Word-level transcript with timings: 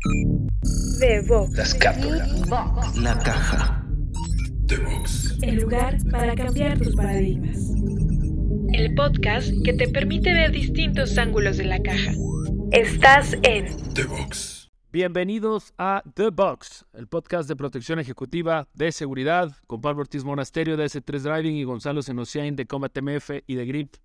The 0.00 1.22
Box. 1.26 1.56
La 1.56 1.62
escápula. 1.64 2.26
La 3.00 3.18
caja. 3.18 3.84
The 4.66 4.76
Box. 4.76 5.38
El 5.42 5.56
lugar 5.56 5.98
para 6.12 6.36
cambiar 6.36 6.78
tus 6.78 6.94
paradigmas. 6.94 7.58
El 8.72 8.94
podcast 8.94 9.50
que 9.64 9.72
te 9.72 9.88
permite 9.88 10.32
ver 10.32 10.52
distintos 10.52 11.18
ángulos 11.18 11.56
de 11.56 11.64
la 11.64 11.82
caja. 11.82 12.12
Estás 12.70 13.32
en 13.42 13.66
The 13.94 14.04
Box. 14.04 14.70
Bienvenidos 14.92 15.74
a 15.78 16.04
The 16.14 16.30
Box, 16.30 16.86
el 16.92 17.08
podcast 17.08 17.48
de 17.48 17.56
protección 17.56 17.98
ejecutiva 17.98 18.68
de 18.74 18.92
seguridad 18.92 19.50
con 19.66 19.80
Pablo 19.80 20.02
Ortiz 20.02 20.22
Monasterio 20.22 20.76
de 20.76 20.84
S3 20.84 21.18
Driving 21.18 21.56
y 21.56 21.64
Gonzalo 21.64 22.02
Senociain 22.02 22.54
de 22.54 22.66
Combat 22.66 22.96
MF 22.96 23.30
y 23.48 23.56
de 23.56 23.66
Grip. 23.66 23.96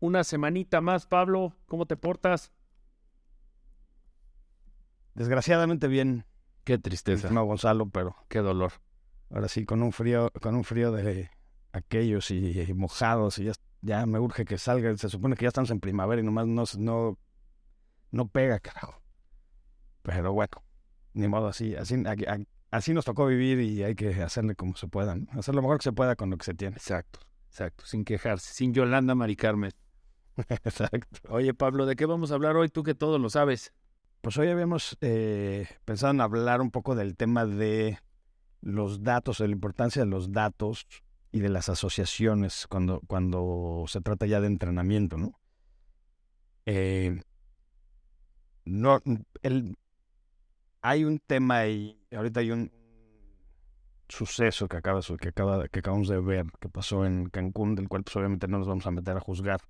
Una 0.00 0.24
semanita 0.24 0.80
más, 0.80 1.06
Pablo, 1.06 1.52
¿cómo 1.66 1.84
te 1.84 1.96
portas? 1.96 2.50
Desgraciadamente 5.18 5.88
bien, 5.88 6.24
Qué 6.64 6.78
tristeza, 6.78 7.30
no 7.30 7.44
Gonzalo, 7.44 7.88
pero 7.88 8.14
qué 8.28 8.38
dolor. 8.40 8.72
ahora 9.30 9.48
sí 9.48 9.64
con 9.64 9.82
un 9.82 9.92
frío, 9.92 10.30
con 10.40 10.54
un 10.54 10.64
frío 10.64 10.92
de 10.92 11.30
aquellos 11.72 12.30
y, 12.30 12.60
y 12.60 12.74
mojados 12.74 13.38
y 13.38 13.44
ya, 13.44 13.52
ya 13.80 14.06
me 14.06 14.18
urge 14.20 14.44
que 14.44 14.58
salga. 14.58 14.94
Se 14.96 15.08
supone 15.08 15.34
que 15.36 15.44
ya 15.44 15.48
estamos 15.48 15.70
en 15.70 15.80
primavera 15.80 16.20
y 16.20 16.24
nomás 16.24 16.46
no, 16.46 16.64
no, 16.78 17.18
no 18.10 18.28
pega, 18.28 18.58
carajo. 18.60 19.00
Pero 20.02 20.32
bueno, 20.32 20.62
ni 21.14 21.26
modo 21.28 21.48
así, 21.48 21.74
así, 21.74 21.94
a- 22.06 22.32
a- 22.34 22.38
así 22.70 22.92
nos 22.94 23.04
tocó 23.04 23.26
vivir 23.26 23.60
y 23.60 23.82
hay 23.82 23.94
que 23.94 24.22
hacerle 24.22 24.54
como 24.54 24.76
se 24.76 24.88
pueda, 24.88 25.14
¿no? 25.16 25.26
hacer 25.38 25.54
lo 25.54 25.62
mejor 25.62 25.78
que 25.78 25.84
se 25.84 25.92
pueda 25.92 26.16
con 26.16 26.30
lo 26.30 26.36
que 26.36 26.44
se 26.44 26.54
tiene. 26.54 26.76
Exacto, 26.76 27.20
exacto, 27.48 27.84
sin 27.86 28.04
quejarse, 28.04 28.52
sin 28.52 28.72
Yolanda 28.74 29.14
Mari 29.14 29.36
Carmen. 29.36 29.72
Exacto. 30.64 31.18
Oye, 31.30 31.52
Pablo, 31.54 31.84
¿de 31.86 31.96
qué 31.96 32.06
vamos 32.06 32.30
a 32.30 32.34
hablar 32.34 32.56
hoy? 32.56 32.68
Tú 32.68 32.82
que 32.84 32.94
todo 32.94 33.18
lo 33.18 33.28
sabes. 33.30 33.72
Pues 34.20 34.36
hoy 34.36 34.48
habíamos 34.48 34.98
eh, 35.00 35.68
pensado 35.84 36.12
en 36.12 36.20
hablar 36.20 36.60
un 36.60 36.70
poco 36.70 36.96
del 36.96 37.16
tema 37.16 37.46
de 37.46 37.98
los 38.60 39.02
datos, 39.02 39.38
de 39.38 39.46
la 39.46 39.52
importancia 39.52 40.02
de 40.02 40.10
los 40.10 40.32
datos 40.32 40.86
y 41.30 41.40
de 41.40 41.48
las 41.48 41.68
asociaciones 41.68 42.66
cuando, 42.68 43.00
cuando 43.06 43.84
se 43.86 44.00
trata 44.00 44.26
ya 44.26 44.40
de 44.40 44.48
entrenamiento, 44.48 45.18
¿no? 45.18 45.38
Eh, 46.66 47.20
no 48.64 49.00
el, 49.42 49.76
hay 50.82 51.04
un 51.04 51.20
tema 51.20 51.66
y 51.66 51.98
ahorita 52.10 52.40
hay 52.40 52.50
un 52.50 52.72
suceso 54.08 54.68
que 54.68 54.78
acaba, 54.78 55.00
que 55.00 55.28
acaba 55.28 55.68
que 55.68 55.78
acabamos 55.78 56.08
de 56.08 56.20
ver 56.20 56.46
que 56.60 56.68
pasó 56.68 57.06
en 57.06 57.28
Cancún, 57.30 57.76
del 57.76 57.88
cual 57.88 58.02
pues 58.02 58.16
obviamente 58.16 58.48
no 58.48 58.58
nos 58.58 58.66
vamos 58.66 58.86
a 58.86 58.90
meter 58.90 59.16
a 59.16 59.20
juzgar, 59.20 59.60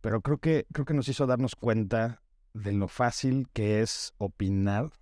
pero 0.00 0.20
creo 0.20 0.38
que 0.38 0.66
creo 0.72 0.84
que 0.84 0.94
nos 0.94 1.08
hizo 1.08 1.26
darnos 1.26 1.54
cuenta 1.54 2.23
de 2.54 2.72
lo 2.72 2.88
fácil 2.88 3.48
que 3.52 3.82
es 3.82 4.14
opinar 4.18 4.92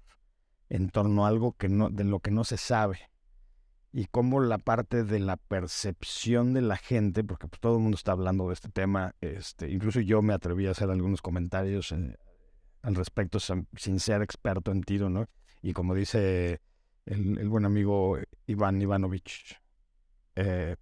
en 0.69 0.89
torno 0.89 1.25
a 1.25 1.28
algo 1.28 1.53
que 1.53 1.69
no, 1.69 1.91
de 1.91 2.05
lo 2.05 2.20
que 2.20 2.31
no 2.31 2.44
se 2.44 2.56
sabe. 2.56 2.98
Y 3.92 4.06
cómo 4.06 4.41
la 4.41 4.56
parte 4.56 5.05
de 5.05 5.20
la 5.20 5.36
percepción 5.36 6.55
de 6.55 6.62
la 6.62 6.77
gente, 6.78 7.22
porque 7.22 7.47
pues, 7.47 7.61
todo 7.61 7.77
el 7.77 7.83
mundo 7.83 7.97
está 7.97 8.12
hablando 8.12 8.48
de 8.48 8.55
este 8.55 8.70
tema, 8.70 9.14
este, 9.20 9.70
incluso 9.70 10.00
yo 10.00 10.22
me 10.22 10.33
atreví 10.33 10.67
a 10.67 10.70
hacer 10.70 10.91
algunos 10.91 11.20
comentarios 11.20 11.92
eh, 11.92 12.17
al 12.81 12.94
respecto 12.94 13.39
sin, 13.39 14.00
ser 14.00 14.22
experto 14.22 14.72
en 14.72 14.83
tiro, 14.83 15.11
¿no? 15.11 15.27
Y 15.61 15.75
como 15.75 15.94
dice 15.94 16.62
el, 17.05 17.39
el 17.39 17.48
buen 17.50 17.66
amigo 17.66 18.16
Iván 18.47 18.81
Ivanovich, 18.81 19.61
eh, 20.37 20.77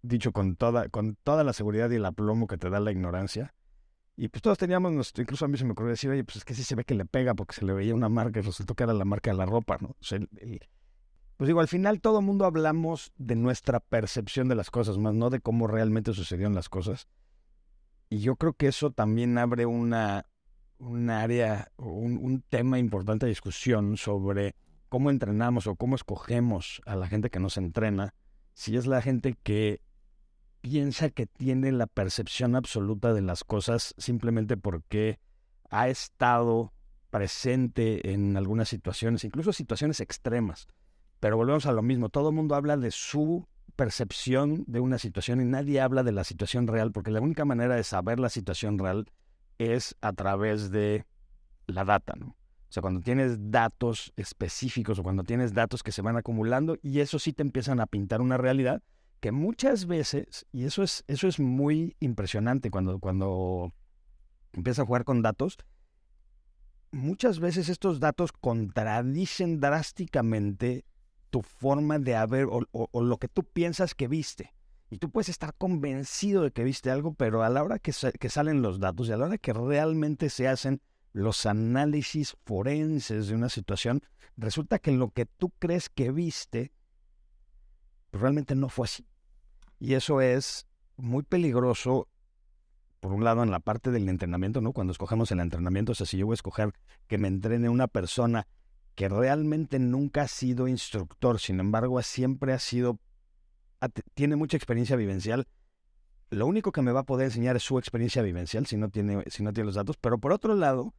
dicho 0.00 0.32
con 0.32 0.56
toda, 0.56 0.88
con 0.88 1.16
toda 1.16 1.44
la 1.44 1.52
seguridad 1.52 1.90
y 1.90 1.96
el 1.96 2.06
aplomo 2.06 2.46
que 2.46 2.56
te 2.56 2.70
da 2.70 2.80
la 2.80 2.90
ignorancia, 2.90 3.54
y 4.16 4.28
pues 4.28 4.40
todos 4.40 4.56
teníamos, 4.56 4.92
nuestro, 4.92 5.22
incluso 5.22 5.44
a 5.44 5.48
mí 5.48 5.58
se 5.58 5.64
me 5.64 5.72
ocurrió 5.72 5.90
decir, 5.90 6.08
oye, 6.10 6.24
pues 6.24 6.36
es 6.36 6.44
que 6.44 6.54
sí 6.54 6.64
se 6.64 6.74
ve 6.74 6.84
que 6.84 6.94
le 6.94 7.04
pega 7.04 7.34
porque 7.34 7.54
se 7.54 7.64
le 7.66 7.74
veía 7.74 7.94
una 7.94 8.08
marca 8.08 8.38
y 8.38 8.42
resultó 8.42 8.74
que 8.74 8.84
era 8.84 8.94
la 8.94 9.04
marca 9.04 9.30
de 9.30 9.36
la 9.36 9.44
ropa, 9.44 9.76
¿no? 9.80 9.94
Pues 11.36 11.48
digo, 11.48 11.60
al 11.60 11.68
final 11.68 12.00
todo 12.00 12.22
mundo 12.22 12.46
hablamos 12.46 13.12
de 13.18 13.36
nuestra 13.36 13.78
percepción 13.78 14.48
de 14.48 14.54
las 14.54 14.70
cosas, 14.70 14.96
más 14.96 15.14
no 15.14 15.28
de 15.28 15.40
cómo 15.40 15.66
realmente 15.66 16.14
sucedieron 16.14 16.54
las 16.54 16.70
cosas. 16.70 17.08
Y 18.08 18.20
yo 18.20 18.36
creo 18.36 18.54
que 18.54 18.68
eso 18.68 18.90
también 18.90 19.36
abre 19.36 19.66
una, 19.66 20.24
un 20.78 21.10
área, 21.10 21.70
un, 21.76 22.16
un 22.16 22.40
tema 22.40 22.78
importante 22.78 23.26
de 23.26 23.30
discusión 23.30 23.98
sobre 23.98 24.54
cómo 24.88 25.10
entrenamos 25.10 25.66
o 25.66 25.76
cómo 25.76 25.94
escogemos 25.94 26.80
a 26.86 26.96
la 26.96 27.06
gente 27.06 27.28
que 27.28 27.40
nos 27.40 27.58
entrena, 27.58 28.14
si 28.54 28.78
es 28.78 28.86
la 28.86 29.02
gente 29.02 29.36
que 29.42 29.82
piensa 30.66 31.10
que 31.10 31.26
tiene 31.26 31.70
la 31.70 31.86
percepción 31.86 32.56
absoluta 32.56 33.14
de 33.14 33.22
las 33.22 33.44
cosas 33.44 33.94
simplemente 33.98 34.56
porque 34.56 35.20
ha 35.70 35.88
estado 35.88 36.72
presente 37.10 38.12
en 38.12 38.36
algunas 38.36 38.68
situaciones, 38.68 39.22
incluso 39.22 39.52
situaciones 39.52 40.00
extremas. 40.00 40.66
Pero 41.20 41.36
volvemos 41.36 41.66
a 41.66 41.72
lo 41.72 41.82
mismo, 41.82 42.08
todo 42.08 42.30
el 42.30 42.34
mundo 42.34 42.56
habla 42.56 42.76
de 42.76 42.90
su 42.90 43.46
percepción 43.76 44.64
de 44.66 44.80
una 44.80 44.98
situación 44.98 45.40
y 45.40 45.44
nadie 45.44 45.80
habla 45.80 46.02
de 46.02 46.10
la 46.10 46.24
situación 46.24 46.66
real, 46.66 46.90
porque 46.90 47.12
la 47.12 47.20
única 47.20 47.44
manera 47.44 47.76
de 47.76 47.84
saber 47.84 48.18
la 48.18 48.28
situación 48.28 48.76
real 48.76 49.06
es 49.58 49.94
a 50.00 50.14
través 50.14 50.72
de 50.72 51.06
la 51.68 51.84
data, 51.84 52.14
¿no? 52.18 52.26
O 52.68 52.72
sea, 52.72 52.80
cuando 52.80 53.02
tienes 53.02 53.52
datos 53.52 54.12
específicos 54.16 54.98
o 54.98 55.04
cuando 55.04 55.22
tienes 55.22 55.54
datos 55.54 55.84
que 55.84 55.92
se 55.92 56.02
van 56.02 56.16
acumulando 56.16 56.76
y 56.82 56.98
eso 56.98 57.20
sí 57.20 57.32
te 57.32 57.42
empiezan 57.42 57.78
a 57.78 57.86
pintar 57.86 58.20
una 58.20 58.36
realidad 58.36 58.82
muchas 59.32 59.86
veces, 59.86 60.46
y 60.52 60.64
eso 60.64 60.82
es, 60.82 61.04
eso 61.06 61.28
es 61.28 61.38
muy 61.38 61.96
impresionante 62.00 62.70
cuando, 62.70 62.98
cuando 62.98 63.72
empiezas 64.52 64.82
a 64.82 64.86
jugar 64.86 65.04
con 65.04 65.22
datos, 65.22 65.58
muchas 66.92 67.40
veces 67.40 67.68
estos 67.68 68.00
datos 68.00 68.32
contradicen 68.32 69.60
drásticamente 69.60 70.84
tu 71.30 71.42
forma 71.42 71.98
de 71.98 72.16
haber 72.16 72.46
o, 72.50 73.02
lo 73.02 73.18
que 73.18 73.28
tú 73.28 73.44
piensas 73.44 73.94
que 73.94 74.08
viste. 74.08 74.54
Y 74.88 74.98
tú 74.98 75.10
puedes 75.10 75.28
estar 75.28 75.54
convencido 75.54 76.42
de 76.42 76.52
que 76.52 76.62
viste 76.62 76.90
algo, 76.90 77.14
pero 77.14 77.42
a 77.42 77.48
la 77.48 77.62
hora 77.62 77.78
que, 77.78 77.92
que 78.20 78.28
salen 78.30 78.62
los 78.62 78.78
datos 78.78 79.08
y 79.08 79.12
a 79.12 79.16
la 79.16 79.26
hora 79.26 79.38
que 79.38 79.52
realmente 79.52 80.30
se 80.30 80.46
hacen 80.46 80.80
los 81.12 81.46
análisis 81.46 82.36
forenses 82.44 83.28
de 83.28 83.34
una 83.34 83.48
situación, 83.48 84.02
resulta 84.36 84.78
que 84.78 84.92
lo 84.92 85.10
que 85.10 85.26
tú 85.26 85.50
crees 85.58 85.88
que 85.88 86.12
viste 86.12 86.72
pues 88.10 88.20
realmente 88.22 88.54
no 88.54 88.68
fue 88.68 88.84
así. 88.84 89.06
Y 89.78 89.94
eso 89.94 90.20
es 90.20 90.66
muy 90.96 91.22
peligroso, 91.22 92.08
por 93.00 93.12
un 93.12 93.24
lado, 93.24 93.42
en 93.42 93.50
la 93.50 93.60
parte 93.60 93.90
del 93.90 94.08
entrenamiento, 94.08 94.60
¿no? 94.60 94.72
Cuando 94.72 94.92
escogemos 94.92 95.30
el 95.32 95.40
entrenamiento, 95.40 95.92
o 95.92 95.94
sea, 95.94 96.06
si 96.06 96.16
yo 96.16 96.26
voy 96.26 96.34
a 96.34 96.34
escoger 96.34 96.72
que 97.06 97.18
me 97.18 97.28
entrene 97.28 97.68
una 97.68 97.88
persona 97.88 98.46
que 98.94 99.08
realmente 99.08 99.78
nunca 99.78 100.22
ha 100.22 100.28
sido 100.28 100.68
instructor, 100.68 101.38
sin 101.38 101.60
embargo, 101.60 102.00
siempre 102.02 102.54
ha 102.54 102.58
sido, 102.58 102.98
tiene 104.14 104.36
mucha 104.36 104.56
experiencia 104.56 104.96
vivencial, 104.96 105.46
lo 106.30 106.46
único 106.46 106.72
que 106.72 106.82
me 106.82 106.92
va 106.92 107.00
a 107.00 107.06
poder 107.06 107.26
enseñar 107.26 107.56
es 107.56 107.62
su 107.62 107.78
experiencia 107.78 108.22
vivencial 108.22 108.66
si 108.66 108.76
no 108.76 108.88
tiene, 108.88 109.24
si 109.28 109.42
no 109.42 109.52
tiene 109.52 109.66
los 109.66 109.76
datos. 109.76 109.96
Pero 109.96 110.18
por 110.18 110.32
otro 110.32 110.54
lado, 110.54 110.94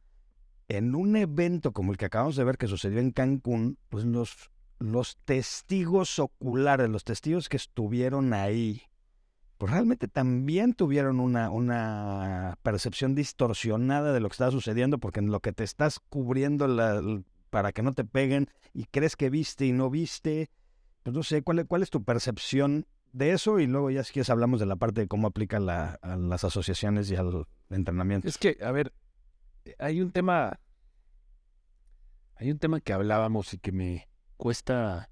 en 0.68 0.94
un 0.94 1.16
evento 1.16 1.72
como 1.72 1.92
el 1.92 1.98
que 1.98 2.06
acabamos 2.06 2.36
de 2.36 2.44
ver 2.44 2.56
que 2.56 2.66
sucedió 2.66 2.98
en 2.98 3.10
Cancún, 3.10 3.78
pues 3.88 4.04
los, 4.04 4.50
los 4.78 5.16
testigos 5.24 6.18
oculares, 6.18 6.88
los 6.88 7.04
testigos 7.04 7.48
que 7.48 7.56
estuvieron 7.56 8.32
ahí, 8.32 8.82
pues 9.58 9.72
realmente 9.72 10.06
también 10.06 10.72
tuvieron 10.74 11.18
una, 11.18 11.50
una 11.50 12.58
percepción 12.62 13.14
distorsionada 13.14 14.12
de 14.12 14.20
lo 14.20 14.28
que 14.28 14.34
estaba 14.34 14.52
sucediendo, 14.52 14.98
porque 14.98 15.20
en 15.20 15.32
lo 15.32 15.40
que 15.40 15.52
te 15.52 15.64
estás 15.64 15.98
cubriendo 16.08 17.24
para 17.50 17.72
que 17.72 17.82
no 17.82 17.92
te 17.92 18.04
peguen 18.04 18.48
y 18.72 18.84
crees 18.84 19.16
que 19.16 19.30
viste 19.30 19.66
y 19.66 19.72
no 19.72 19.90
viste, 19.90 20.50
pues 21.02 21.14
no 21.14 21.22
sé, 21.22 21.42
¿cuál, 21.42 21.66
cuál 21.66 21.82
es 21.82 21.90
tu 21.90 22.04
percepción 22.04 22.86
de 23.12 23.32
eso? 23.32 23.58
Y 23.58 23.66
luego 23.66 23.90
ya 23.90 24.04
si 24.04 24.12
quieres 24.12 24.30
hablamos 24.30 24.60
de 24.60 24.66
la 24.66 24.76
parte 24.76 25.00
de 25.00 25.08
cómo 25.08 25.26
aplica 25.26 25.58
la, 25.58 25.98
a 26.02 26.16
las 26.16 26.44
asociaciones 26.44 27.10
y 27.10 27.16
al 27.16 27.46
entrenamiento. 27.70 28.28
Es 28.28 28.38
que, 28.38 28.58
a 28.62 28.70
ver, 28.70 28.92
hay 29.78 30.00
un 30.00 30.12
tema. 30.12 30.60
Hay 32.36 32.52
un 32.52 32.58
tema 32.58 32.80
que 32.80 32.92
hablábamos 32.92 33.52
y 33.54 33.58
que 33.58 33.72
me 33.72 34.07
cuesta 34.38 35.10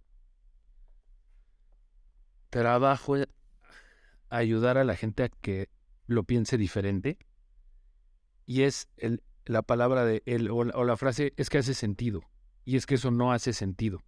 trabajo 2.49 3.19
eh, 3.19 3.28
ayudar 4.31 4.78
a 4.78 4.84
la 4.84 4.96
gente 4.96 5.25
a 5.25 5.28
que 5.28 5.69
lo 6.06 6.25
piense 6.25 6.56
diferente. 6.56 7.19
Y 8.46 8.62
es 8.62 8.88
el, 8.96 9.23
la 9.44 9.62
palabra 9.62 10.05
de 10.06 10.23
el, 10.25 10.50
o, 10.50 10.64
la, 10.64 10.96
frase 10.96 11.34
es 11.37 11.50
que 11.50 11.58
hace 11.58 11.75
sentido. 11.75 12.23
Y 12.64 12.76
es 12.76 12.87
que 12.87 12.94
eso 12.94 13.11
no 13.11 13.32
hace 13.32 13.52
sentido. 13.52 14.02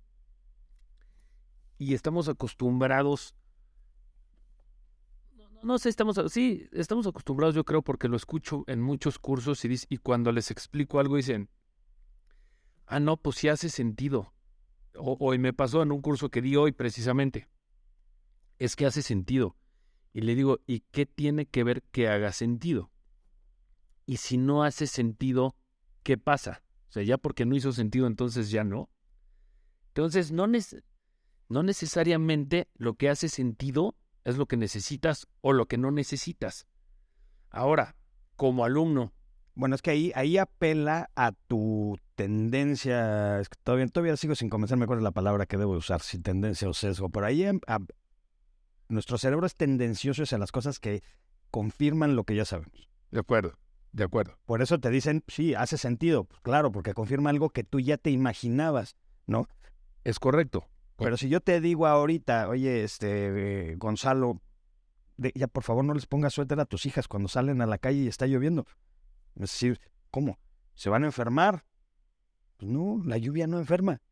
Y 1.76 1.94
estamos 1.94 2.28
acostumbrados. 2.28 3.34
No, 5.62 5.78
sé, 5.78 5.88
estamos. 5.88 6.18
Sí, 6.30 6.68
estamos 6.72 7.06
acostumbrados, 7.06 7.54
yo 7.54 7.64
creo, 7.64 7.82
porque 7.82 8.08
lo 8.08 8.16
escucho 8.16 8.64
en 8.68 8.80
muchos 8.80 9.18
cursos 9.18 9.64
y, 9.64 9.76
y 9.88 9.96
cuando 9.98 10.32
les 10.32 10.50
explico 10.50 11.00
algo 11.00 11.16
dicen. 11.16 11.50
Ah, 12.86 13.00
no, 13.00 13.16
pues 13.18 13.36
sí 13.36 13.48
hace 13.48 13.68
sentido. 13.68 14.32
O, 14.98 15.16
o 15.18 15.34
y 15.34 15.38
me 15.38 15.52
pasó 15.52 15.82
en 15.82 15.92
un 15.92 16.02
curso 16.02 16.30
que 16.30 16.42
di 16.42 16.56
hoy 16.56 16.72
precisamente. 16.72 17.48
Es 18.58 18.76
que 18.76 18.86
hace 18.86 19.02
sentido. 19.02 19.56
Y 20.12 20.22
le 20.22 20.34
digo, 20.34 20.60
¿y 20.66 20.80
qué 20.90 21.06
tiene 21.06 21.46
que 21.46 21.64
ver 21.64 21.82
que 21.84 22.08
haga 22.08 22.32
sentido? 22.32 22.90
Y 24.06 24.16
si 24.16 24.38
no 24.38 24.64
hace 24.64 24.86
sentido, 24.86 25.54
¿qué 26.02 26.16
pasa? 26.16 26.62
O 26.88 26.92
sea, 26.92 27.02
ya 27.02 27.18
porque 27.18 27.44
no 27.44 27.54
hizo 27.54 27.72
sentido, 27.72 28.06
entonces 28.06 28.50
ya 28.50 28.64
no. 28.64 28.90
Entonces, 29.88 30.32
no, 30.32 30.46
no 31.48 31.62
necesariamente 31.62 32.68
lo 32.74 32.94
que 32.94 33.10
hace 33.10 33.28
sentido 33.28 33.96
es 34.24 34.36
lo 34.36 34.46
que 34.46 34.56
necesitas 34.56 35.28
o 35.40 35.52
lo 35.52 35.66
que 35.66 35.78
no 35.78 35.90
necesitas. 35.90 36.66
Ahora, 37.50 37.96
como 38.36 38.64
alumno. 38.64 39.12
Bueno, 39.58 39.75
es 39.75 39.82
que 39.82 39.90
ahí, 39.90 40.12
ahí 40.14 40.38
apela 40.38 41.10
a 41.16 41.32
tu 41.32 41.99
tendencia. 42.14 43.40
Es 43.40 43.49
que 43.49 43.58
todavía, 43.64 43.88
todavía 43.88 44.16
sigo 44.16 44.37
sin 44.37 44.50
convencerme 44.50 44.87
cuál 44.87 45.00
es 45.00 45.02
la 45.02 45.10
palabra 45.10 45.46
que 45.46 45.56
debo 45.56 45.72
usar, 45.72 46.00
si 46.00 46.20
tendencia 46.20 46.69
o 46.69 46.72
sesgo. 46.72 47.08
Por 47.08 47.25
ahí 47.25 47.43
em, 47.43 47.58
nuestro 48.88 49.19
cerebro 49.19 49.46
es 49.46 49.56
tendencioso 49.56 50.22
hacia 50.22 50.38
las 50.38 50.52
cosas 50.52 50.78
que 50.78 51.02
confirman 51.50 52.14
lo 52.14 52.22
que 52.22 52.37
ya 52.37 52.44
sabemos. 52.44 52.88
De 53.10 53.19
acuerdo, 53.19 53.58
de 53.90 54.05
acuerdo. 54.05 54.38
Por 54.46 54.62
eso 54.62 54.78
te 54.78 54.90
dicen, 54.90 55.25
sí, 55.26 55.56
hace 55.56 55.76
sentido. 55.76 56.22
Pues 56.22 56.40
claro, 56.40 56.70
porque 56.70 56.94
confirma 56.94 57.31
algo 57.31 57.50
que 57.50 57.64
tú 57.64 57.81
ya 57.81 57.96
te 57.96 58.11
imaginabas, 58.11 58.94
¿no? 59.26 59.49
Es 60.04 60.20
correcto. 60.20 60.69
Pero 60.99 61.16
si 61.16 61.28
yo 61.28 61.40
te 61.40 61.61
digo 61.61 61.88
ahorita, 61.88 62.49
oye, 62.49 62.84
este, 62.84 63.75
Gonzalo, 63.75 64.40
ya 65.16 65.49
por 65.49 65.64
favor 65.64 65.84
no 65.84 65.94
les 65.94 66.06
pongas 66.06 66.34
suéter 66.34 66.61
a 66.61 66.64
tus 66.64 66.87
hijas 66.87 67.08
cuando 67.08 67.28
salen 67.28 67.61
a 67.61 67.66
la 67.66 67.78
calle 67.78 68.02
y 68.02 68.06
está 68.06 68.28
lloviendo. 68.28 68.64
Es 69.38 69.52
decir, 69.52 69.81
¿cómo? 70.11 70.38
¿Se 70.75 70.90
van 70.90 71.05
a 71.05 71.06
enfermar? 71.06 71.64
Pues 72.56 72.70
no, 72.70 73.00
la 73.05 73.19
lluvia 73.19 73.46
no 73.46 73.58
enferma. 73.58 74.02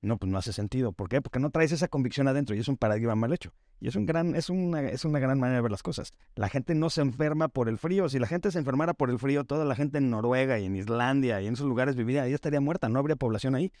No, 0.00 0.16
pues 0.16 0.30
no 0.30 0.38
hace 0.38 0.52
sentido. 0.52 0.92
¿Por 0.92 1.08
qué? 1.08 1.20
Porque 1.22 1.38
no 1.38 1.50
traes 1.50 1.72
esa 1.72 1.88
convicción 1.88 2.28
adentro 2.28 2.54
y 2.54 2.60
es 2.60 2.68
un 2.68 2.76
paradigma 2.76 3.14
mal 3.14 3.32
hecho. 3.32 3.52
Y 3.80 3.88
es, 3.88 3.96
un 3.96 4.06
gran, 4.06 4.34
es, 4.34 4.50
una, 4.50 4.82
es 4.82 5.04
una 5.04 5.18
gran 5.20 5.38
manera 5.38 5.56
de 5.56 5.62
ver 5.62 5.70
las 5.70 5.82
cosas. 5.82 6.12
La 6.34 6.48
gente 6.48 6.74
no 6.74 6.90
se 6.90 7.00
enferma 7.00 7.48
por 7.48 7.68
el 7.68 7.78
frío. 7.78 8.08
Si 8.08 8.18
la 8.18 8.26
gente 8.26 8.50
se 8.50 8.58
enfermara 8.58 8.94
por 8.94 9.10
el 9.10 9.18
frío, 9.18 9.44
toda 9.44 9.64
la 9.64 9.76
gente 9.76 9.98
en 9.98 10.10
Noruega 10.10 10.58
y 10.58 10.66
en 10.66 10.76
Islandia 10.76 11.40
y 11.40 11.46
en 11.46 11.54
esos 11.54 11.66
lugares 11.66 11.96
viviría, 11.96 12.24
ahí 12.24 12.32
estaría 12.32 12.60
muerta, 12.60 12.88
no 12.88 12.98
habría 12.98 13.16
población 13.16 13.54
ahí. 13.54 13.72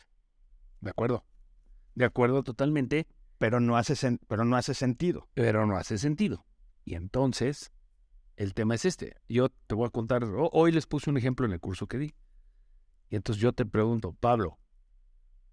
De 0.80 0.90
acuerdo. 0.90 1.24
De 1.94 2.04
acuerdo 2.04 2.42
totalmente. 2.42 3.06
Pero 3.38 3.60
no 3.60 3.76
hace, 3.76 4.18
pero 4.26 4.44
no 4.44 4.56
hace 4.56 4.74
sentido. 4.74 5.28
Pero 5.34 5.66
no 5.66 5.76
hace 5.76 5.98
sentido. 5.98 6.44
Y 6.84 6.94
entonces, 6.94 7.70
el 8.38 8.54
tema 8.54 8.76
es 8.76 8.84
este. 8.84 9.16
Yo 9.28 9.48
te 9.48 9.74
voy 9.74 9.88
a 9.88 9.90
contar, 9.90 10.22
hoy 10.52 10.70
les 10.70 10.86
puse 10.86 11.10
un 11.10 11.16
ejemplo 11.16 11.44
en 11.44 11.52
el 11.52 11.58
curso 11.58 11.88
que 11.88 11.98
di. 11.98 12.14
Y 13.10 13.16
entonces 13.16 13.42
yo 13.42 13.52
te 13.52 13.66
pregunto, 13.66 14.12
Pablo, 14.12 14.60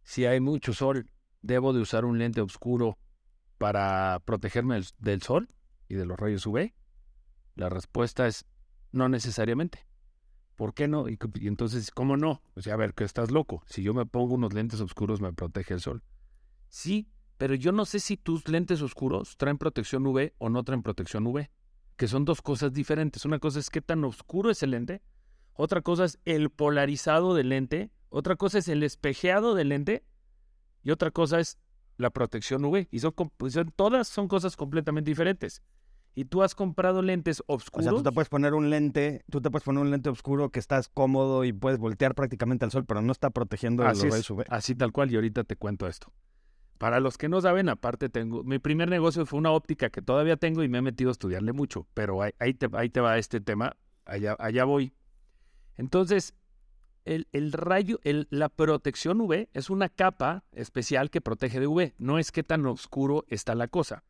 si 0.03 0.25
hay 0.25 0.39
mucho 0.39 0.71
sol, 0.71 1.09
¿debo 1.41 1.73
de 1.73 1.81
usar 1.81 2.05
un 2.05 2.19
lente 2.19 2.41
oscuro 2.41 2.99
para 3.57 4.21
protegerme 4.23 4.79
del 4.99 5.23
sol 5.23 5.47
y 5.89 5.95
de 5.95 6.05
los 6.05 6.19
rayos 6.19 6.45
UV? 6.45 6.73
La 7.55 7.69
respuesta 7.69 8.27
es 8.27 8.45
no 8.91 9.09
necesariamente. 9.09 9.87
¿Por 10.55 10.75
qué 10.75 10.87
no? 10.87 11.09
Y, 11.09 11.17
entonces, 11.47 11.89
¿cómo 11.89 12.17
no? 12.17 12.43
O 12.53 12.61
sea, 12.61 12.75
a 12.75 12.77
ver, 12.77 12.93
que 12.93 13.03
estás 13.03 13.31
loco. 13.31 13.63
Si 13.65 13.81
yo 13.81 13.95
me 13.95 14.05
pongo 14.05 14.35
unos 14.35 14.53
lentes 14.53 14.79
oscuros, 14.79 15.21
me 15.21 15.33
protege 15.33 15.73
el 15.73 15.81
sol. 15.81 16.03
Sí, 16.69 17.09
pero 17.37 17.55
yo 17.55 17.71
no 17.71 17.85
sé 17.85 17.99
si 17.99 18.15
tus 18.15 18.47
lentes 18.47 18.83
oscuros 18.83 19.37
traen 19.37 19.57
protección 19.57 20.05
UV 20.05 20.33
o 20.37 20.49
no 20.49 20.63
traen 20.63 20.83
protección 20.83 21.25
UV, 21.25 21.49
que 21.95 22.07
son 22.07 22.25
dos 22.25 22.41
cosas 22.41 22.73
diferentes. 22.73 23.25
Una 23.25 23.39
cosa 23.39 23.59
es 23.59 23.69
qué 23.69 23.81
tan 23.81 24.03
oscuro 24.03 24.49
es 24.49 24.63
el 24.63 24.71
lente, 24.71 25.01
otra 25.53 25.81
cosa 25.81 26.05
es 26.05 26.19
el 26.25 26.49
polarizado 26.49 27.33
del 27.33 27.49
lente, 27.49 27.91
otra 28.09 28.35
cosa 28.35 28.59
es 28.59 28.67
el 28.67 28.83
espejeado 28.83 29.55
del 29.55 29.69
lente 29.69 30.03
y 30.83 30.91
otra 30.91 31.11
cosa 31.11 31.39
es 31.39 31.57
la 31.97 32.09
protección 32.09 32.65
UV. 32.65 32.87
Y 32.91 32.99
son, 32.99 33.13
pues, 33.37 33.57
todas 33.75 34.07
son 34.07 34.27
cosas 34.27 34.55
completamente 34.55 35.09
diferentes. 35.09 35.61
Y 36.17 36.25
tú 36.25 36.43
has 36.43 36.55
comprado 36.55 37.01
lentes 37.01 37.43
oscuros. 37.47 37.87
O 37.87 37.89
sea, 37.89 37.97
tú 37.97 38.03
te 38.03 38.11
puedes 38.13 38.29
poner 38.29 38.53
un 38.53 38.69
lente, 38.69 39.25
tú 39.29 39.41
te 39.41 39.51
puedes 39.51 39.65
poner 39.65 39.81
un 39.81 39.91
lente 39.91 40.09
oscuro 40.09 40.49
que 40.49 40.59
estás 40.59 40.87
cómodo 40.87 41.43
y 41.43 41.51
puedes 41.51 41.77
voltear 41.77 42.15
prácticamente 42.15 42.63
al 42.63 42.71
sol, 42.71 42.85
pero 42.85 43.01
no 43.01 43.11
está 43.11 43.31
protegiendo 43.31 43.83
el 43.83 43.97
los 43.97 44.29
UV. 44.29 44.45
Así 44.49 44.75
tal 44.75 44.93
cual, 44.93 45.11
y 45.11 45.15
ahorita 45.15 45.43
te 45.43 45.57
cuento 45.57 45.87
esto. 45.87 46.13
Para 46.77 46.99
los 46.99 47.17
que 47.17 47.29
no 47.29 47.39
saben, 47.39 47.69
aparte 47.69 48.09
tengo, 48.09 48.43
mi 48.43 48.59
primer 48.59 48.89
negocio 48.89 49.25
fue 49.25 49.39
una 49.39 49.51
óptica 49.51 49.89
que 49.89 50.01
todavía 50.01 50.35
tengo 50.35 50.61
y 50.61 50.67
me 50.67 50.79
he 50.79 50.81
metido 50.81 51.09
a 51.09 51.13
estudiarle 51.13 51.53
mucho, 51.53 51.87
pero 51.93 52.21
ahí, 52.21 52.53
te, 52.53 52.67
ahí 52.73 52.89
te, 52.89 52.99
va 52.99 53.17
este 53.17 53.39
tema, 53.39 53.77
allá, 54.03 54.35
allá 54.39 54.65
voy. 54.65 54.93
Entonces, 55.77 56.35
el, 57.05 57.27
el 57.31 57.53
rayo, 57.53 57.99
el, 58.03 58.27
la 58.29 58.49
protección 58.49 59.21
UV 59.21 59.47
es 59.53 59.69
una 59.69 59.87
capa 59.87 60.43
especial 60.51 61.09
que 61.09 61.21
protege 61.21 61.61
de 61.61 61.67
UV, 61.67 61.93
no 61.97 62.19
es 62.19 62.31
que 62.33 62.43
tan 62.43 62.65
oscuro 62.65 63.23
está 63.29 63.55
la 63.55 63.69
cosa, 63.69 64.03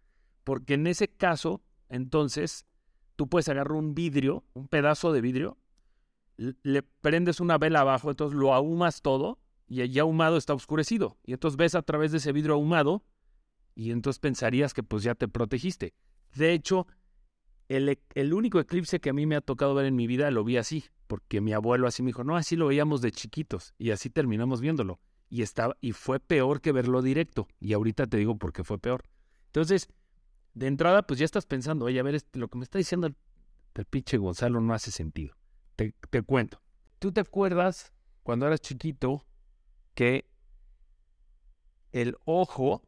porque 0.44 0.74
en 0.74 0.88
ese 0.88 1.08
caso, 1.08 1.62
entonces, 1.88 2.66
tú 3.16 3.28
puedes 3.30 3.48
agarrar 3.48 3.74
un 3.74 3.94
vidrio, 3.94 4.44
un 4.54 4.68
pedazo 4.68 5.14
de 5.14 5.22
vidrio, 5.22 5.58
le 6.38 6.82
prendes 6.82 7.40
una 7.40 7.60
vela 7.60 7.82
abajo, 7.82 8.10
entonces 8.10 8.38
lo 8.38 8.54
ahumas 8.54 9.02
todo 9.02 9.40
y 9.68 9.82
allá 9.82 10.04
ahumado 10.04 10.38
está 10.38 10.54
oscurecido. 10.54 11.18
Y 11.24 11.34
entonces 11.34 11.58
ves 11.58 11.76
a 11.76 11.82
través 11.82 12.12
de 12.12 12.20
ese 12.20 12.32
vidrio 12.32 12.56
ahumado 12.56 13.04
y 13.74 13.92
entonces 13.92 14.20
pensarías 14.20 14.74
que 14.74 14.84
pues 14.84 15.04
ya 15.04 15.16
te 15.16 15.28
protegiste. 15.28 15.94
De 16.36 16.54
hecho, 16.54 16.88
el, 17.68 18.00
el, 18.14 18.34
único 18.34 18.60
eclipse 18.60 19.00
que 19.00 19.10
a 19.10 19.14
mí 19.14 19.26
me 19.26 19.36
ha 19.36 19.42
tocado 19.42 19.74
ver 19.74 19.86
en 19.86 19.96
mi 19.96 20.08
vida 20.08 20.30
lo 20.32 20.44
vi 20.44 20.58
así, 20.58 20.86
porque 21.08 21.42
mi 21.42 21.54
abuelo 21.54 21.88
así 21.88 22.04
me 22.04 22.08
dijo, 22.08 22.24
no, 22.24 22.36
así 22.36 22.56
lo 22.56 22.68
veíamos 22.68 23.02
de 23.02 23.12
chiquitos 23.12 23.74
y 23.78 23.92
así 23.92 24.10
terminamos 24.10 24.62
viéndolo. 24.62 25.00
Y, 25.30 25.42
estaba, 25.42 25.76
y 25.82 25.92
fue 25.92 26.20
peor 26.20 26.62
que 26.62 26.72
verlo 26.72 27.02
directo. 27.02 27.48
Y 27.60 27.74
ahorita 27.74 28.06
te 28.06 28.18
digo 28.18 28.38
por 28.38 28.54
qué 28.54 28.64
fue 28.64 28.78
peor. 28.78 29.04
Entonces, 29.48 29.90
de 30.54 30.68
entrada, 30.68 31.02
pues 31.02 31.20
ya 31.20 31.26
estás 31.26 31.46
pensando, 31.46 31.86
oye, 31.86 32.00
a 32.00 32.04
ver, 32.04 32.16
este, 32.16 32.38
lo 32.38 32.48
que 32.48 32.58
me 32.58 32.64
está 32.64 32.78
diciendo 32.78 33.08
el, 33.08 33.16
el 33.74 33.86
pinche 33.86 34.18
Gonzalo 34.18 34.62
no 34.62 34.74
hace 34.74 34.92
sentido. 34.92 35.36
Te, 35.76 35.94
te 36.10 36.22
cuento. 36.22 36.62
¿Tú 37.00 37.12
te 37.12 37.22
acuerdas 37.22 37.92
cuando 38.24 38.46
eras 38.46 38.62
chiquito 38.62 39.26
que 39.96 40.30
el 41.92 42.18
ojo, 42.26 42.84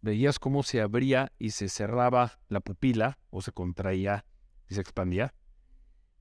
veías 0.00 0.38
cómo 0.38 0.62
se 0.62 0.80
abría 0.80 1.32
y 1.38 1.50
se 1.50 1.68
cerraba 1.68 2.38
la 2.48 2.60
pupila, 2.60 3.18
o 3.30 3.42
se 3.42 3.52
contraía 3.52 4.24
y 4.68 4.74
se 4.74 4.80
expandía, 4.80 5.34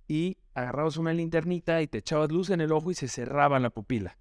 y 0.07 0.37
agarrabas 0.55 0.97
una 0.97 1.13
linternita 1.13 1.81
y 1.81 1.87
te 1.87 1.99
echabas 1.99 2.31
luz 2.31 2.49
en 2.49 2.59
el 2.59 2.71
ojo 2.71 2.91
y 2.91 2.95
se 2.95 3.07
cerraba 3.07 3.59
la 3.59 3.69
pupila. 3.69 4.17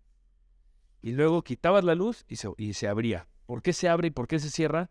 Y 1.02 1.12
luego 1.12 1.42
quitabas 1.42 1.82
la 1.82 1.94
luz 1.94 2.24
y 2.28 2.36
se, 2.36 2.50
y 2.58 2.74
se 2.74 2.86
abría. 2.86 3.26
¿Por 3.46 3.62
qué 3.62 3.72
se 3.72 3.88
abre 3.88 4.08
y 4.08 4.10
por 4.10 4.28
qué 4.28 4.38
se 4.38 4.50
cierra? 4.50 4.90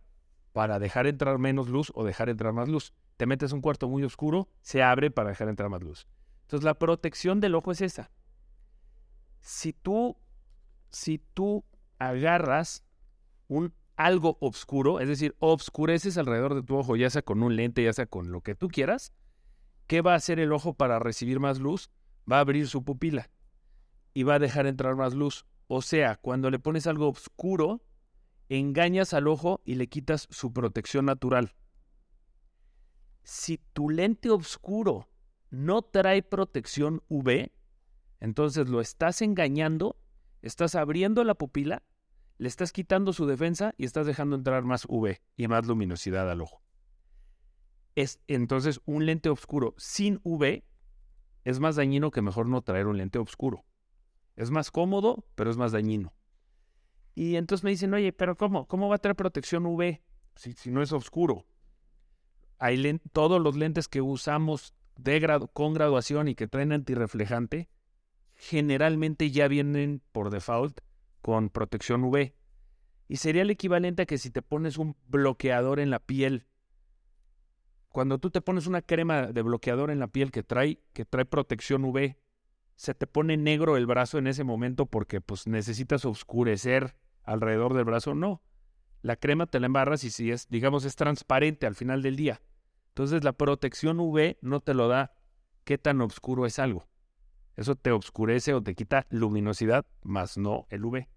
Para 0.52 0.80
dejar 0.80 1.06
entrar 1.06 1.38
menos 1.38 1.70
luz 1.70 1.92
o 1.96 2.04
dejar 2.04 2.30
entrar 2.30 2.52
más 2.52 2.68
luz. 2.68 2.94
Te 3.16 3.28
metes 3.28 3.54
un 3.54 3.62
cuarto 3.62 3.88
muy 3.88 4.04
oscuro, 4.04 4.50
se 4.62 4.82
abre 4.82 5.12
para 5.12 5.30
dejar 5.30 5.48
entrar 5.48 5.70
más 5.70 5.84
luz. 5.84 6.08
Entonces 6.42 6.66
la 6.66 6.80
protección 6.80 7.40
del 7.40 7.54
ojo 7.54 7.72
es 7.72 7.82
esa. 7.82 8.12
Si 9.40 9.72
tú 9.72 10.18
si 10.90 11.20
tú 11.34 11.66
agarras 11.98 12.86
un 13.48 13.74
algo 13.96 14.38
oscuro, 14.40 15.02
es 15.02 15.10
decir, 15.10 15.36
obscureces 15.40 16.18
alrededor 16.18 16.56
de 16.56 16.64
tu 16.64 16.78
ojo, 16.78 16.96
ya 16.96 17.10
sea 17.10 17.22
con 17.22 17.44
un 17.44 17.58
lente, 17.58 17.84
ya 17.84 17.92
sea 17.92 18.06
con 18.06 18.32
lo 18.32 18.42
que 18.42 18.56
tú 18.56 18.70
quieras, 18.70 19.14
¿qué 19.88 20.02
va 20.02 20.14
a 20.14 20.16
hacer 20.16 20.40
el 20.40 20.54
ojo 20.54 20.74
para 20.74 21.00
recibir 21.00 21.42
más 21.42 21.60
luz? 21.60 21.92
Va 22.32 22.38
a 22.38 22.42
abrir 22.42 22.68
su 22.68 22.86
pupila 22.86 23.30
y 24.14 24.24
va 24.24 24.36
a 24.36 24.40
dejar 24.40 24.68
entrar 24.68 24.96
más 24.96 25.14
luz. 25.14 25.46
O 25.68 25.82
sea, 25.82 26.16
cuando 26.16 26.50
le 26.50 26.60
pones 26.60 26.88
algo 26.88 27.10
oscuro, 27.10 27.82
engañas 28.48 29.14
al 29.14 29.28
ojo 29.28 29.62
y 29.66 29.76
le 29.76 29.88
quitas 29.88 30.28
su 30.32 30.54
protección 30.54 31.06
natural. 31.06 31.54
Si 33.24 33.58
tu 33.74 33.90
lente 33.90 34.30
oscuro 34.30 35.10
no 35.50 35.82
trae 35.82 36.24
protección 36.24 37.04
UV, 37.10 37.52
entonces 38.20 38.70
lo 38.70 38.80
estás 38.80 39.22
engañando 39.22 39.98
Estás 40.42 40.76
abriendo 40.76 41.24
la 41.24 41.36
pupila, 41.36 41.84
le 42.38 42.48
estás 42.48 42.72
quitando 42.72 43.12
su 43.14 43.26
defensa 43.26 43.74
y 43.78 43.86
estás 43.86 44.08
dejando 44.08 44.36
entrar 44.36 44.64
más 44.64 44.86
UV 44.88 45.18
y 45.36 45.48
más 45.48 45.68
luminosidad 45.68 46.30
al 46.32 46.42
ojo. 46.42 46.62
Es 47.96 48.22
entonces 48.28 48.80
un 48.86 49.06
lente 49.06 49.30
oscuro 49.30 49.74
sin 49.78 50.22
UV 50.24 50.64
es 51.44 51.60
más 51.60 51.76
dañino 51.76 52.12
que 52.12 52.22
mejor 52.22 52.48
no 52.48 52.62
traer 52.62 52.88
un 52.88 52.98
lente 52.98 53.20
oscuro. 53.20 53.66
Es 54.36 54.52
más 54.52 54.72
cómodo, 54.72 55.26
pero 55.36 55.50
es 55.50 55.58
más 55.58 55.74
dañino. 55.74 56.14
Y 57.14 57.36
entonces 57.36 57.64
me 57.64 57.72
dicen, 57.72 57.94
oye, 57.94 58.14
pero 58.14 58.38
¿cómo? 58.38 58.68
¿Cómo 58.68 58.88
va 58.88 58.96
a 58.96 59.00
traer 59.00 59.16
protección 59.16 59.66
UV 59.66 60.00
si, 60.36 60.54
si 60.54 60.72
no 60.72 60.82
es 60.82 60.94
oscuro? 60.94 61.46
Hay 62.58 63.00
todos 63.12 63.42
los 63.42 63.58
lentes 63.58 63.88
que 63.88 64.02
usamos 64.02 64.74
de 64.96 65.50
con 65.54 65.74
graduación 65.74 66.28
y 66.28 66.36
que 66.36 66.48
traen 66.48 66.72
antirreflejante 66.72 67.70
generalmente 68.40 69.32
ya 69.32 69.50
vienen 69.50 70.02
por 70.14 70.30
default 70.30 70.80
con 71.22 71.50
protección 71.50 72.06
UV. 72.06 72.34
Y 73.10 73.18
sería 73.18 73.42
el 73.42 73.50
equivalente 73.50 74.04
a 74.04 74.06
que 74.06 74.18
si 74.18 74.32
te 74.32 74.42
pones 74.42 74.78
un 74.78 74.96
bloqueador 75.08 75.80
en 75.80 75.90
la 75.90 76.00
piel, 76.00 76.48
cuando 77.90 78.18
tú 78.18 78.30
te 78.30 78.40
pones 78.40 78.66
una 78.66 78.82
crema 78.82 79.28
de 79.28 79.42
bloqueador 79.42 79.92
en 79.92 80.00
la 80.00 80.08
piel 80.08 80.32
que 80.32 80.44
trae, 80.44 80.80
que 80.94 81.04
trae 81.04 81.26
protección 81.26 81.84
UV, 81.84 82.16
se 82.76 82.94
te 82.94 83.08
pone 83.08 83.36
negro 83.36 83.76
el 83.76 83.86
brazo 83.86 84.20
en 84.20 84.28
ese 84.28 84.46
momento 84.46 84.86
porque 84.86 85.20
pues 85.20 85.46
necesitas 85.46 86.06
oscurecer 86.06 86.96
alrededor 87.24 87.74
del 87.74 87.84
brazo. 87.84 88.16
No, 88.16 88.42
la 89.02 89.18
crema 89.18 89.48
te 89.48 89.60
la 89.60 89.66
embarras 89.66 90.06
y 90.06 90.12
si 90.12 90.32
es, 90.32 90.48
digamos, 90.48 90.86
es 90.86 90.96
transparente 90.96 91.68
al 91.68 91.76
final 91.76 92.02
del 92.02 92.16
día. 92.16 92.42
Entonces 92.90 93.26
la 93.26 93.34
protección 93.34 94.00
UV 94.00 94.38
no 94.42 94.62
te 94.62 94.74
lo 94.74 94.88
da 94.88 95.14
qué 95.66 95.78
tan 95.78 96.00
oscuro 96.00 96.46
es 96.46 96.58
algo. 96.58 96.89
Eso 97.60 97.76
te 97.76 97.92
oscurece 97.92 98.54
o 98.54 98.64
te 98.64 98.74
quita 98.74 99.06
luminosidad, 99.10 99.86
más 100.02 100.38
no 100.38 100.66
el 100.70 100.86
UV. 100.86 101.08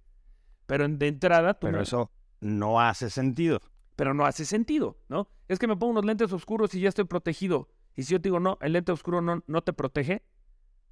Pero 0.66 0.88
de 0.88 1.06
entrada... 1.06 1.54
Pero 1.60 1.80
eso 1.80 2.10
no 2.40 2.80
hace 2.80 3.10
sentido. 3.10 3.60
Pero 3.94 4.12
no 4.12 4.26
hace 4.26 4.44
sentido, 4.44 4.98
¿no? 5.08 5.28
Es 5.46 5.60
que 5.60 5.68
me 5.68 5.76
pongo 5.76 5.92
unos 5.92 6.04
lentes 6.04 6.32
oscuros 6.32 6.74
y 6.74 6.80
ya 6.80 6.88
estoy 6.88 7.04
protegido. 7.04 7.68
Y 7.94 8.02
si 8.02 8.14
yo 8.14 8.20
te 8.20 8.28
digo, 8.28 8.40
no, 8.40 8.58
el 8.60 8.72
lente 8.72 8.90
oscuro 8.90 9.22
no, 9.22 9.44
no 9.46 9.62
te 9.62 9.72
protege, 9.72 10.24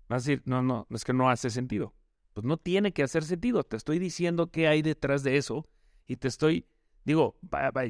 vas 0.09 0.25
a 0.25 0.30
decir, 0.30 0.42
no, 0.45 0.62
no, 0.62 0.87
es 0.90 1.04
que 1.04 1.12
no 1.12 1.28
hace 1.28 1.50
sentido. 1.50 1.95
Pues 2.33 2.47
no 2.47 2.57
tiene 2.57 2.92
que 2.92 3.02
hacer 3.02 3.25
sentido. 3.25 3.64
Te 3.64 3.76
estoy 3.76 3.99
diciendo 3.99 4.52
qué 4.52 4.69
hay 4.69 4.83
detrás 4.83 5.25
de 5.25 5.37
eso 5.37 5.66
y 6.07 6.14
te 6.14 6.28
estoy, 6.28 6.69
digo, 7.04 7.40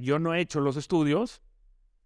yo 0.00 0.18
no 0.18 0.34
he 0.34 0.40
hecho 0.40 0.60
los 0.60 0.78
estudios, 0.78 1.42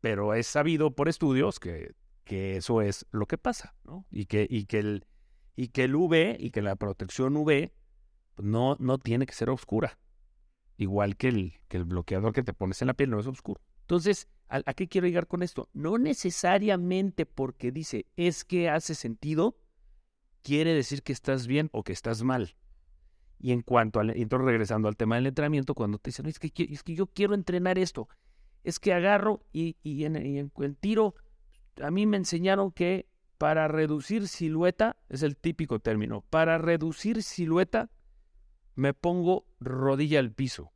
pero 0.00 0.34
he 0.34 0.42
sabido 0.42 0.96
por 0.96 1.08
estudios 1.08 1.60
que, 1.60 1.94
que 2.24 2.56
eso 2.56 2.82
es 2.82 3.06
lo 3.12 3.26
que 3.26 3.38
pasa, 3.38 3.76
¿no? 3.84 4.04
Y 4.10 4.26
que, 4.26 4.48
y 4.50 4.64
que, 4.64 4.80
el, 4.80 5.06
y 5.56 5.68
que 5.68 5.84
el 5.84 5.94
UV 5.94 6.36
y 6.38 6.50
que 6.50 6.62
la 6.62 6.76
protección 6.76 7.36
UV 7.36 7.70
pues, 8.34 8.46
no, 8.46 8.76
no 8.78 8.98
tiene 8.98 9.26
que 9.26 9.34
ser 9.34 9.50
oscura. 9.50 9.98
Igual 10.76 11.16
que 11.16 11.28
el, 11.28 11.60
que 11.68 11.76
el 11.76 11.84
bloqueador 11.84 12.32
que 12.32 12.42
te 12.42 12.52
pones 12.52 12.82
en 12.82 12.88
la 12.88 12.94
piel 12.94 13.10
no 13.10 13.20
es 13.20 13.26
oscuro. 13.26 13.60
Entonces, 13.82 14.28
¿a, 14.48 14.62
¿a, 14.66 14.74
qué 14.74 14.88
quiero 14.88 15.06
llegar 15.06 15.26
con 15.26 15.42
esto? 15.42 15.68
No 15.72 15.98
necesariamente 15.98 17.26
porque 17.26 17.70
dice 17.70 18.06
es 18.16 18.44
que 18.44 18.68
hace 18.68 18.94
sentido, 18.94 19.56
quiere 20.42 20.74
decir 20.74 21.02
que 21.02 21.12
estás 21.12 21.46
bien 21.46 21.70
o 21.72 21.84
que 21.84 21.92
estás 21.92 22.22
mal. 22.22 22.56
Y 23.38 23.52
en 23.52 23.62
cuanto 23.62 24.00
al, 24.00 24.10
entonces 24.10 24.46
regresando 24.46 24.88
al 24.88 24.96
tema 24.96 25.16
del 25.16 25.26
entrenamiento, 25.26 25.74
cuando 25.74 25.98
te 25.98 26.08
dicen, 26.08 26.26
es 26.26 26.38
que, 26.38 26.50
es 26.56 26.82
que 26.82 26.94
yo 26.94 27.06
quiero 27.06 27.34
entrenar 27.34 27.78
esto, 27.78 28.08
es 28.64 28.80
que 28.80 28.92
agarro 28.92 29.44
y, 29.52 29.76
y, 29.82 30.04
en, 30.04 30.16
y 30.24 30.38
en 30.38 30.74
tiro, 30.76 31.14
a 31.82 31.90
mí 31.90 32.06
me 32.06 32.16
enseñaron 32.16 32.72
que 32.72 33.06
para 33.38 33.68
reducir 33.68 34.28
silueta, 34.28 34.96
es 35.08 35.22
el 35.22 35.36
típico 35.36 35.78
término, 35.80 36.22
para 36.30 36.58
reducir 36.58 37.22
silueta 37.22 37.90
me 38.74 38.94
pongo 38.94 39.46
rodilla 39.60 40.18
al 40.18 40.32
piso. 40.32 40.72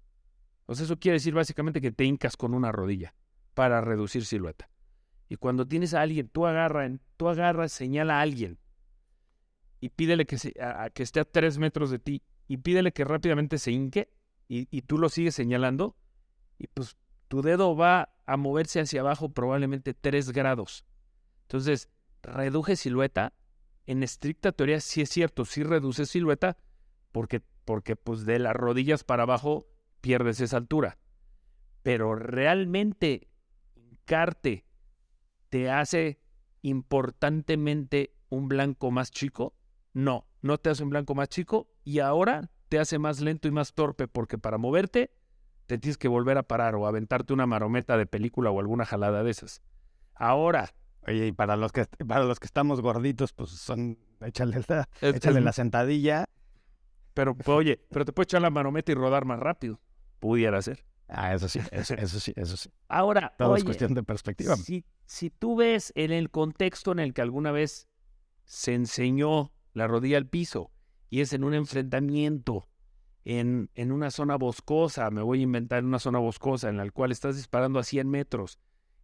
O 0.67 0.73
eso 0.73 0.99
quiere 0.99 1.15
decir 1.15 1.35
básicamente 1.35 1.81
que 1.81 1.93
te 1.93 2.05
hincas 2.05 2.37
con 2.37 2.55
una 2.55 2.73
rodilla 2.73 3.15
para 3.55 3.81
reducir 3.81 4.25
silueta. 4.25 4.71
Y 5.29 5.37
cuando 5.37 5.67
tienes 5.67 5.95
a 5.95 6.03
alguien, 6.03 6.29
tú 6.29 6.47
agarras, 6.47 6.93
tú 7.17 7.29
agarras, 7.29 7.73
señala 7.73 8.19
a 8.19 8.23
alguien 8.23 8.59
y 9.81 9.91
pídele 9.91 10.27
que, 10.27 10.39
se, 10.39 10.55
a, 10.61 10.91
esté 10.95 11.21
a 11.21 11.25
tres 11.25 11.59
metros 11.59 11.91
de 11.91 11.99
ti 11.99 12.23
y 12.47 12.59
pídele 12.59 12.93
que 12.93 13.05
rápidamente 13.05 13.59
se 13.59 13.73
hinque 13.73 14.11
y, 14.49 14.69
y, 14.71 14.83
tú 14.83 14.99
lo 14.99 15.09
sigues 15.09 15.35
señalando 15.35 15.97
y 16.59 16.69
pues 16.69 16.97
tu 17.29 17.43
dedo 17.43 17.77
va 17.77 18.15
a 18.27 18.37
moverse 18.37 18.81
hacia 18.81 19.03
abajo 19.03 19.29
probablemente 19.31 19.93
tres 19.93 20.33
grados. 20.33 20.85
Entonces, 21.43 21.91
reduje 22.23 22.77
silueta. 22.77 23.33
En 23.87 24.03
estricta 24.03 24.53
teoría 24.53 24.81
sí 24.81 25.01
es 25.01 25.11
cierto, 25.11 25.45
sí 25.45 25.63
reduce 25.63 26.07
silueta 26.07 26.59
porque, 27.13 27.43
porque 27.65 27.97
pues 27.97 28.27
de 28.27 28.39
las 28.39 28.55
rodillas 28.55 29.05
para 29.05 29.23
abajo 29.23 29.67
pierdes 30.01 30.41
esa 30.41 30.57
altura. 30.57 30.99
Pero 31.83 32.15
realmente 32.15 33.29
hincarte 33.75 34.65
te 35.49 35.71
hace 35.71 36.21
importantemente 36.63 38.15
un 38.29 38.49
blanco 38.49 38.91
más 38.91 39.11
chico. 39.11 39.55
No, 39.95 40.27
no 40.43 40.59
te 40.59 40.71
hace 40.71 40.83
un 40.83 40.91
blanco 40.91 41.15
más 41.15 41.29
chico 41.29 41.71
y 41.85 42.01
ahora 42.01 42.51
te 42.69 42.79
hace 42.79 42.99
más 42.99 43.21
lento 43.21 43.49
y 43.49 43.51
más 43.51 43.73
torpe 43.73 44.07
porque 44.07 44.37
para 44.37 44.59
moverte 44.59 45.11
te 45.67 45.79
tienes 45.79 45.99
que 45.99 46.09
volver 46.09 46.39
a 46.39 46.43
parar 46.43 46.75
o 46.75 46.87
aventarte 46.87 47.33
una 47.33 47.47
marometa 47.47 47.97
de 47.97 48.07
película 48.07 48.51
o 48.51 48.61
alguna 48.61 48.85
jalada 48.85 49.23
de 49.23 49.31
esas. 49.31 49.63
Ahora. 50.15 50.75
Oye, 51.09 51.29
y 51.29 51.33
para 51.33 51.57
los 51.57 51.73
que, 51.73 51.87
para 52.07 52.25
los 52.25 52.39
que 52.39 52.47
estamos 52.47 52.81
gorditos, 52.81 53.33
pues 53.33 53.51
son, 53.51 53.99
échale 54.21 54.61
la, 54.69 54.89
échale 55.01 55.41
la 55.41 55.53
sentadilla. 55.53 56.27
Pero, 57.15 57.35
pues, 57.35 57.49
oye, 57.49 57.81
pero 57.91 58.05
te 58.05 58.13
puedes 58.13 58.29
echar 58.29 58.43
la 58.43 58.51
marometa 58.51 58.93
y 58.93 58.95
rodar 58.95 59.25
más 59.25 59.41
rápido. 59.41 59.81
Pudiera 60.21 60.61
ser. 60.63 60.85
Ah, 61.09 61.35
eso 61.35 61.49
sí, 61.49 61.61
eso, 61.71 61.95
eso 61.95 62.21
sí, 62.21 62.33
eso 62.37 62.57
sí. 62.57 62.71
Ahora, 62.89 63.35
Todo 63.39 63.53
oye, 63.53 63.59
es 63.59 63.65
cuestión 63.65 63.95
de 63.95 64.03
perspectiva. 64.03 64.57
Si, 64.57 64.85
si 65.07 65.31
tú 65.31 65.57
ves 65.57 65.93
en 65.97 66.13
el 66.13 66.31
contexto 66.31 66.93
en 66.93 66.99
el 66.99 67.15
que 67.15 67.23
alguna 67.23 67.51
vez 67.51 67.89
se 68.45 68.75
enseñó 68.75 69.53
la 69.73 69.87
rodilla 69.87 70.19
al 70.19 70.27
piso 70.27 70.71
y 71.09 71.21
es 71.21 71.33
en 71.33 71.45
un 71.45 71.55
enfrentamiento, 71.55 72.69
en, 73.25 73.71
en 73.75 73.93
una 73.93 74.11
zona 74.11 74.37
boscosa, 74.37 75.11
me 75.11 75.23
voy 75.23 75.41
a 75.41 75.43
inventar 75.43 75.83
una 75.85 75.99
zona 75.99 76.19
boscosa 76.19 76.69
en 76.69 76.77
la 76.77 76.91
cual 76.91 77.11
estás 77.11 77.37
disparando 77.37 77.79
a 77.79 77.85
100 77.85 78.09
metros 78.09 78.59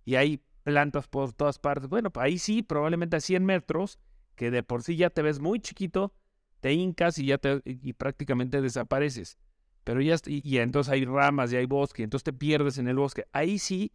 y 0.05 0.17
hay 0.17 0.43
plantas 0.65 1.07
por 1.07 1.33
todas 1.33 1.59
partes, 1.59 1.89
bueno, 1.89 2.11
ahí 2.17 2.39
sí, 2.39 2.63
probablemente 2.63 3.17
a 3.17 3.21
100 3.21 3.45
metros, 3.45 4.01
que 4.35 4.51
de 4.51 4.63
por 4.63 4.83
sí 4.83 4.97
ya 4.97 5.11
te 5.11 5.23
ves 5.23 5.39
muy 5.39 5.61
chiquito, 5.61 6.13
te 6.61 6.73
hincas 6.73 7.19
y 7.19 7.27
ya 7.27 7.39
te, 7.39 7.61
y 7.65 7.93
prácticamente 7.93 8.61
desapareces. 8.61 9.39
Pero 9.85 10.01
ya, 10.01 10.17
y, 10.27 10.49
y 10.49 10.59
entonces 10.59 10.93
hay 10.93 11.05
ramas 11.05 11.53
y 11.53 11.57
hay 11.57 11.67
bosque, 11.67 12.03
entonces 12.03 12.25
te 12.25 12.33
pierdes 12.33 12.79
en 12.79 12.89
el 12.89 12.97
bosque. 12.97 13.27
Ahí 13.33 13.59
sí 13.59 13.93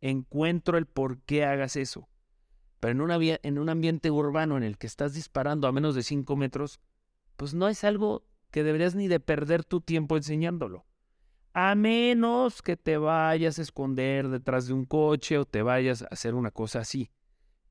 encuentro 0.00 0.78
el 0.78 0.86
por 0.86 1.18
qué 1.22 1.44
hagas 1.44 1.76
eso. 1.76 2.08
Pero 2.80 2.92
en, 2.92 3.00
una, 3.00 3.18
en 3.20 3.58
un 3.58 3.68
ambiente 3.68 4.10
urbano 4.10 4.56
en 4.56 4.62
el 4.62 4.78
que 4.78 4.86
estás 4.86 5.14
disparando 5.14 5.68
a 5.68 5.72
menos 5.72 5.94
de 5.94 6.02
5 6.02 6.36
metros, 6.36 6.80
pues 7.36 7.54
no 7.54 7.68
es 7.68 7.84
algo 7.84 8.24
que 8.50 8.62
deberías 8.62 8.94
ni 8.94 9.08
de 9.08 9.20
perder 9.20 9.64
tu 9.64 9.80
tiempo 9.80 10.16
enseñándolo. 10.16 10.84
A 11.54 11.74
menos 11.74 12.62
que 12.62 12.76
te 12.76 12.96
vayas 12.96 13.58
a 13.58 13.62
esconder 13.62 14.28
detrás 14.28 14.66
de 14.66 14.72
un 14.72 14.84
coche 14.84 15.38
o 15.38 15.44
te 15.44 15.62
vayas 15.62 16.02
a 16.02 16.06
hacer 16.06 16.34
una 16.34 16.50
cosa 16.50 16.80
así. 16.80 17.10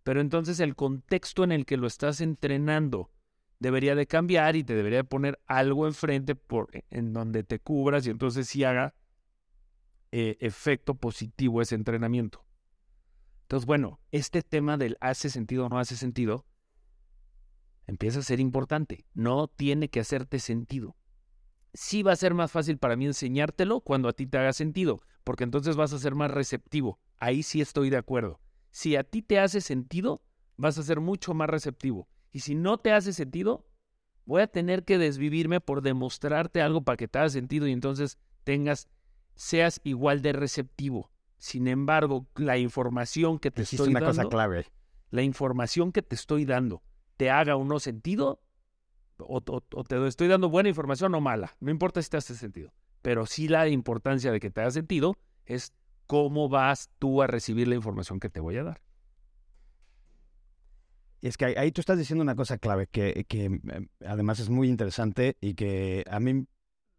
Pero 0.04 0.22
entonces 0.22 0.60
el 0.60 0.76
contexto 0.76 1.44
en 1.44 1.52
el 1.52 1.66
que 1.66 1.78
lo 1.78 1.88
estás 1.88 2.22
entrenando 2.22 3.12
debería 3.60 3.96
de 3.96 4.08
cambiar 4.08 4.56
y 4.56 4.64
te 4.64 4.76
debería 4.76 5.04
poner 5.04 5.40
algo 5.46 5.88
enfrente 5.88 6.36
por, 6.36 6.70
en 6.90 7.14
donde 7.14 7.44
te 7.44 7.60
cubras 7.60 8.06
y 8.06 8.10
entonces 8.10 8.48
sí 8.48 8.64
haga 8.64 8.96
eh, 10.12 10.38
efecto 10.42 10.96
positivo 10.96 11.62
ese 11.62 11.76
entrenamiento. 11.76 12.44
Entonces, 13.44 13.68
bueno, 13.68 14.00
este 14.12 14.42
tema 14.42 14.78
del 14.78 14.98
hace 15.00 15.30
sentido 15.30 15.66
o 15.66 15.70
no 15.70 15.78
hace 15.78 15.96
sentido 15.96 16.46
empieza 17.86 18.20
a 18.20 18.24
ser 18.24 18.40
importante. 18.40 19.06
No 19.14 19.48
tiene 19.48 19.90
que 19.90 20.00
hacerte 20.00 20.40
sentido. 20.40 20.96
Sí 21.74 22.04
va 22.04 22.12
a 22.12 22.16
ser 22.18 22.34
más 22.34 22.52
fácil 22.52 22.78
para 22.78 22.96
mí 22.96 23.06
enseñártelo 23.06 23.80
cuando 23.82 24.10
a 24.10 24.14
ti 24.14 24.28
te 24.28 24.38
haga 24.38 24.52
sentido, 24.54 25.00
porque 25.24 25.44
entonces 25.46 25.76
vas 25.76 25.94
a 25.94 26.00
ser 26.00 26.16
más 26.16 26.32
receptivo. 26.32 27.00
Ahí 27.18 27.44
sí 27.44 27.62
estoy 27.62 27.90
de 27.90 27.98
acuerdo. 27.98 28.40
Si 28.72 28.96
a 28.96 29.04
ti 29.04 29.22
te 29.22 29.40
hace 29.40 29.62
sentido, 29.62 30.22
vas 30.58 30.78
a 30.78 30.84
ser 30.84 31.00
mucho 31.00 31.34
más 31.34 31.50
receptivo. 31.50 32.10
Y 32.32 32.40
si 32.42 32.56
no 32.56 32.78
te 32.78 32.92
hace 32.92 33.14
sentido, 33.14 33.66
voy 34.26 34.42
a 34.42 34.48
tener 34.48 34.84
que 34.84 34.98
desvivirme 34.98 35.62
por 35.62 35.82
demostrarte 35.82 36.62
algo 36.62 36.82
para 36.84 36.98
que 36.98 37.08
te 37.08 37.20
haga 37.20 37.30
sentido 37.30 37.68
y 37.68 37.72
entonces 37.72 38.18
tengas, 38.44 38.90
seas 39.36 39.80
igual 39.84 40.22
de 40.22 40.34
receptivo. 40.34 41.10
Sin 41.38 41.68
embargo, 41.68 42.28
la 42.36 42.58
información 42.58 43.40
que 43.40 43.50
te 43.52 43.62
Dijiste 43.62 43.78
estoy 43.78 43.92
una 43.92 44.02
dando, 44.02 44.24
cosa 44.24 44.30
clave. 44.30 44.66
la 45.10 45.22
información 45.24 45.92
que 45.92 46.02
te 46.02 46.16
estoy 46.16 46.46
dando, 46.46 46.84
te 47.18 47.30
haga 47.30 47.56
o 47.56 47.64
no 47.64 47.80
sentido, 47.80 48.42
o, 49.28 49.38
o- 49.38 49.64
o 49.76 49.84
te 49.84 50.08
estoy 50.08 50.28
dando 50.28 50.50
buena 50.50 50.70
información 50.70 51.14
o 51.16 51.22
mala, 51.22 51.56
no 51.60 51.72
importa 51.72 52.02
si 52.02 52.10
te 52.10 52.18
hace 52.18 52.36
sentido, 52.36 52.72
pero 53.02 53.26
sí 53.26 53.48
la 53.48 53.68
importancia 53.68 54.32
de 54.32 54.40
que 54.40 54.50
te 54.52 54.62
haga 54.62 54.72
sentido 54.72 55.16
es 55.46 55.74
cómo 56.08 56.50
vas 56.50 56.90
tú 57.00 57.22
a 57.22 57.28
recibir 57.28 57.68
la 57.68 57.76
información 57.76 58.20
que 58.20 58.30
te 58.30 58.40
voy 58.40 58.58
a 58.58 58.64
dar. 58.64 58.82
Y 61.22 61.28
es 61.28 61.38
que 61.38 61.46
ahí, 61.46 61.54
ahí 61.56 61.72
tú 61.72 61.82
estás 61.82 61.98
diciendo 62.00 62.24
una 62.24 62.36
cosa 62.36 62.58
clave 62.58 62.88
que, 62.88 63.26
que 63.28 63.46
eh, 63.46 63.88
además 64.06 64.40
es 64.40 64.50
muy 64.50 64.68
interesante 64.70 65.38
y 65.40 65.54
que 65.54 66.04
a 66.10 66.20
mí 66.20 66.48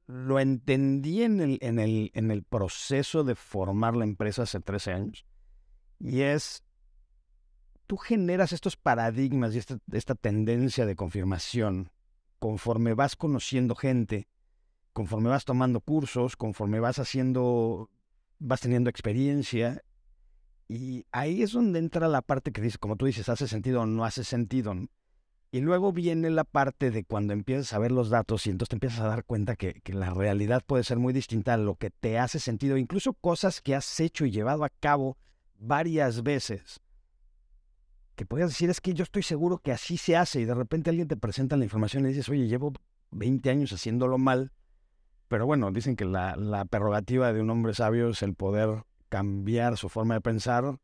lo 0.07 0.39
entendí 0.39 1.23
en 1.23 1.41
el, 1.41 1.59
en, 1.61 1.79
el, 1.79 2.11
en 2.15 2.31
el 2.31 2.45
proceso 2.45 3.25
de 3.25 3.35
formar 3.35 3.97
la 3.97 4.05
empresa 4.05 4.43
hace 4.45 4.61
13 4.61 4.93
años. 4.93 5.27
Y 5.99 6.21
es, 6.23 6.63
tú 7.87 7.97
generas 7.97 8.53
estos 8.53 8.77
paradigmas 8.77 9.55
y 9.55 9.59
esta, 9.59 9.79
esta 9.93 10.15
tendencia 10.15 10.87
de 10.87 10.97
confirmación 10.97 11.91
conforme 12.43 12.95
vas 12.95 13.15
conociendo 13.15 13.77
gente, 13.77 14.27
conforme 14.93 15.29
vas 15.29 15.45
tomando 15.45 15.81
cursos, 15.81 16.35
conforme 16.35 16.81
vas 16.81 16.99
haciendo, 16.99 17.89
vas 18.41 18.61
teniendo 18.61 18.91
experiencia 18.91 19.85
y 20.67 21.07
ahí 21.13 21.45
es 21.45 21.53
donde 21.53 21.79
entra 21.79 22.09
la 22.09 22.21
parte 22.21 22.51
que 22.51 22.61
dice, 22.61 22.79
como 22.79 22.97
tú 22.97 23.07
dices, 23.07 23.29
hace 23.29 23.47
sentido 23.47 23.83
o 23.83 23.87
no 23.87 24.05
hace 24.05 24.25
sentido. 24.25 24.75
Y 25.53 25.61
luego 25.61 25.93
viene 25.93 26.31
la 26.31 26.43
parte 26.43 26.91
de 26.91 27.05
cuando 27.05 27.33
empiezas 27.33 27.75
a 27.75 27.79
ver 27.79 27.93
los 27.93 28.11
datos 28.11 28.45
y 28.49 28.51
entonces 28.51 28.71
te 28.71 28.77
empiezas 28.77 28.99
a 28.99 29.09
dar 29.09 29.25
cuenta 29.25 29.55
que 29.55 29.81
la 29.95 30.11
realidad 30.11 30.65
puede 30.67 30.83
ser 30.83 30.99
muy 30.99 31.13
distinta 31.13 31.55
a 31.55 31.59
lo 31.59 31.77
que 31.77 31.91
te 31.91 32.19
hace 32.19 32.41
sentido, 32.41 32.77
incluso 32.77 33.13
cosas 33.13 33.61
que 33.61 33.77
has 33.77 34.01
hecho 34.01 34.27
y 34.27 34.33
llevado 34.33 34.65
a 34.65 34.69
cabo 34.69 35.17
varias 35.61 36.25
veces. 36.25 36.81
Que 38.15 38.27
puedes 38.27 38.49
decir, 38.49 38.71
es 38.71 38.81
que 38.81 38.95
yo 38.95 39.05
estoy 39.05 39.23
seguro 39.23 39.59
que 39.59 39.73
así 39.73 39.97
se 39.97 40.17
hace 40.17 40.41
y 40.41 40.45
de 40.45 40.55
repente 40.55 40.91
alguien 40.91 41.09
te 41.09 41.17
presenta 41.17 41.57
la 41.57 41.65
información 41.65 42.05
y 42.05 42.09
dices, 42.09 42.29
oye, 42.29 42.47
llevo 42.47 42.73
20 43.11 43.51
años 43.51 43.73
haciéndolo 43.73 44.19
mal. 44.19 44.53
Pero 45.29 45.47
bueno, 45.47 45.71
dicen 45.71 45.97
que 45.97 46.05
la, 46.05 46.37
la 46.37 46.65
prerrogativa 46.67 47.33
de 47.33 47.41
un 47.41 47.49
hombre 47.51 47.73
sabio 47.75 48.11
es 48.11 48.23
el 48.23 48.35
poder 48.35 48.85
cambiar 49.09 49.79
su 49.79 49.89
forma 49.89 50.15
de 50.15 50.21
pensar 50.21 50.79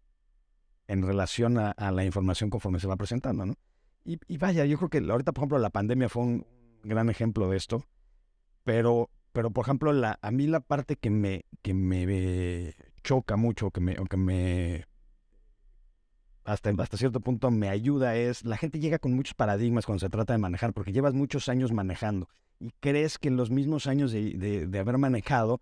en 0.86 1.02
relación 1.02 1.58
a, 1.58 1.72
a 1.72 1.90
la 1.92 2.04
información 2.04 2.48
conforme 2.48 2.80
se 2.80 2.86
va 2.86 2.96
presentando, 2.96 3.44
¿no? 3.44 3.54
Y, 4.04 4.18
y 4.26 4.38
vaya, 4.38 4.64
yo 4.64 4.78
creo 4.78 4.88
que 4.88 4.98
ahorita, 4.98 5.32
por 5.32 5.42
ejemplo, 5.42 5.58
la 5.58 5.68
pandemia 5.68 6.08
fue 6.08 6.22
un 6.22 6.46
gran 6.82 7.10
ejemplo 7.10 7.48
de 7.50 7.58
esto, 7.58 7.84
pero, 8.64 9.10
pero 9.32 9.50
por 9.50 9.64
ejemplo, 9.64 9.92
la, 9.92 10.18
a 10.22 10.30
mí 10.30 10.46
la 10.46 10.60
parte 10.60 10.96
que 10.96 11.10
me, 11.10 11.44
que 11.60 11.74
me 11.74 12.74
choca 13.02 13.36
mucho, 13.36 13.70
que 13.70 13.80
me, 13.80 13.96
que 13.96 14.16
me 14.16 14.86
hasta, 16.48 16.70
hasta 16.78 16.96
cierto 16.96 17.20
punto 17.20 17.50
me 17.50 17.68
ayuda 17.68 18.16
es, 18.16 18.44
la 18.44 18.56
gente 18.56 18.80
llega 18.80 18.98
con 18.98 19.12
muchos 19.12 19.34
paradigmas 19.34 19.84
cuando 19.84 20.00
se 20.00 20.08
trata 20.08 20.32
de 20.32 20.38
manejar, 20.38 20.72
porque 20.72 20.92
llevas 20.92 21.12
muchos 21.12 21.48
años 21.48 21.72
manejando 21.72 22.28
y 22.58 22.70
crees 22.80 23.18
que 23.18 23.28
en 23.28 23.36
los 23.36 23.50
mismos 23.50 23.86
años 23.86 24.12
de, 24.12 24.32
de, 24.32 24.66
de 24.66 24.78
haber 24.78 24.96
manejado 24.96 25.60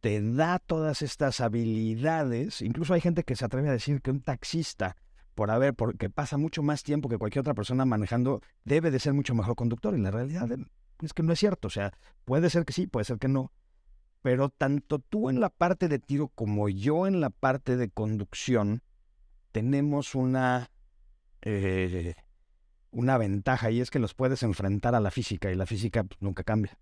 te 0.00 0.22
da 0.22 0.60
todas 0.60 1.02
estas 1.02 1.40
habilidades. 1.40 2.62
Incluso 2.62 2.94
hay 2.94 3.00
gente 3.00 3.24
que 3.24 3.34
se 3.34 3.44
atreve 3.44 3.68
a 3.68 3.72
decir 3.72 4.00
que 4.00 4.12
un 4.12 4.20
taxista, 4.20 4.96
por 5.34 5.50
haber, 5.50 5.74
porque 5.74 6.08
pasa 6.08 6.38
mucho 6.38 6.62
más 6.62 6.84
tiempo 6.84 7.08
que 7.08 7.18
cualquier 7.18 7.40
otra 7.40 7.54
persona 7.54 7.84
manejando, 7.84 8.40
debe 8.64 8.92
de 8.92 9.00
ser 9.00 9.14
mucho 9.14 9.34
mejor 9.34 9.56
conductor. 9.56 9.96
Y 9.96 10.00
la 10.00 10.12
realidad 10.12 10.48
es 11.02 11.12
que 11.12 11.24
no 11.24 11.32
es 11.32 11.40
cierto. 11.40 11.66
O 11.66 11.70
sea, 11.70 11.92
puede 12.24 12.50
ser 12.50 12.64
que 12.64 12.72
sí, 12.72 12.86
puede 12.86 13.04
ser 13.04 13.18
que 13.18 13.28
no. 13.28 13.50
Pero 14.22 14.48
tanto 14.48 15.00
tú 15.00 15.30
en 15.30 15.40
la 15.40 15.48
parte 15.50 15.88
de 15.88 15.98
tiro 15.98 16.28
como 16.28 16.68
yo 16.68 17.08
en 17.08 17.20
la 17.20 17.30
parte 17.30 17.76
de 17.76 17.88
conducción, 17.88 18.82
tenemos 19.52 20.14
una, 20.14 20.70
eh, 21.42 22.14
una 22.90 23.18
ventaja 23.18 23.70
y 23.70 23.80
es 23.80 23.90
que 23.90 23.98
los 23.98 24.14
puedes 24.14 24.42
enfrentar 24.42 24.94
a 24.94 25.00
la 25.00 25.10
física 25.10 25.50
y 25.50 25.54
la 25.54 25.66
física 25.66 26.04
pues, 26.04 26.20
nunca 26.20 26.44
cambia. 26.44 26.78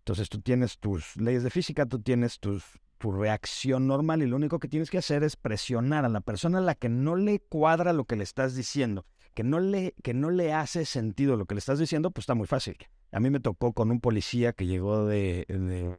Entonces 0.00 0.28
tú 0.28 0.40
tienes 0.40 0.78
tus 0.78 1.16
leyes 1.16 1.42
de 1.42 1.50
física, 1.50 1.86
tú 1.86 2.00
tienes 2.00 2.40
tus, 2.40 2.64
tu 2.98 3.12
reacción 3.12 3.86
normal 3.86 4.22
y 4.22 4.26
lo 4.26 4.36
único 4.36 4.58
que 4.58 4.68
tienes 4.68 4.90
que 4.90 4.98
hacer 4.98 5.22
es 5.22 5.36
presionar 5.36 6.04
a 6.04 6.08
la 6.08 6.20
persona 6.20 6.58
a 6.58 6.62
la 6.62 6.74
que 6.74 6.88
no 6.88 7.16
le 7.16 7.40
cuadra 7.40 7.92
lo 7.92 8.04
que 8.04 8.16
le 8.16 8.24
estás 8.24 8.54
diciendo, 8.54 9.06
que 9.34 9.44
no 9.44 9.60
le, 9.60 9.94
que 10.02 10.14
no 10.14 10.30
le 10.30 10.52
hace 10.52 10.84
sentido 10.84 11.36
lo 11.36 11.46
que 11.46 11.54
le 11.54 11.58
estás 11.58 11.78
diciendo, 11.78 12.10
pues 12.10 12.22
está 12.22 12.34
muy 12.34 12.46
fácil. 12.46 12.76
A 13.12 13.20
mí 13.20 13.30
me 13.30 13.40
tocó 13.40 13.72
con 13.72 13.90
un 13.90 14.00
policía 14.00 14.52
que 14.52 14.66
llegó 14.66 15.06
de, 15.06 15.46
de 15.48 15.98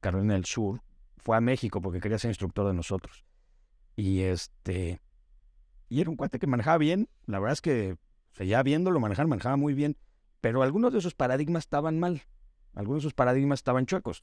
Carolina 0.00 0.34
del 0.34 0.44
Sur, 0.44 0.82
fue 1.18 1.36
a 1.36 1.40
México 1.40 1.80
porque 1.80 2.00
quería 2.00 2.18
ser 2.18 2.30
instructor 2.30 2.66
de 2.66 2.74
nosotros. 2.74 3.24
Y 3.96 4.20
este, 4.20 5.00
y 5.88 6.00
era 6.00 6.10
un 6.10 6.16
cuate 6.16 6.38
que 6.38 6.46
manejaba 6.46 6.78
bien, 6.78 7.08
la 7.26 7.38
verdad 7.38 7.52
es 7.52 7.60
que 7.60 7.96
ya 8.38 8.62
viéndolo 8.62 9.00
manejar, 9.00 9.26
manejaba 9.26 9.56
muy 9.56 9.74
bien, 9.74 9.96
pero 10.40 10.62
algunos 10.62 10.92
de 10.92 11.00
sus 11.00 11.14
paradigmas 11.14 11.64
estaban 11.64 11.98
mal. 11.98 12.22
Algunos 12.74 13.02
de 13.02 13.06
sus 13.06 13.14
paradigmas 13.14 13.60
estaban 13.60 13.86
chuecos. 13.86 14.22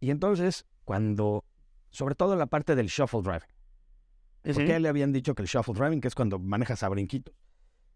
Y 0.00 0.10
entonces, 0.10 0.66
cuando, 0.84 1.44
sobre 1.90 2.14
todo 2.14 2.36
la 2.36 2.46
parte 2.46 2.74
del 2.76 2.88
shuffle 2.88 3.22
driving, 3.22 3.54
porque 4.52 4.72
a 4.72 4.76
él 4.76 4.82
le 4.82 4.90
habían 4.90 5.12
dicho 5.12 5.34
que 5.34 5.42
el 5.42 5.48
shuffle 5.48 5.72
driving, 5.74 6.00
que 6.00 6.08
es 6.08 6.14
cuando 6.14 6.38
manejas 6.38 6.82
a 6.82 6.88
brinquitos. 6.90 7.34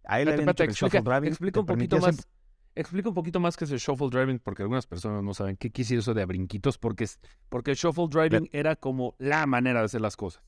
A 0.04 0.20
él 0.20 0.28
le 0.28 0.32
habían 0.34 0.48
dicho 0.48 0.64
que 0.64 0.70
el 0.70 0.74
shuffle 0.74 1.02
driving. 1.02 1.28
Explica 1.28 1.60
un 1.60 1.66
poquito 1.66 1.98
más. 1.98 2.26
Explica 2.74 3.08
un 3.08 3.14
poquito 3.14 3.40
más 3.40 3.56
qué 3.56 3.64
es 3.64 3.72
el 3.72 3.78
shuffle 3.78 4.08
driving, 4.08 4.38
porque 4.38 4.62
algunas 4.62 4.86
personas 4.86 5.22
no 5.22 5.34
saben 5.34 5.56
qué 5.56 5.70
quiere 5.70 5.96
eso 5.96 6.14
de 6.14 6.22
a 6.22 6.26
brinquitos, 6.26 6.78
porque, 6.78 7.06
porque 7.48 7.72
el 7.72 7.76
shuffle 7.76 8.06
driving 8.08 8.48
era 8.52 8.76
como 8.76 9.16
la 9.18 9.44
manera 9.46 9.80
de 9.80 9.86
hacer 9.86 10.00
las 10.00 10.16
cosas. 10.16 10.42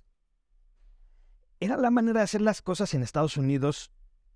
Era 1.60 1.76
la 1.76 1.90
manera 1.90 2.20
de 2.20 2.24
hacer 2.24 2.40
las 2.40 2.62
cosas 2.62 2.94
en 2.94 3.02
Estados 3.02 3.36
Unidos 3.36 3.92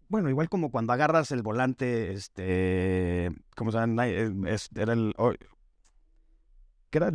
bueno, 0.08 0.28
igual 0.28 0.48
como 0.48 0.70
cuando 0.70 0.92
agarras 0.92 1.30
el 1.30 1.42
volante, 1.42 2.12
este, 2.12 3.30
¿cómo 3.56 3.72
se 3.72 3.78
llama? 3.78 4.06
era 4.06 4.92
el, 4.92 5.14
que 6.90 6.98
era 6.98 7.10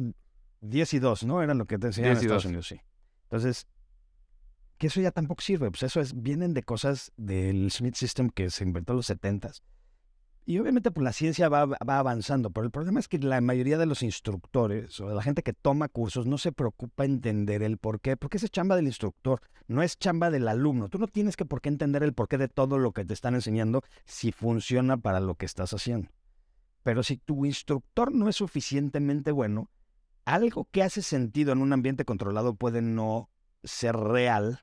10 0.62 0.94
y 0.94 1.00
2, 1.00 1.24
¿no? 1.24 1.42
Era 1.42 1.54
lo 1.54 1.66
que 1.66 1.78
te 1.78 1.88
enseñaban 1.88 2.18
en 2.18 2.24
Estados 2.24 2.46
Unidos, 2.46 2.68
sí. 2.68 2.82
Entonces, 3.24 3.68
que 4.78 4.88
eso 4.88 5.02
ya 5.02 5.12
tampoco 5.12 5.42
sirve, 5.42 5.70
pues 5.70 5.84
eso 5.84 6.02
es, 6.02 6.22
vienen 6.22 6.54
de 6.54 6.64
cosas 6.64 7.12
del 7.16 7.72
Smith 7.72 7.96
System 7.96 8.30
que 8.30 8.50
se 8.50 8.64
inventó 8.64 8.94
en 8.94 8.98
los 8.98 9.10
70s 9.10 9.62
y 10.50 10.58
obviamente 10.58 10.90
pues, 10.90 11.04
la 11.04 11.14
ciencia 11.14 11.48
va, 11.48 11.68
va, 11.68 12.00
avanzando, 12.00 12.50
pero 12.50 12.66
el 12.66 12.72
problema 12.72 13.00
es 13.00 13.08
que 13.08 13.20
la 13.20 13.40
mayoría 13.40 13.78
de 13.78 13.86
los 13.86 14.02
instructores 14.02 15.00
o 15.00 15.08
de 15.08 15.14
la 15.14 15.22
gente 15.22 15.44
que 15.44 15.54
toma 15.54 15.90
cursos 15.90 16.26
no 16.26 16.40
se 16.40 16.52
preocupa 16.52 17.06
entender 17.06 17.62
el 17.62 17.78
por 17.78 18.02
qué, 18.02 18.18
porque 18.18 18.38
es 18.38 18.50
chamba 18.50 18.76
del 18.76 18.88
instructor, 18.88 19.42
no 19.68 19.84
es 19.84 20.00
chamba 20.00 20.32
del 20.32 20.48
alumno. 20.48 20.90
Tú 20.90 20.98
no 20.98 21.06
tienes 21.06 21.38
que 21.38 21.46
por 21.46 21.62
qué 21.62 21.70
entender 21.70 22.02
el 22.02 22.14
porqué 22.14 22.40
de 22.40 22.48
todo 22.48 22.80
lo 22.80 22.94
que 22.94 23.06
te 23.06 23.14
están 23.14 23.36
enseñando 23.36 23.84
si 24.06 24.32
funciona 24.32 24.98
para 24.98 25.20
lo 25.20 25.36
que 25.36 25.46
estás 25.46 25.72
haciendo. 25.76 26.10
Pero 26.82 27.04
si 27.04 27.18
tu 27.18 27.46
instructor 27.46 28.12
no 28.12 28.28
es 28.28 28.38
suficientemente 28.38 29.32
bueno, 29.32 29.70
algo 30.26 30.68
que 30.72 30.82
hace 30.82 31.04
sentido 31.04 31.52
en 31.52 31.62
un 31.62 31.74
ambiente 31.74 32.06
controlado 32.06 32.56
puede 32.56 32.82
no 32.82 33.30
ser 33.64 33.96
real 33.96 34.62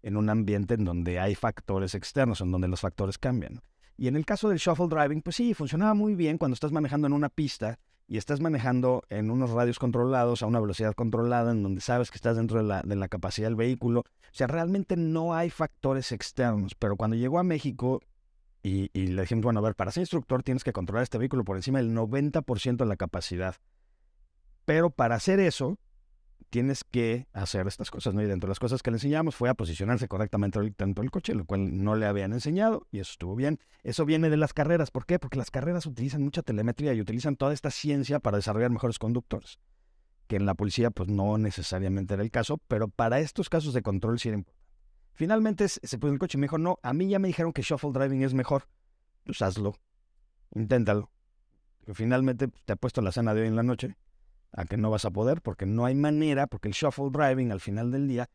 en 0.00 0.16
un 0.16 0.30
ambiente 0.30 0.74
en 0.74 0.84
donde 0.84 1.18
hay 1.18 1.34
factores 1.34 1.96
externos, 1.96 2.40
en 2.40 2.52
donde 2.52 2.68
los 2.68 2.82
factores 2.82 3.18
cambian. 3.18 3.62
Y 3.96 4.08
en 4.08 4.16
el 4.16 4.26
caso 4.26 4.48
del 4.48 4.58
shuffle 4.58 4.88
driving, 4.88 5.22
pues 5.22 5.36
sí, 5.36 5.54
funcionaba 5.54 5.94
muy 5.94 6.14
bien 6.14 6.38
cuando 6.38 6.54
estás 6.54 6.72
manejando 6.72 7.06
en 7.06 7.12
una 7.12 7.28
pista 7.28 7.78
y 8.06 8.18
estás 8.18 8.40
manejando 8.40 9.02
en 9.08 9.30
unos 9.30 9.50
radios 9.50 9.78
controlados 9.78 10.42
a 10.42 10.46
una 10.46 10.60
velocidad 10.60 10.94
controlada, 10.94 11.52
en 11.52 11.62
donde 11.62 11.80
sabes 11.80 12.10
que 12.10 12.16
estás 12.16 12.36
dentro 12.36 12.62
de 12.62 12.96
la, 12.96 13.08
capacidad 13.08 13.46
del 13.46 13.56
vehículo. 13.56 14.00
O 14.00 14.04
sea, 14.32 14.46
realmente 14.46 14.96
no 14.96 15.34
hay 15.34 15.48
factores 15.50 16.12
externos. 16.12 16.74
Pero 16.74 16.96
cuando 16.96 17.16
llegó 17.16 17.38
a 17.38 17.44
México 17.44 18.02
y, 18.62 18.90
y 18.92 19.06
le 19.06 19.22
dijimos, 19.22 19.44
bueno, 19.44 19.60
a 19.60 19.62
ver, 19.62 19.74
para 19.74 19.90
ser 19.90 20.02
instructor 20.02 20.42
tienes 20.42 20.64
que 20.64 20.72
controlar 20.72 21.04
este 21.04 21.18
vehículo 21.18 21.44
por 21.44 21.56
encima 21.56 21.78
del 21.78 21.94
90% 21.94 22.76
de 22.76 22.86
la 22.86 22.96
capacidad. 22.96 23.56
Pero 24.64 24.90
para 24.90 25.14
hacer 25.14 25.40
eso, 25.40 25.78
tienes 26.54 26.84
que 26.84 27.26
hacer 27.32 27.66
estas 27.66 27.90
cosas, 27.90 28.14
¿no? 28.14 28.22
Y 28.22 28.26
dentro 28.26 28.46
de 28.46 28.52
las 28.52 28.60
cosas 28.60 28.80
que 28.80 28.92
le 28.92 28.98
enseñamos 28.98 29.34
fue 29.34 29.48
a 29.48 29.54
posicionarse 29.54 30.06
correctamente 30.06 30.60
dentro 30.60 31.02
del 31.02 31.10
coche, 31.10 31.34
lo 31.34 31.46
cual 31.46 31.82
no 31.82 31.96
le 31.96 32.06
habían 32.06 32.32
enseñado 32.32 32.86
y 32.92 33.00
eso 33.00 33.10
estuvo 33.10 33.34
bien. 33.34 33.58
Eso 33.82 34.04
viene 34.04 34.30
de 34.30 34.36
las 34.36 34.52
carreras. 34.52 34.92
¿Por 34.92 35.04
qué? 35.04 35.18
Porque 35.18 35.36
las 35.36 35.50
carreras 35.50 35.84
utilizan 35.84 36.22
mucha 36.22 36.42
telemetría 36.42 36.94
y 36.94 37.00
utilizan 37.00 37.34
toda 37.34 37.52
esta 37.52 37.72
ciencia 37.72 38.20
para 38.20 38.36
desarrollar 38.36 38.70
mejores 38.70 39.00
conductores, 39.00 39.58
que 40.28 40.36
en 40.36 40.46
la 40.46 40.54
policía 40.54 40.92
pues 40.92 41.08
no 41.08 41.38
necesariamente 41.38 42.14
era 42.14 42.22
el 42.22 42.30
caso, 42.30 42.58
pero 42.68 42.86
para 42.86 43.18
estos 43.18 43.48
casos 43.48 43.74
de 43.74 43.82
control 43.82 44.20
sí 44.20 44.28
era 44.28 44.38
importante. 44.38 44.64
Finalmente 45.14 45.68
se 45.68 45.98
puso 45.98 46.06
en 46.10 46.12
el 46.12 46.20
coche 46.20 46.38
y 46.38 46.40
me 46.40 46.44
dijo, 46.44 46.58
no, 46.58 46.78
a 46.84 46.92
mí 46.92 47.08
ya 47.08 47.18
me 47.18 47.26
dijeron 47.26 47.52
que 47.52 47.62
shuffle 47.62 47.90
driving 47.90 48.22
es 48.22 48.32
mejor. 48.32 48.68
Pues 49.24 49.42
hazlo, 49.42 49.74
inténtalo. 50.54 51.10
Finalmente 51.92 52.46
te 52.46 52.72
ha 52.72 52.76
puesto 52.76 53.02
la 53.02 53.10
cena 53.10 53.34
de 53.34 53.40
hoy 53.40 53.48
en 53.48 53.56
la 53.56 53.64
noche 53.64 53.96
a 54.56 54.64
que 54.64 54.76
no 54.76 54.90
vas 54.90 55.04
a 55.04 55.10
poder 55.10 55.42
porque 55.42 55.66
no 55.66 55.84
hay 55.84 55.94
manera, 55.94 56.46
porque 56.46 56.68
el 56.68 56.74
shuffle 56.74 57.10
driving 57.10 57.52
al 57.52 57.60
final 57.60 57.90
del 57.90 58.08
día 58.08 58.28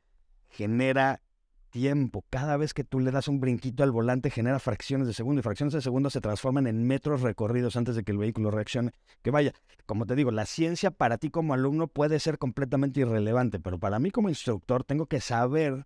genera 0.50 1.22
tiempo. 1.70 2.26
Cada 2.30 2.58
vez 2.58 2.74
que 2.74 2.84
tú 2.84 3.00
le 3.00 3.12
das 3.12 3.28
un 3.28 3.40
brinquito 3.40 3.84
al 3.84 3.92
volante 3.92 4.30
genera 4.30 4.60
fracciones 4.60 5.08
de 5.08 5.14
segundo 5.14 5.40
y 5.40 5.44
fracciones 5.44 5.74
de 5.74 5.82
segundo 5.82 6.10
se 6.10 6.22
transforman 6.22 6.68
en 6.68 6.86
metros 6.86 7.22
recorridos 7.22 7.76
antes 7.76 7.96
de 7.96 8.04
que 8.04 8.12
el 8.12 8.18
vehículo 8.18 8.52
reaccione. 8.52 8.92
Que 9.22 9.32
vaya, 9.32 9.54
como 9.86 10.06
te 10.06 10.16
digo, 10.16 10.32
la 10.32 10.46
ciencia 10.46 10.92
para 10.92 11.18
ti 11.18 11.30
como 11.30 11.54
alumno 11.54 11.88
puede 11.88 12.20
ser 12.20 12.38
completamente 12.38 13.02
irrelevante, 13.02 13.60
pero 13.60 13.80
para 13.80 14.00
mí 14.00 14.12
como 14.12 14.30
instructor 14.30 14.84
tengo 14.84 15.06
que 15.06 15.22
saber 15.22 15.86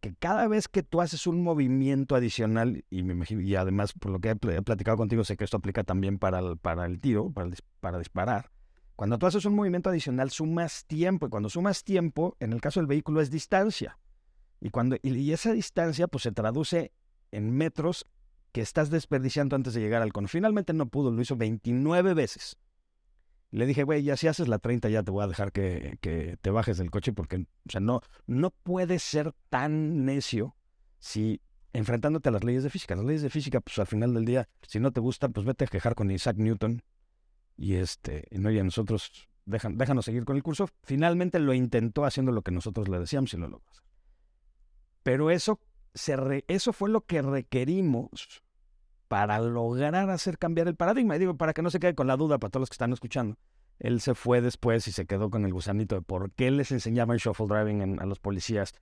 que 0.00 0.14
cada 0.14 0.46
vez 0.48 0.68
que 0.68 0.82
tú 0.82 1.00
haces 1.00 1.26
un 1.26 1.42
movimiento 1.42 2.14
adicional, 2.14 2.84
y, 2.90 3.02
me 3.02 3.14
imagino, 3.14 3.40
y 3.40 3.56
además 3.56 3.94
por 3.94 4.12
lo 4.12 4.20
que 4.20 4.30
he 4.30 4.62
platicado 4.62 4.98
contigo, 4.98 5.24
sé 5.24 5.36
que 5.36 5.44
esto 5.44 5.56
aplica 5.56 5.82
también 5.82 6.18
para 6.18 6.40
el, 6.40 6.58
para 6.58 6.84
el 6.84 7.00
tiro, 7.00 7.30
para, 7.30 7.50
para 7.80 7.98
disparar, 7.98 8.50
cuando 8.96 9.18
tú 9.18 9.26
haces 9.26 9.44
un 9.44 9.54
movimiento 9.54 9.90
adicional, 9.90 10.30
sumas 10.30 10.84
tiempo. 10.86 11.26
Y 11.26 11.30
cuando 11.30 11.48
sumas 11.48 11.82
tiempo, 11.82 12.36
en 12.40 12.52
el 12.52 12.60
caso 12.60 12.80
del 12.80 12.86
vehículo, 12.86 13.20
es 13.20 13.30
distancia. 13.30 13.98
Y, 14.60 14.70
cuando, 14.70 14.96
y 15.02 15.32
esa 15.32 15.52
distancia 15.52 16.06
pues, 16.06 16.22
se 16.22 16.32
traduce 16.32 16.92
en 17.32 17.50
metros 17.50 18.06
que 18.52 18.60
estás 18.60 18.88
desperdiciando 18.90 19.56
antes 19.56 19.74
de 19.74 19.80
llegar 19.80 20.00
al 20.00 20.12
cono. 20.12 20.28
Finalmente 20.28 20.72
no 20.72 20.86
pudo, 20.86 21.10
lo 21.10 21.20
hizo 21.20 21.36
29 21.36 22.14
veces. 22.14 22.56
Le 23.50 23.66
dije, 23.66 23.82
güey, 23.82 24.04
ya 24.04 24.16
si 24.16 24.28
haces 24.28 24.48
la 24.48 24.58
30 24.58 24.88
ya 24.88 25.02
te 25.02 25.10
voy 25.10 25.24
a 25.24 25.28
dejar 25.28 25.50
que, 25.50 25.98
que 26.00 26.36
te 26.40 26.50
bajes 26.50 26.78
del 26.78 26.90
coche 26.90 27.12
porque, 27.12 27.36
o 27.36 27.70
sea, 27.70 27.80
no, 27.80 28.00
no 28.26 28.50
puedes 28.50 29.02
ser 29.02 29.32
tan 29.48 30.04
necio 30.04 30.56
si 30.98 31.40
enfrentándote 31.72 32.28
a 32.28 32.32
las 32.32 32.44
leyes 32.44 32.62
de 32.62 32.70
física. 32.70 32.94
Las 32.94 33.04
leyes 33.04 33.22
de 33.22 33.30
física, 33.30 33.60
pues 33.60 33.78
al 33.80 33.86
final 33.86 34.14
del 34.14 34.24
día, 34.24 34.48
si 34.62 34.78
no 34.78 34.92
te 34.92 35.00
gustan, 35.00 35.32
pues 35.32 35.44
vete 35.44 35.64
a 35.64 35.68
quejar 35.68 35.96
con 35.96 36.10
Isaac 36.10 36.36
Newton 36.36 36.82
y 37.56 37.74
este, 37.74 38.26
no, 38.32 38.50
y 38.50 38.58
a 38.58 38.64
nosotros, 38.64 39.28
déjanos 39.46 40.04
seguir 40.04 40.24
con 40.24 40.36
el 40.36 40.42
curso. 40.42 40.68
Finalmente 40.82 41.38
lo 41.38 41.54
intentó 41.54 42.04
haciendo 42.04 42.32
lo 42.32 42.42
que 42.42 42.50
nosotros 42.50 42.88
le 42.88 42.98
decíamos 42.98 43.32
y 43.34 43.36
lo 43.36 43.48
logró 43.48 43.64
Pero 45.02 45.30
eso, 45.30 45.60
se 45.94 46.44
eso 46.48 46.72
fue 46.72 46.90
lo 46.90 47.02
que 47.02 47.22
requerimos 47.22 48.42
para 49.08 49.38
lograr 49.38 50.10
hacer 50.10 50.38
cambiar 50.38 50.66
el 50.66 50.74
paradigma. 50.74 51.16
Y 51.16 51.20
digo, 51.20 51.36
para 51.36 51.52
que 51.52 51.62
no 51.62 51.70
se 51.70 51.78
quede 51.78 51.94
con 51.94 52.06
la 52.06 52.16
duda 52.16 52.38
para 52.38 52.50
todos 52.50 52.62
los 52.62 52.70
que 52.70 52.74
están 52.74 52.92
escuchando. 52.92 53.36
Él 53.78 54.00
se 54.00 54.14
fue 54.14 54.40
después 54.40 54.86
y 54.88 54.92
se 54.92 55.06
quedó 55.06 55.30
con 55.30 55.44
el 55.44 55.52
gusanito 55.52 55.96
de 55.96 56.02
por 56.02 56.32
qué 56.32 56.50
les 56.50 56.72
enseñaban 56.72 57.18
shuffle 57.18 57.46
driving 57.46 58.00
a 58.00 58.06
los 58.06 58.20
policías 58.20 58.72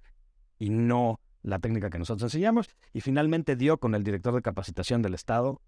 y 0.58 0.70
no 0.70 1.20
la 1.42 1.58
técnica 1.58 1.90
que 1.90 1.98
nosotros 1.98 2.32
enseñamos. 2.32 2.70
Y 2.92 3.00
finalmente 3.00 3.56
dio 3.56 3.78
con 3.78 3.94
el 3.94 4.04
director 4.04 4.35
de 4.35 4.42
capacitación 4.42 5.02
del 5.02 5.14
Estado 5.14 5.61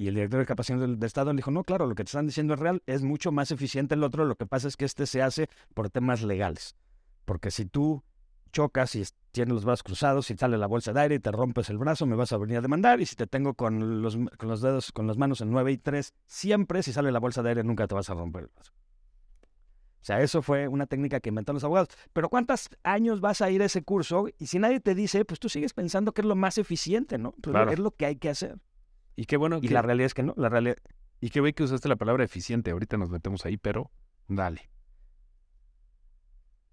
y 0.00 0.08
el 0.08 0.14
director 0.14 0.40
de 0.40 0.46
capacitación 0.46 0.98
del, 0.98 1.06
Estado 1.06 1.30
le 1.30 1.36
dijo, 1.36 1.50
no, 1.50 1.62
claro, 1.62 1.86
lo 1.86 1.94
que 1.94 2.04
te 2.04 2.08
están 2.08 2.26
diciendo 2.26 2.54
es 2.54 2.60
real, 2.60 2.82
es 2.86 3.02
mucho 3.02 3.32
más 3.32 3.50
eficiente 3.50 3.96
el 3.96 4.02
otro, 4.02 4.24
lo 4.24 4.34
que 4.34 4.46
pasa 4.46 4.66
es 4.66 4.78
que 4.78 4.86
este 4.86 5.04
se 5.04 5.20
hace 5.20 5.50
por 5.74 5.90
temas 5.90 6.22
legales. 6.22 6.74
Porque 7.26 7.50
si 7.50 7.66
tú 7.66 8.02
chocas 8.50 8.94
y 8.94 9.04
tienes 9.30 9.52
los 9.52 9.66
brazos 9.66 9.82
cruzados, 9.82 10.24
si 10.24 10.38
sale 10.38 10.56
la 10.56 10.66
bolsa 10.66 10.94
de 10.94 11.00
aire 11.02 11.14
y 11.16 11.18
te 11.18 11.30
rompes 11.30 11.68
el 11.68 11.76
brazo, 11.76 12.06
me 12.06 12.16
vas 12.16 12.32
a 12.32 12.38
venir 12.38 12.56
a 12.56 12.60
demandar. 12.62 12.98
Y 13.02 13.04
si 13.04 13.14
te 13.14 13.26
tengo 13.26 13.52
con 13.52 14.00
los, 14.00 14.16
con 14.38 14.48
los 14.48 14.62
dedos, 14.62 14.90
con 14.90 15.06
las 15.06 15.18
manos 15.18 15.42
en 15.42 15.50
9 15.50 15.70
y 15.70 15.76
3, 15.76 16.14
siempre 16.26 16.82
si 16.82 16.94
sale 16.94 17.12
la 17.12 17.20
bolsa 17.20 17.42
de 17.42 17.50
aire 17.50 17.62
nunca 17.62 17.86
te 17.86 17.94
vas 17.94 18.08
a 18.08 18.14
romper 18.14 18.44
el 18.44 18.48
brazo. 18.48 18.72
O 18.72 20.02
sea, 20.02 20.22
eso 20.22 20.40
fue 20.40 20.66
una 20.66 20.86
técnica 20.86 21.20
que 21.20 21.28
inventaron 21.28 21.56
los 21.56 21.64
abogados. 21.64 21.88
Pero 22.14 22.30
¿cuántos 22.30 22.70
años 22.84 23.20
vas 23.20 23.42
a 23.42 23.50
ir 23.50 23.60
a 23.60 23.66
ese 23.66 23.82
curso? 23.82 24.28
Y 24.38 24.46
si 24.46 24.58
nadie 24.58 24.80
te 24.80 24.94
dice, 24.94 25.26
pues 25.26 25.38
tú 25.38 25.50
sigues 25.50 25.74
pensando 25.74 26.12
que 26.12 26.22
es 26.22 26.26
lo 26.26 26.36
más 26.36 26.56
eficiente, 26.56 27.18
¿no? 27.18 27.32
Pues 27.32 27.52
Claro. 27.52 27.70
Es 27.70 27.78
lo 27.78 27.90
que 27.90 28.06
hay 28.06 28.16
que 28.16 28.30
hacer. 28.30 28.58
Y 29.16 29.26
qué 29.26 29.36
bueno 29.36 29.58
Y 29.58 29.68
que, 29.68 29.74
la 29.74 29.82
realidad 29.82 30.06
es 30.06 30.14
que 30.14 30.22
no. 30.22 30.34
La 30.36 30.48
realidad, 30.48 30.76
y 31.20 31.30
qué 31.30 31.40
bien 31.40 31.54
que 31.54 31.62
usaste 31.62 31.88
la 31.88 31.96
palabra 31.96 32.24
eficiente. 32.24 32.70
Ahorita 32.70 32.96
nos 32.96 33.10
metemos 33.10 33.44
ahí, 33.44 33.56
pero 33.56 33.90
dale. 34.28 34.70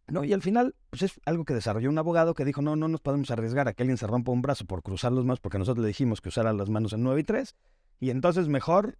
No, 0.08 0.23
y 0.23 0.32
al 0.32 0.41
final, 0.41 0.73
pues 0.89 1.02
es 1.02 1.19
algo 1.26 1.43
que 1.43 1.54
desarrolló 1.54 1.89
un 1.89 1.97
abogado 1.97 2.34
que 2.34 2.45
dijo, 2.45 2.62
no, 2.62 2.78
no 2.78 2.88
nos 2.88 3.02
podemos 3.02 3.30
arriesgar 3.30 3.67
a 3.67 3.73
que 3.73 3.84
alguien 3.84 3.97
se 3.97 4.08
rompa 4.08 4.32
un 4.32 4.41
brazo 4.41 4.65
por 4.65 4.82
cruzar 4.82 5.12
los 5.12 5.26
más, 5.26 5.41
porque 5.41 5.58
nosotros 5.58 5.82
le 5.82 5.89
dijimos 5.89 6.21
que 6.21 6.30
usara 6.30 6.54
las 6.54 6.69
manos 6.69 6.93
en 6.93 7.04
9 7.04 7.19
y 7.19 7.23
3, 7.26 7.56
y 8.00 8.10
entonces 8.12 8.47
mejor 8.47 8.97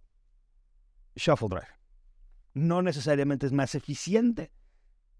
shuffle 1.16 1.48
drive. 1.48 1.78
No 2.52 2.82
necesariamente 2.82 3.46
es 3.46 3.52
más 3.52 3.74
eficiente, 3.74 4.52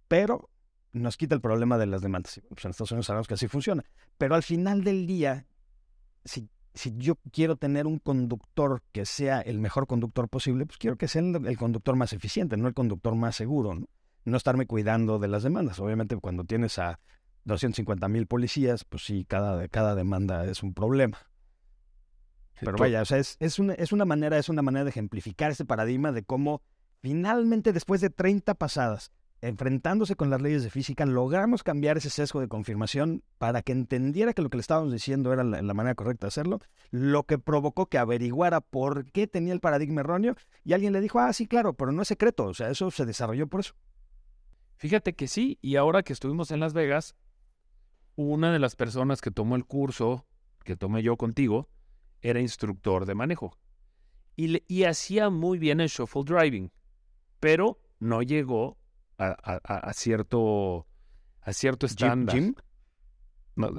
pero 0.08 0.50
nos 0.92 1.16
quita 1.16 1.34
el 1.34 1.40
problema 1.40 1.78
de 1.78 1.86
las 1.86 2.02
demandas. 2.02 2.40
Pues 2.50 2.64
en 2.66 2.70
Estados 2.70 2.92
Unidos 2.92 3.06
sabemos 3.06 3.26
que 3.26 3.34
así 3.34 3.48
funciona. 3.48 3.84
Pero 4.18 4.34
al 4.34 4.42
final 4.42 4.84
del 4.84 5.06
día, 5.06 5.46
si, 6.24 6.50
si 6.74 6.94
yo 6.96 7.16
quiero 7.32 7.56
tener 7.56 7.86
un 7.86 7.98
conductor 7.98 8.82
que 8.92 9.06
sea 9.06 9.40
el 9.40 9.58
mejor 9.58 9.86
conductor 9.86 10.28
posible, 10.28 10.66
pues 10.66 10.78
quiero 10.78 10.96
que 10.96 11.08
sea 11.08 11.22
el, 11.22 11.46
el 11.46 11.58
conductor 11.58 11.96
más 11.96 12.12
eficiente, 12.12 12.56
no 12.56 12.68
el 12.68 12.74
conductor 12.74 13.14
más 13.14 13.36
seguro, 13.36 13.74
¿no? 13.74 13.86
no 14.24 14.36
estarme 14.36 14.66
cuidando 14.66 15.18
de 15.18 15.28
las 15.28 15.42
demandas. 15.42 15.80
Obviamente, 15.80 16.16
cuando 16.16 16.44
tienes 16.44 16.78
a 16.78 17.00
250 17.44 18.08
mil 18.08 18.26
policías, 18.26 18.84
pues 18.84 19.04
sí, 19.04 19.24
cada, 19.26 19.66
cada 19.68 19.94
demanda 19.94 20.44
es 20.44 20.62
un 20.62 20.74
problema. 20.74 21.18
Pero 22.60 22.76
vaya, 22.76 23.02
o 23.02 23.04
sea, 23.04 23.18
es, 23.18 23.36
es, 23.40 23.58
una, 23.58 23.74
es 23.74 23.92
una 23.92 24.04
manera, 24.04 24.36
es 24.38 24.48
una 24.48 24.62
manera 24.62 24.84
de 24.84 24.90
ejemplificar 24.90 25.50
este 25.50 25.64
paradigma 25.64 26.12
de 26.12 26.24
cómo 26.24 26.62
finalmente, 27.00 27.72
después 27.72 28.00
de 28.00 28.10
30 28.10 28.54
pasadas, 28.54 29.12
enfrentándose 29.40 30.16
con 30.16 30.30
las 30.30 30.42
leyes 30.42 30.64
de 30.64 30.70
física, 30.70 31.06
logramos 31.06 31.62
cambiar 31.62 31.96
ese 31.96 32.10
sesgo 32.10 32.40
de 32.40 32.48
confirmación 32.48 33.22
para 33.38 33.62
que 33.62 33.72
entendiera 33.72 34.32
que 34.32 34.42
lo 34.42 34.50
que 34.50 34.56
le 34.56 34.62
estábamos 34.62 34.92
diciendo 34.92 35.32
era 35.32 35.44
la, 35.44 35.74
manera 35.74 35.94
correcta 35.94 36.26
de 36.26 36.28
hacerlo, 36.28 36.60
lo 36.90 37.24
que 37.24 37.38
provocó 37.38 37.86
que 37.86 37.98
averiguara 37.98 38.60
por 38.60 39.10
qué 39.12 39.26
tenía 39.26 39.52
el 39.52 39.60
paradigma 39.60 40.00
erróneo 40.00 40.34
y 40.64 40.72
alguien 40.72 40.92
le 40.92 41.00
dijo, 41.00 41.20
ah, 41.20 41.32
sí, 41.32 41.46
claro, 41.46 41.74
pero 41.74 41.92
no 41.92 42.02
es 42.02 42.08
secreto, 42.08 42.46
o 42.46 42.54
sea, 42.54 42.70
eso 42.70 42.90
se 42.90 43.06
desarrolló 43.06 43.46
por 43.46 43.60
eso. 43.60 43.74
Fíjate 44.76 45.14
que 45.14 45.28
sí, 45.28 45.58
y 45.60 45.76
ahora 45.76 46.02
que 46.02 46.12
estuvimos 46.12 46.50
en 46.50 46.60
Las 46.60 46.72
Vegas, 46.72 47.16
una 48.16 48.52
de 48.52 48.58
las 48.58 48.74
personas 48.74 49.20
que 49.20 49.30
tomó 49.30 49.56
el 49.56 49.64
curso 49.64 50.26
que 50.64 50.76
tomé 50.76 51.02
yo 51.02 51.16
contigo 51.16 51.68
era 52.20 52.40
instructor 52.40 53.06
de 53.06 53.14
manejo. 53.14 53.56
Y 54.36 54.84
hacía 54.84 55.30
muy 55.30 55.58
bien 55.58 55.80
el 55.80 55.88
shuffle 55.88 56.22
driving, 56.24 56.70
pero 57.40 57.80
no 57.98 58.22
llegó 58.22 58.77
a, 59.18 59.36
a- 59.42 59.60
a- 59.64 59.78
a 59.78 59.92
cierto, 59.92 60.86
a 61.42 61.52
cierto 61.52 61.86
Jim, 61.86 61.92
estándar. 61.94 62.34
Jim, 62.36 62.54
No, 63.56 63.70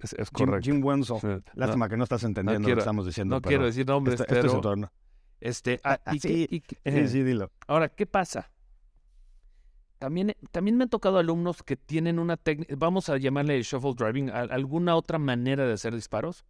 es, 0.00 0.12
es 0.12 0.28
Jim, 0.34 0.46
correcto. 0.46 0.64
Jim 0.70 0.84
Wenzel. 0.84 1.16
No- 1.22 1.42
Lástima 1.54 1.88
que 1.88 1.96
no 1.96 2.04
estás 2.04 2.22
entendiendo 2.24 2.60
lo 2.60 2.64
quiero- 2.64 2.76
que 2.78 2.80
estamos 2.80 3.06
diciendo. 3.06 3.36
no 3.36 3.40
pero 3.40 3.48
quiero 3.50 3.64
decir 3.66 3.86
nombres, 3.86 4.20
este, 4.20 4.34
este 4.34 4.46
es 4.46 4.52
su 4.52 4.60
pero 4.60 4.92
este, 5.40 5.80
ah, 5.84 6.00
y 6.12 6.18
Sí, 6.18 6.46
que- 6.48 6.56
y 6.56 6.60
que- 6.60 6.76
Sí, 7.06 7.08
sí, 7.08 7.22
dilo. 7.22 7.50
Ahora, 7.68 7.88
¿qué 7.88 8.06
pasa? 8.06 8.50
También, 9.98 10.34
también 10.52 10.76
me 10.76 10.84
han 10.84 10.90
tocado 10.90 11.18
alumnos 11.18 11.62
que 11.64 11.76
tienen 11.76 12.18
una 12.20 12.36
técnica, 12.36 12.74
vamos 12.78 13.08
a 13.08 13.16
llamarle 13.16 13.60
shuffle 13.62 13.94
driving, 13.96 14.30
a- 14.30 14.40
alguna 14.42 14.94
otra 14.94 15.18
manera 15.18 15.66
de 15.66 15.72
hacer 15.72 15.94
disparos. 15.94 16.44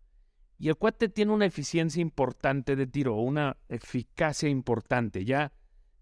Y 0.58 0.68
el 0.68 0.76
cuate 0.76 1.08
tiene 1.08 1.32
una 1.32 1.46
eficiencia 1.46 2.02
importante 2.02 2.76
de 2.76 2.86
tiro, 2.86 3.14
una 3.14 3.56
eficacia 3.68 4.48
importante. 4.48 5.24
Ya, 5.24 5.52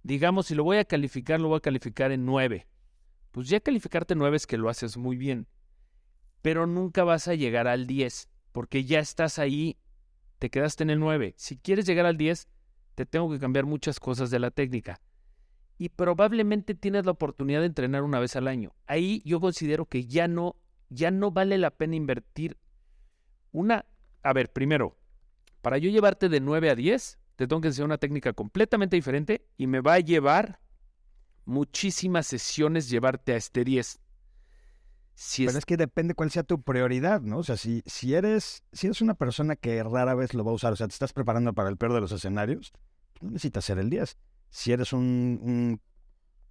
digamos, 0.06 0.46
si 0.46 0.54
lo 0.54 0.62
voy 0.62 0.76
a 0.76 0.84
calificar, 0.84 1.40
lo 1.40 1.48
voy 1.48 1.58
a 1.58 1.60
calificar 1.60 2.12
en 2.12 2.24
9. 2.24 2.66
Pues 3.32 3.48
ya 3.48 3.58
calificarte 3.60 4.14
9 4.14 4.36
es 4.36 4.46
que 4.46 4.56
lo 4.56 4.68
haces 4.68 4.96
muy 4.96 5.16
bien. 5.16 5.48
Pero 6.42 6.66
nunca 6.66 7.02
vas 7.02 7.26
a 7.26 7.34
llegar 7.34 7.66
al 7.66 7.88
10, 7.88 8.28
porque 8.52 8.84
ya 8.84 9.00
estás 9.00 9.40
ahí, 9.40 9.78
te 10.38 10.48
quedaste 10.48 10.84
en 10.84 10.90
el 10.90 11.00
9. 11.00 11.34
Si 11.36 11.58
quieres 11.58 11.86
llegar 11.86 12.06
al 12.06 12.16
10, 12.16 12.48
te 12.94 13.04
tengo 13.04 13.28
que 13.30 13.40
cambiar 13.40 13.66
muchas 13.66 13.98
cosas 13.98 14.30
de 14.30 14.38
la 14.38 14.52
técnica 14.52 15.00
y 15.76 15.88
probablemente 15.90 16.74
tienes 16.74 17.04
la 17.04 17.10
oportunidad 17.10 17.60
de 17.60 17.66
entrenar 17.66 18.02
una 18.02 18.20
vez 18.20 18.36
al 18.36 18.46
año. 18.46 18.74
Ahí 18.86 19.22
yo 19.24 19.40
considero 19.40 19.86
que 19.86 20.06
ya 20.06 20.28
no, 20.28 20.56
ya 20.88 21.10
no 21.10 21.32
vale 21.32 21.58
la 21.58 21.70
pena 21.70 21.96
invertir 21.96 22.56
una... 23.50 23.86
A 24.22 24.32
ver, 24.32 24.52
primero, 24.52 24.96
para 25.62 25.78
yo 25.78 25.90
llevarte 25.90 26.28
de 26.28 26.40
9 26.40 26.70
a 26.70 26.74
10, 26.76 27.18
te 27.36 27.46
tengo 27.46 27.60
que 27.60 27.68
enseñar 27.68 27.86
una 27.86 27.98
técnica 27.98 28.32
completamente 28.32 28.96
diferente 28.96 29.46
y 29.56 29.66
me 29.66 29.80
va 29.80 29.94
a 29.94 30.00
llevar 30.00 30.60
muchísimas 31.44 32.26
sesiones 32.26 32.88
llevarte 32.88 33.32
a 33.34 33.36
este 33.36 33.64
10. 33.64 34.00
Si 35.14 35.44
Pero 35.46 35.50
es- 35.52 35.58
es 35.58 35.64
que 35.64 35.76
depende 35.76 36.14
cuál 36.14 36.30
sea 36.30 36.42
tu 36.42 36.60
prioridad, 36.62 37.20
¿no? 37.20 37.38
O 37.38 37.42
sea, 37.42 37.56
si, 37.56 37.82
si, 37.86 38.14
eres, 38.14 38.64
si 38.72 38.86
eres 38.86 39.00
una 39.00 39.14
persona 39.14 39.56
que 39.56 39.82
rara 39.82 40.14
vez 40.14 40.34
lo 40.34 40.44
va 40.44 40.50
a 40.50 40.54
usar, 40.54 40.72
o 40.72 40.76
sea, 40.76 40.88
te 40.88 40.92
estás 40.92 41.12
preparando 41.12 41.52
para 41.54 41.68
el 41.70 41.76
peor 41.76 41.92
de 41.94 42.00
los 42.00 42.12
escenarios, 42.12 42.72
no 43.20 43.30
necesitas 43.30 43.64
ser 43.64 43.78
el 43.78 43.88
10. 43.88 44.18
Si 44.50 44.72
eres 44.72 44.92
un, 44.92 45.38
un 45.42 45.80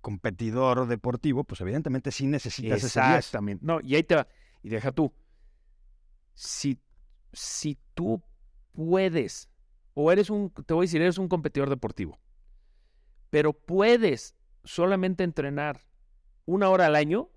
competidor 0.02 0.88
deportivo, 0.88 1.44
pues 1.44 1.62
evidentemente 1.62 2.12
sí 2.12 2.26
necesitas 2.28 2.84
ese 2.84 3.00
10. 3.02 3.18
Exactamente. 3.18 3.66
No, 3.66 3.80
y 3.82 3.96
ahí 3.96 4.04
te 4.04 4.16
va. 4.16 4.28
Y 4.64 4.70
deja 4.70 4.92
tú. 4.92 5.14
Si, 6.34 6.80
si 7.34 7.78
tú 7.94 8.22
puedes, 8.74 9.50
o 9.96 10.12
eres 10.12 10.30
un, 10.30 10.52
te 10.52 10.76
voy 10.76 10.84
a 10.84 10.88
decir, 10.88 11.02
eres 11.02 11.18
un 11.18 11.28
competidor 11.28 11.70
deportivo, 11.70 12.20
pero 13.32 13.54
puedes 13.54 14.36
solamente 14.64 15.24
entrenar 15.24 15.82
una 16.46 16.70
hora 16.70 16.86
al 16.86 16.96
año, 16.96 17.30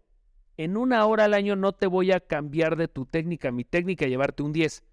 en 0.59 0.77
una 0.77 1.07
hora 1.07 1.25
al 1.25 1.35
año 1.35 1.57
no 1.57 1.73
te 1.73 1.87
voy 1.87 2.13
a 2.13 2.21
cambiar 2.21 2.77
de 2.77 2.89
tu 2.89 3.07
técnica, 3.07 3.53
mi 3.53 3.65
técnica, 3.65 4.07
y 4.07 4.11
llevarte 4.11 4.43
un 4.43 4.53
10. 4.53 4.85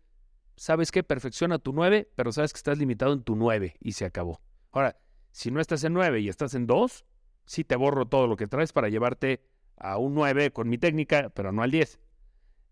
¿Sabes 0.55 0.91
qué? 0.91 1.03
Perfecciona 1.03 1.59
tu 1.59 1.73
9, 1.73 2.09
pero 2.15 2.31
sabes 2.31 2.53
que 2.53 2.57
estás 2.57 2.77
limitado 2.77 3.13
en 3.13 3.23
tu 3.23 3.35
9 3.35 3.75
y 3.79 3.91
se 3.93 4.05
acabó. 4.05 4.39
Ahora, 4.71 4.97
si 5.31 5.51
no 5.51 5.59
estás 5.59 5.83
en 5.83 5.93
9 5.93 6.21
y 6.21 6.29
estás 6.29 6.53
en 6.53 6.67
2, 6.67 7.05
sí 7.45 7.63
te 7.63 7.75
borro 7.75 8.05
todo 8.05 8.27
lo 8.27 8.37
que 8.37 8.47
traes 8.47 8.71
para 8.73 8.89
llevarte 8.89 9.43
a 9.75 9.97
un 9.97 10.13
9 10.13 10.51
con 10.51 10.69
mi 10.69 10.77
técnica, 10.77 11.29
pero 11.29 11.51
no 11.51 11.63
al 11.63 11.71
10. 11.71 11.99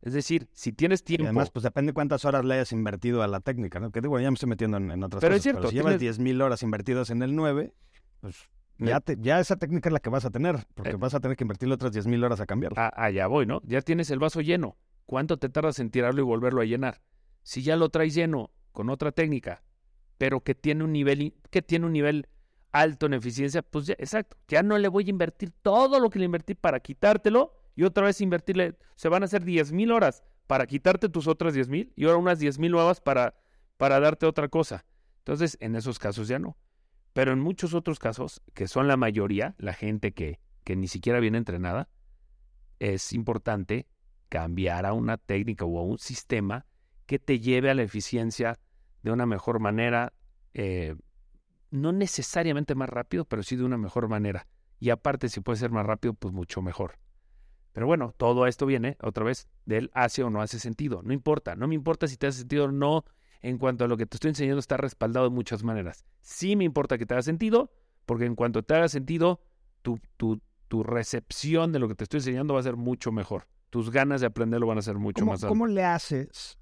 Es 0.04 0.14
decir, 0.14 0.48
si 0.52 0.74
tienes 0.74 1.00
Y 1.02 1.06
tiempo, 1.06 1.26
además, 1.26 1.50
pues 1.50 1.64
depende 1.64 1.94
cuántas 1.94 2.26
horas 2.26 2.44
le 2.44 2.56
hayas 2.56 2.72
invertido 2.74 3.24
a 3.24 3.28
la 3.28 3.40
técnica, 3.40 3.80
¿no? 3.80 3.90
Que 3.92 4.02
digo, 4.02 4.20
ya 4.20 4.30
me 4.30 4.36
estoy 4.36 4.50
metiendo 4.50 4.78
en, 4.78 4.92
en 4.92 5.02
otras 5.04 5.22
Pero 5.22 5.34
es 5.34 5.40
cosas. 5.40 5.44
cierto, 5.44 5.60
pero 5.62 5.70
si 5.70 5.76
llevas 5.78 5.98
tienes- 5.98 6.18
10.000 6.20 6.42
horas 6.42 6.62
invertidas 6.62 7.10
en 7.10 7.24
el 7.24 7.36
9, 7.36 7.74
pues 8.20 8.36
ya, 8.80 9.00
te- 9.00 9.18
ya 9.20 9.40
esa 9.40 9.56
técnica 9.56 9.88
es 9.90 9.94
la 9.94 10.00
que 10.00 10.10
vas 10.10 10.26
a 10.26 10.30
tener, 10.30 10.58
porque 10.76 10.92
Eh. 10.92 10.96
vas 10.98 11.14
a 11.14 11.22
tener 11.22 11.38
que 11.38 11.46
invertirle 11.46 11.74
otras 11.76 11.94
10.000 11.94 12.22
horas 12.24 12.42
a 12.42 12.46
cambiarla. 12.46 12.88
a- 12.88 13.06
allá 13.06 13.28
voy, 13.28 13.46
¿no? 13.46 13.62
Ya 13.66 13.82
tienes 13.82 14.12
el 14.12 14.20
vaso 14.20 14.42
lleno. 14.42 14.76
¿Cuánto 15.06 15.38
te 15.38 15.48
tardas 15.50 15.80
en 15.80 15.90
tirarlo 15.90 16.22
y 16.22 16.26
volverlo 16.26 16.62
a 16.62 16.66
llenar? 16.66 17.02
Si 17.42 17.62
ya 17.64 17.76
lo 17.78 17.90
traes 17.90 18.14
lleno 18.14 18.52
con 18.74 18.90
otra 18.90 19.12
técnica, 19.14 19.64
pero 20.18 20.42
que 20.42 20.54
tiene 20.56 20.84
un 20.84 20.92
nivel, 20.92 21.34
que 21.50 21.62
tiene 21.62 21.86
un 21.86 21.94
nivel 21.94 22.28
alto 22.74 23.06
en 23.06 23.14
eficiencia, 23.14 23.62
pues 23.62 23.86
ya, 23.86 23.94
exacto, 24.00 24.36
ya 24.50 24.64
no 24.64 24.78
le 24.78 24.88
voy 24.90 25.06
a 25.06 25.10
invertir 25.12 25.52
todo 25.62 26.00
lo 26.00 26.10
que 26.10 26.20
le 26.20 26.26
invertí 26.26 26.56
para 26.56 26.80
quitártelo 26.82 27.54
y 27.76 27.84
otra 27.84 28.06
vez 28.06 28.22
invertirle, 28.22 28.78
se 28.96 29.10
van 29.10 29.24
a 29.24 29.26
hacer 29.26 29.44
10 29.44 29.72
mil 29.72 29.92
horas 29.92 30.24
para 30.48 30.68
quitarte 30.68 31.10
tus 31.10 31.28
otras 31.28 31.54
10 31.54 31.70
mil 31.70 31.94
y 31.96 32.06
ahora 32.06 32.18
unas 32.18 32.40
10 32.40 32.60
mil 32.60 32.72
nuevas 32.72 33.02
para, 33.02 33.36
para 33.78 34.00
darte 34.00 34.26
otra 34.26 34.48
cosa. 34.48 34.86
Entonces, 35.20 35.58
en 35.62 35.76
esos 35.76 36.00
casos 36.00 36.28
ya 36.28 36.40
no. 36.40 36.58
Pero 37.14 37.32
en 37.32 37.40
muchos 37.40 37.74
otros 37.74 38.00
casos, 38.00 38.42
que 38.54 38.68
son 38.68 38.88
la 38.88 38.98
mayoría, 38.98 39.56
la 39.58 39.74
gente 39.74 40.14
que, 40.14 40.40
que 40.64 40.76
ni 40.76 40.88
siquiera 40.88 41.20
viene 41.20 41.38
entrenada, 41.38 41.90
es 42.80 43.14
importante 43.14 43.88
cambiar 44.30 44.86
a 44.86 44.94
una 44.94 45.18
técnica 45.18 45.64
o 45.64 45.80
a 45.80 45.84
un 45.84 46.00
sistema 46.00 46.66
que 47.06 47.20
te 47.20 47.40
lleve 47.40 47.70
a 47.70 47.76
la 47.76 47.84
eficiencia 47.84 48.60
de 49.04 49.12
una 49.12 49.26
mejor 49.26 49.60
manera, 49.60 50.14
eh, 50.54 50.96
no 51.70 51.92
necesariamente 51.92 52.76
más 52.76 52.90
rápido, 52.90 53.26
pero 53.26 53.44
sí 53.44 53.56
de 53.56 53.64
una 53.64 53.78
mejor 53.78 54.08
manera. 54.08 54.48
Y 54.80 54.90
aparte, 54.90 55.30
si 55.30 55.40
puede 55.40 55.60
ser 55.60 55.72
más 55.72 55.86
rápido, 55.86 56.14
pues 56.14 56.34
mucho 56.34 56.62
mejor. 56.62 56.98
Pero 57.74 57.88
bueno, 57.88 58.14
todo 58.18 58.48
esto 58.48 58.66
viene 58.66 58.98
otra 59.02 59.26
vez 59.26 59.48
del 59.66 59.90
hace 59.94 60.24
o 60.24 60.30
no 60.30 60.42
hace 60.42 60.60
sentido. 60.60 61.02
No 61.04 61.12
importa, 61.12 61.56
no 61.56 61.68
me 61.68 61.76
importa 61.76 62.08
si 62.08 62.18
te 62.18 62.28
hace 62.28 62.40
sentido 62.40 62.66
o 62.66 62.72
no 62.72 63.04
en 63.42 63.58
cuanto 63.58 63.84
a 63.84 63.88
lo 63.88 63.98
que 63.98 64.06
te 64.06 64.16
estoy 64.16 64.30
enseñando 64.30 64.60
está 64.60 64.78
respaldado 64.78 65.30
de 65.30 65.36
muchas 65.36 65.64
maneras. 65.64 66.06
Sí 66.22 66.56
me 66.56 66.64
importa 66.64 66.98
que 66.98 67.06
te 67.06 67.14
haga 67.14 67.24
sentido, 67.24 67.72
porque 68.06 68.26
en 68.26 68.36
cuanto 68.36 68.64
te 68.64 68.76
haga 68.76 68.88
sentido, 68.88 69.42
tu, 69.82 70.00
tu, 70.18 70.40
tu 70.68 70.84
recepción 70.84 71.72
de 71.72 71.80
lo 71.80 71.88
que 71.88 71.96
te 71.96 72.06
estoy 72.06 72.20
enseñando 72.20 72.54
va 72.54 72.62
a 72.62 72.64
ser 72.64 72.78
mucho 72.78 73.12
mejor. 73.12 73.48
Tus 73.70 73.90
ganas 73.90 74.22
de 74.22 74.28
aprenderlo 74.28 74.68
van 74.68 74.78
a 74.78 74.84
ser 74.84 74.98
mucho 74.98 75.22
¿Cómo, 75.22 75.32
más 75.32 75.40
altas. 75.40 75.50
cómo 75.50 75.68
le 75.68 75.84
haces? 75.84 76.60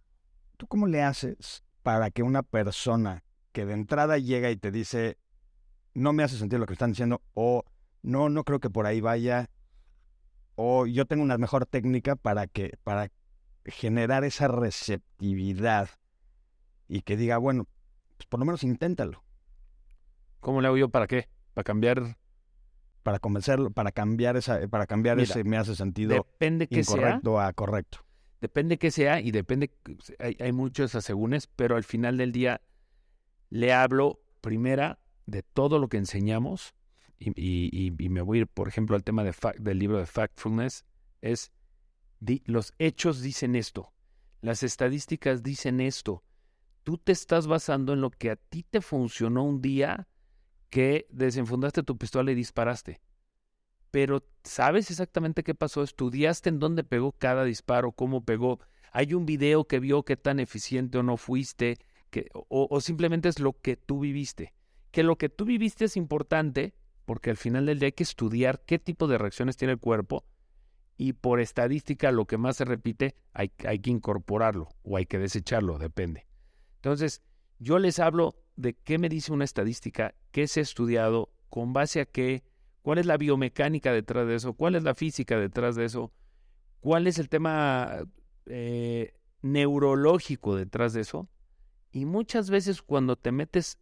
¿Tú 0.58 0.66
cómo 0.66 0.88
le 0.88 1.04
haces 1.04 1.64
para 1.84 2.10
que 2.10 2.24
una 2.24 2.42
persona 2.42 3.24
que 3.52 3.66
de 3.66 3.74
entrada 3.74 4.18
llega 4.18 4.50
y 4.50 4.56
te 4.56 4.72
dice, 4.72 5.18
no 5.94 6.14
me 6.14 6.24
hace 6.24 6.38
sentido 6.38 6.60
lo 6.60 6.66
que 6.66 6.74
están 6.74 6.92
diciendo, 6.92 7.22
o 7.34 7.64
no, 8.02 8.30
no 8.30 8.44
creo 8.44 8.60
que 8.60 8.70
por 8.70 8.86
ahí 8.86 9.02
vaya, 9.02 9.50
o 10.62 10.86
yo 10.86 11.06
tengo 11.06 11.24
una 11.24 11.38
mejor 11.38 11.66
técnica 11.66 12.16
para 12.16 12.46
que 12.46 12.78
para 12.84 13.12
generar 13.66 14.24
esa 14.24 14.48
receptividad 14.48 15.90
y 16.88 17.02
que 17.02 17.18
diga, 17.18 17.38
bueno, 17.38 17.68
pues 18.18 18.28
por 18.28 18.40
lo 18.40 18.46
menos 18.46 18.64
inténtalo. 18.64 19.24
¿Cómo 20.40 20.62
le 20.62 20.68
hago 20.68 20.78
yo 20.78 20.90
para 20.90 21.08
qué? 21.08 21.30
Para 21.54 21.64
cambiar. 21.64 22.18
Para 23.04 23.18
convencerlo, 23.18 23.72
para 23.72 23.92
cambiar 23.92 24.38
esa, 24.38 24.68
para 24.68 24.86
cambiar 24.86 25.18
Mira, 25.18 25.28
ese 25.28 25.44
me 25.44 25.58
hace 25.58 25.76
sentido 25.76 26.14
Depende 26.14 26.68
que 26.68 26.84
sea. 26.84 27.20
a 27.40 27.54
correcto. 27.54 28.06
Depende 28.40 28.78
que 28.78 28.92
sea 28.92 29.20
y 29.20 29.32
depende. 29.32 29.72
Hay, 30.20 30.38
hay 30.40 30.52
muchos 30.52 30.94
asegúnes, 30.94 31.48
pero 31.48 31.76
al 31.76 31.84
final 31.84 32.18
del 32.18 32.32
día 32.32 32.62
le 33.50 33.74
hablo 33.74 34.22
primera 34.42 35.00
de 35.26 35.42
todo 35.42 35.80
lo 35.80 35.88
que 35.88 35.98
enseñamos 35.98 36.76
y, 37.22 37.32
y- 37.36 37.94
y- 37.98 38.10
me 38.10 38.22
voy 38.22 38.40
a 38.40 38.42
ir, 38.42 38.48
por 38.48 38.68
ejemplo, 38.68 38.96
al 38.96 39.04
tema 39.04 39.24
fact- 39.24 39.60
del 39.60 39.80
libro 39.80 40.00
de 40.00 40.06
Factfulness. 40.06 40.86
Es 41.22 41.52
los 42.46 42.74
hechos 42.80 43.22
dicen 43.22 43.56
esto, 43.56 43.94
las 44.42 44.64
estadísticas 44.64 45.44
dicen 45.44 45.80
esto. 45.82 46.24
Tú 46.84 46.98
te 46.98 47.12
estás 47.12 47.48
basando 47.48 47.94
en 47.94 48.02
lo 48.02 48.10
que 48.10 48.32
a 48.32 48.36
ti 48.36 48.64
te 48.64 48.82
funcionó 48.82 49.44
un 49.44 49.62
día 49.62 50.08
que 50.70 51.06
desenfundaste 51.12 51.84
tu 51.84 51.98
pistola 51.98 52.32
y 52.32 52.36
disparaste. 52.36 53.02
Pero 53.92 54.26
¿sabes 54.44 54.90
exactamente 54.90 55.44
qué 55.44 55.54
pasó? 55.54 55.84
¿Estudiaste 55.84 56.50
en 56.50 56.60
dónde 56.60 56.84
pegó 56.84 57.12
cada 57.12 57.44
disparo? 57.44 57.92
¿Cómo 57.92 58.24
pegó? 58.24 58.60
¿Hay 58.94 59.14
un 59.14 59.26
video 59.26 59.68
que 59.68 59.80
vio 59.80 60.04
qué 60.04 60.18
tan 60.18 60.40
eficiente 60.40 60.98
o 60.98 61.04
no 61.04 61.18
fuiste? 61.18 61.78
Que, 62.10 62.30
o, 62.34 62.68
o 62.70 62.82
simplemente 62.82 63.30
es 63.30 63.40
lo 63.40 63.54
que 63.54 63.78
tú 63.78 64.00
viviste. 64.00 64.54
Que 64.92 65.04
lo 65.04 65.18
que 65.18 65.30
tú 65.30 65.46
viviste 65.46 65.86
es 65.86 65.98
importante 65.98 66.74
porque 67.12 67.30
al 67.30 67.36
final 67.36 67.66
del 67.66 67.78
día 67.78 67.88
hay 67.88 67.92
que 67.92 68.04
estudiar 68.04 68.64
qué 68.66 68.80
tipo 68.80 69.06
de 69.06 69.18
reacciones 69.18 69.58
tiene 69.58 69.74
el 69.74 69.80
cuerpo 69.80 70.24
y 70.96 71.12
por 71.12 71.42
estadística 71.42 72.10
lo 72.10 72.26
que 72.26 72.38
más 72.38 72.56
se 72.56 72.64
repite 72.64 73.18
hay, 73.34 73.52
hay 73.68 73.80
que 73.80 73.90
incorporarlo 73.90 74.70
o 74.84 74.96
hay 74.96 75.06
que 75.06 75.20
desecharlo, 75.20 75.78
depende. 75.78 76.26
Entonces, 76.76 77.22
yo 77.60 77.80
les 77.80 78.00
hablo 78.00 78.42
de 78.56 78.76
qué 78.76 78.98
me 78.98 79.10
dice 79.10 79.34
una 79.34 79.44
estadística, 79.44 80.16
qué 80.32 80.48
se 80.48 80.62
ha 80.62 80.64
estudiado, 80.64 81.34
con 81.50 81.74
base 81.74 82.00
a 82.00 82.06
qué, 82.06 82.46
cuál 82.82 82.98
es 82.98 83.06
la 83.06 83.18
biomecánica 83.18 83.92
detrás 83.92 84.26
de 84.26 84.36
eso, 84.36 84.54
cuál 84.54 84.76
es 84.76 84.84
la 84.84 84.96
física 84.96 85.38
detrás 85.38 85.76
de 85.76 85.84
eso, 85.84 86.14
cuál 86.80 87.08
es 87.08 87.20
el 87.20 87.28
tema 87.28 88.06
eh, 88.46 89.16
neurológico 89.42 90.56
detrás 90.56 90.94
de 90.94 91.02
eso. 91.02 91.28
Y 91.92 92.06
muchas 92.06 92.50
veces 92.50 92.82
cuando 92.82 93.18
te 93.18 93.34
metes 93.34 93.80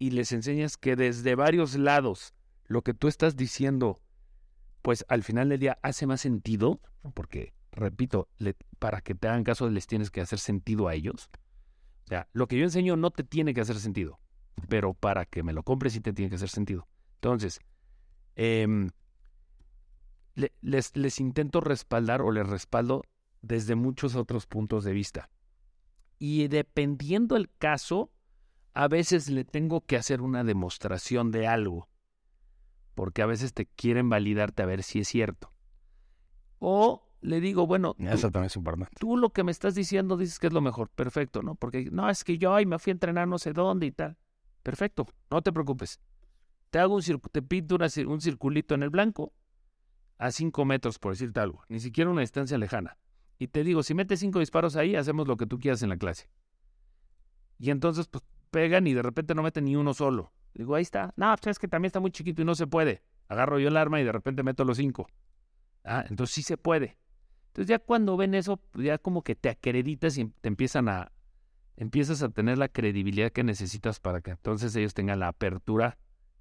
y 0.00 0.10
les 0.10 0.32
enseñas 0.32 0.76
que 0.76 0.96
desde 0.96 1.36
varios 1.36 1.76
lados 1.76 2.34
lo 2.68 2.82
que 2.82 2.94
tú 2.94 3.08
estás 3.08 3.36
diciendo, 3.36 4.00
pues 4.82 5.04
al 5.08 5.22
final 5.24 5.48
del 5.48 5.58
día 5.60 5.78
hace 5.82 6.06
más 6.06 6.20
sentido, 6.20 6.80
porque, 7.14 7.54
repito, 7.72 8.28
le- 8.38 8.56
para 8.78 9.00
que 9.00 9.14
te 9.14 9.26
hagan 9.28 9.42
caso 9.44 9.68
les 9.68 9.86
tienes 9.86 10.10
que 10.10 10.20
hacer 10.20 10.38
sentido 10.38 10.86
a 10.88 10.94
ellos. 10.94 11.30
O 12.04 12.08
sea, 12.08 12.28
lo 12.32 12.46
que 12.46 12.56
yo 12.58 12.64
enseño 12.64 12.96
no 12.96 13.10
te 13.10 13.24
tiene 13.24 13.52
que 13.54 13.60
hacer 13.60 13.76
sentido, 13.80 14.20
pero 14.68 14.94
para 14.94 15.24
que 15.26 15.42
me 15.42 15.52
lo 15.52 15.62
compres 15.62 15.92
sí 15.94 16.00
te 16.00 16.12
tiene 16.12 16.30
que 16.30 16.36
hacer 16.36 16.48
sentido. 16.48 16.86
Entonces, 17.16 17.60
em, 18.36 18.90
le- 20.34 20.52
les, 20.60 20.96
les 20.96 21.20
intento 21.20 21.60
respaldar 21.60 22.22
o 22.22 22.30
les 22.30 22.46
respaldo 22.46 23.02
desde 23.42 23.74
muchos 23.74 24.14
otros 24.14 24.46
puntos 24.46 24.84
de 24.84 24.92
vista. 24.92 25.30
Y 26.18 26.48
dependiendo 26.48 27.36
el 27.36 27.50
caso, 27.58 28.10
a 28.74 28.88
veces 28.88 29.28
le 29.28 29.44
tengo 29.44 29.80
que 29.80 29.96
hacer 29.96 30.20
una 30.20 30.44
demostración 30.44 31.30
de 31.30 31.46
algo, 31.46 31.88
porque 32.98 33.22
a 33.22 33.26
veces 33.26 33.54
te 33.54 33.66
quieren 33.66 34.08
validarte 34.08 34.60
a 34.60 34.66
ver 34.66 34.82
si 34.82 34.98
es 34.98 35.06
cierto. 35.06 35.52
O 36.58 37.08
le 37.20 37.40
digo, 37.40 37.64
bueno, 37.64 37.94
tú- 37.94 38.04
Eso 38.08 38.28
también 38.32 38.46
es 38.46 38.56
importante. 38.56 38.90
tú 38.98 39.16
lo 39.16 39.30
que 39.30 39.44
me 39.44 39.52
estás 39.52 39.76
diciendo 39.76 40.16
dices 40.16 40.40
que 40.40 40.48
es 40.48 40.52
lo 40.52 40.60
mejor, 40.60 40.88
perfecto, 40.90 41.40
¿no? 41.42 41.54
Porque 41.54 41.88
no, 41.92 42.10
es 42.10 42.24
que 42.24 42.38
yo 42.38 42.52
ay, 42.54 42.66
me 42.66 42.76
fui 42.80 42.90
a 42.90 42.94
entrenar 42.94 43.28
no 43.28 43.38
sé 43.38 43.52
dónde 43.52 43.86
y 43.86 43.92
tal. 43.92 44.16
Perfecto, 44.64 45.06
no 45.30 45.42
te 45.42 45.52
preocupes. 45.52 46.00
Te 46.70 46.80
hago 46.80 46.96
un 46.96 47.02
circu- 47.02 47.30
te 47.30 47.40
pinto 47.40 47.76
una 47.76 47.86
un 48.08 48.20
circulito 48.20 48.74
en 48.74 48.82
el 48.82 48.90
blanco 48.90 49.32
a 50.18 50.32
5 50.32 50.64
metros, 50.64 50.98
por 50.98 51.12
decirte 51.12 51.38
algo, 51.38 51.62
ni 51.68 51.78
siquiera 51.78 52.10
una 52.10 52.22
distancia 52.22 52.58
lejana. 52.58 52.98
Y 53.38 53.46
te 53.46 53.62
digo, 53.62 53.84
si 53.84 53.94
metes 53.94 54.18
cinco 54.18 54.40
disparos 54.40 54.74
ahí, 54.74 54.96
hacemos 54.96 55.28
lo 55.28 55.36
que 55.36 55.46
tú 55.46 55.60
quieras 55.60 55.84
en 55.84 55.90
la 55.90 55.96
clase. 55.96 56.28
Y 57.60 57.70
entonces, 57.70 58.08
pues 58.08 58.24
pegan 58.50 58.88
y 58.88 58.94
de 58.94 59.02
repente 59.02 59.36
no 59.36 59.44
meten 59.44 59.66
ni 59.66 59.76
uno 59.76 59.94
solo. 59.94 60.32
Digo, 60.54 60.74
ahí 60.74 60.82
está. 60.82 61.12
No, 61.16 61.34
pues 61.36 61.52
es 61.52 61.58
que 61.58 61.68
también 61.68 61.88
está 61.88 62.00
muy 62.00 62.10
chiquito 62.10 62.42
y 62.42 62.44
no 62.44 62.54
se 62.54 62.66
puede. 62.66 63.02
Agarro 63.28 63.58
yo 63.58 63.68
el 63.68 63.76
arma 63.76 64.00
y 64.00 64.04
de 64.04 64.12
repente 64.12 64.42
meto 64.42 64.64
los 64.64 64.76
cinco. 64.78 65.06
Ah, 65.84 66.04
entonces 66.08 66.34
sí 66.34 66.42
se 66.42 66.56
puede. 66.56 66.98
Entonces 67.48 67.68
ya 67.68 67.78
cuando 67.78 68.16
ven 68.16 68.34
eso, 68.34 68.56
pues, 68.56 68.86
ya 68.86 68.98
como 68.98 69.22
que 69.22 69.34
te 69.34 69.48
acreditas 69.48 70.18
y 70.18 70.26
te 70.26 70.48
empiezan 70.48 70.88
a, 70.88 71.12
empiezas 71.76 72.22
a 72.22 72.28
tener 72.28 72.58
la 72.58 72.68
credibilidad 72.68 73.30
que 73.30 73.44
necesitas 73.44 74.00
para 74.00 74.20
que 74.20 74.32
entonces 74.32 74.74
ellos 74.76 74.94
tengan 74.94 75.20
la 75.20 75.28
apertura 75.28 75.98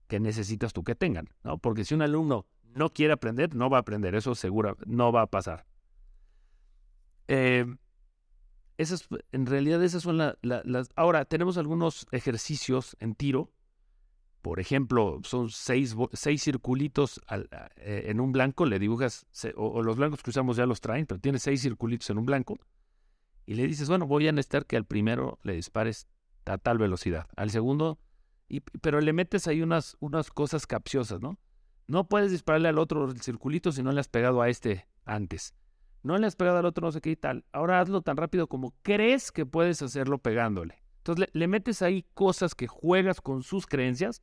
que 0.08 0.20
necesitas 0.20 0.74
tú 0.74 0.84
que 0.84 0.96
tengan, 0.96 1.30
¿no? 1.43 1.58
Porque 1.58 1.86
si 1.86 1.93
un 1.93 2.02
alumno 2.02 2.46
no 2.63 2.89
quiere 2.91 3.13
aprender, 3.13 3.56
no 3.56 3.70
va 3.70 3.78
a 3.78 3.82
aprender, 3.82 4.15
eso 4.15 4.36
seguro 4.36 4.78
no 4.86 5.12
va 5.12 5.24
a 5.24 5.28
pasar. 5.28 5.65
Eh, 7.28 7.65
esas, 8.78 9.08
en 9.32 9.46
realidad 9.46 9.84
esas 9.84 10.04
son 10.04 10.17
la- 10.17 10.38
la- 10.41 10.62
las... 10.63 10.89
Ahora, 10.96 11.26
tenemos 11.26 11.58
algunos 11.58 12.06
ejercicios 12.12 12.96
en 13.00 13.15
tiro. 13.15 13.52
Por 14.48 14.62
ejemplo, 14.62 15.20
son 15.26 15.50
seis, 15.50 15.94
seis 16.14 16.42
circulitos 16.42 17.20
eh, 17.76 18.06
en 18.06 18.22
un 18.22 18.32
blanco, 18.32 18.66
le 18.66 18.80
dibujas, 18.80 19.26
o, 19.58 19.84
los 19.84 19.98
blancos 19.98 20.24
que 20.24 20.30
usamos 20.30 20.56
ya 20.56 20.66
los 20.66 20.80
traen, 20.80 21.06
pero 21.06 21.20
tiene 21.20 21.38
seis 21.38 21.62
circulitos 21.62 22.10
en 22.12 22.18
un 22.18 22.26
blanco. 22.26 22.58
Y 23.46 23.56
le 23.56 23.68
dices, 23.68 23.90
bueno, 23.90 24.08
voy 24.08 24.26
a 24.26 24.32
necesitar 24.32 24.66
que 24.66 24.78
al 24.78 24.86
primero 24.86 25.38
le 25.44 25.52
dispares 25.52 26.08
a 26.46 26.58
tal 26.58 26.78
velocidad, 26.78 27.28
al 27.36 27.50
segundo, 27.50 28.00
y, 28.48 28.62
pero 28.62 29.02
le 29.02 29.12
metes 29.12 29.50
ahí 29.50 29.62
unas, 29.62 29.98
unas 30.00 30.32
cosas 30.32 30.66
capciosas, 30.66 31.20
¿no? 31.20 31.38
No 31.86 32.08
puedes 32.08 32.32
dispararle 32.32 32.70
al 32.70 32.80
otro 32.80 33.04
el 33.04 33.20
circulito 33.20 33.74
si 33.74 33.84
no 33.84 33.92
le 33.92 34.00
has 34.00 34.08
pegado 34.08 34.42
a 34.42 34.48
este 34.48 34.88
antes. 35.04 35.56
No 36.04 36.18
le 36.18 36.26
has 36.26 36.38
pegado 36.38 36.60
al 36.60 36.66
otro 36.66 36.88
no 36.88 36.94
sé 36.94 37.02
qué 37.02 37.12
y 37.12 37.18
tal. 37.18 37.44
Ahora 37.52 37.82
hazlo 37.82 38.02
tan 38.02 38.16
rápido 38.16 38.48
como 38.48 38.74
crees 38.82 39.34
que 39.34 39.46
puedes 39.46 39.82
hacerlo 39.82 40.20
pegándole. 40.20 40.82
Entonces 41.00 41.28
le 41.34 41.48
metes 41.50 41.82
ahí 41.82 42.06
cosas 42.14 42.56
que 42.56 42.68
juegas 42.68 43.20
con 43.20 43.44
sus 43.44 43.68
creencias 43.68 44.22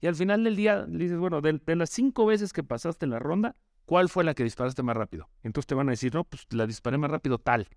y 0.00 0.06
al 0.06 0.14
final 0.14 0.44
del 0.44 0.56
día 0.56 0.86
le 0.86 0.98
dices, 1.04 1.18
bueno, 1.18 1.40
de, 1.40 1.60
las 1.76 1.90
cinco 1.90 2.26
veces 2.26 2.52
que 2.52 2.62
pasaste 2.62 3.06
la 3.06 3.18
ronda, 3.18 3.56
¿cuál 3.84 4.08
fue 4.08 4.24
la 4.24 4.34
que 4.34 4.44
disparaste 4.44 4.82
más 4.82 4.96
rápido? 4.96 5.28
Entonces 5.42 5.66
te 5.66 5.74
van 5.74 5.88
a 5.88 5.92
decir, 5.92 6.14
no, 6.14 6.24
pues 6.24 6.46
la 6.50 6.66
disparé 6.66 6.98
más 6.98 7.10
rápido 7.10 7.38
tal. 7.38 7.68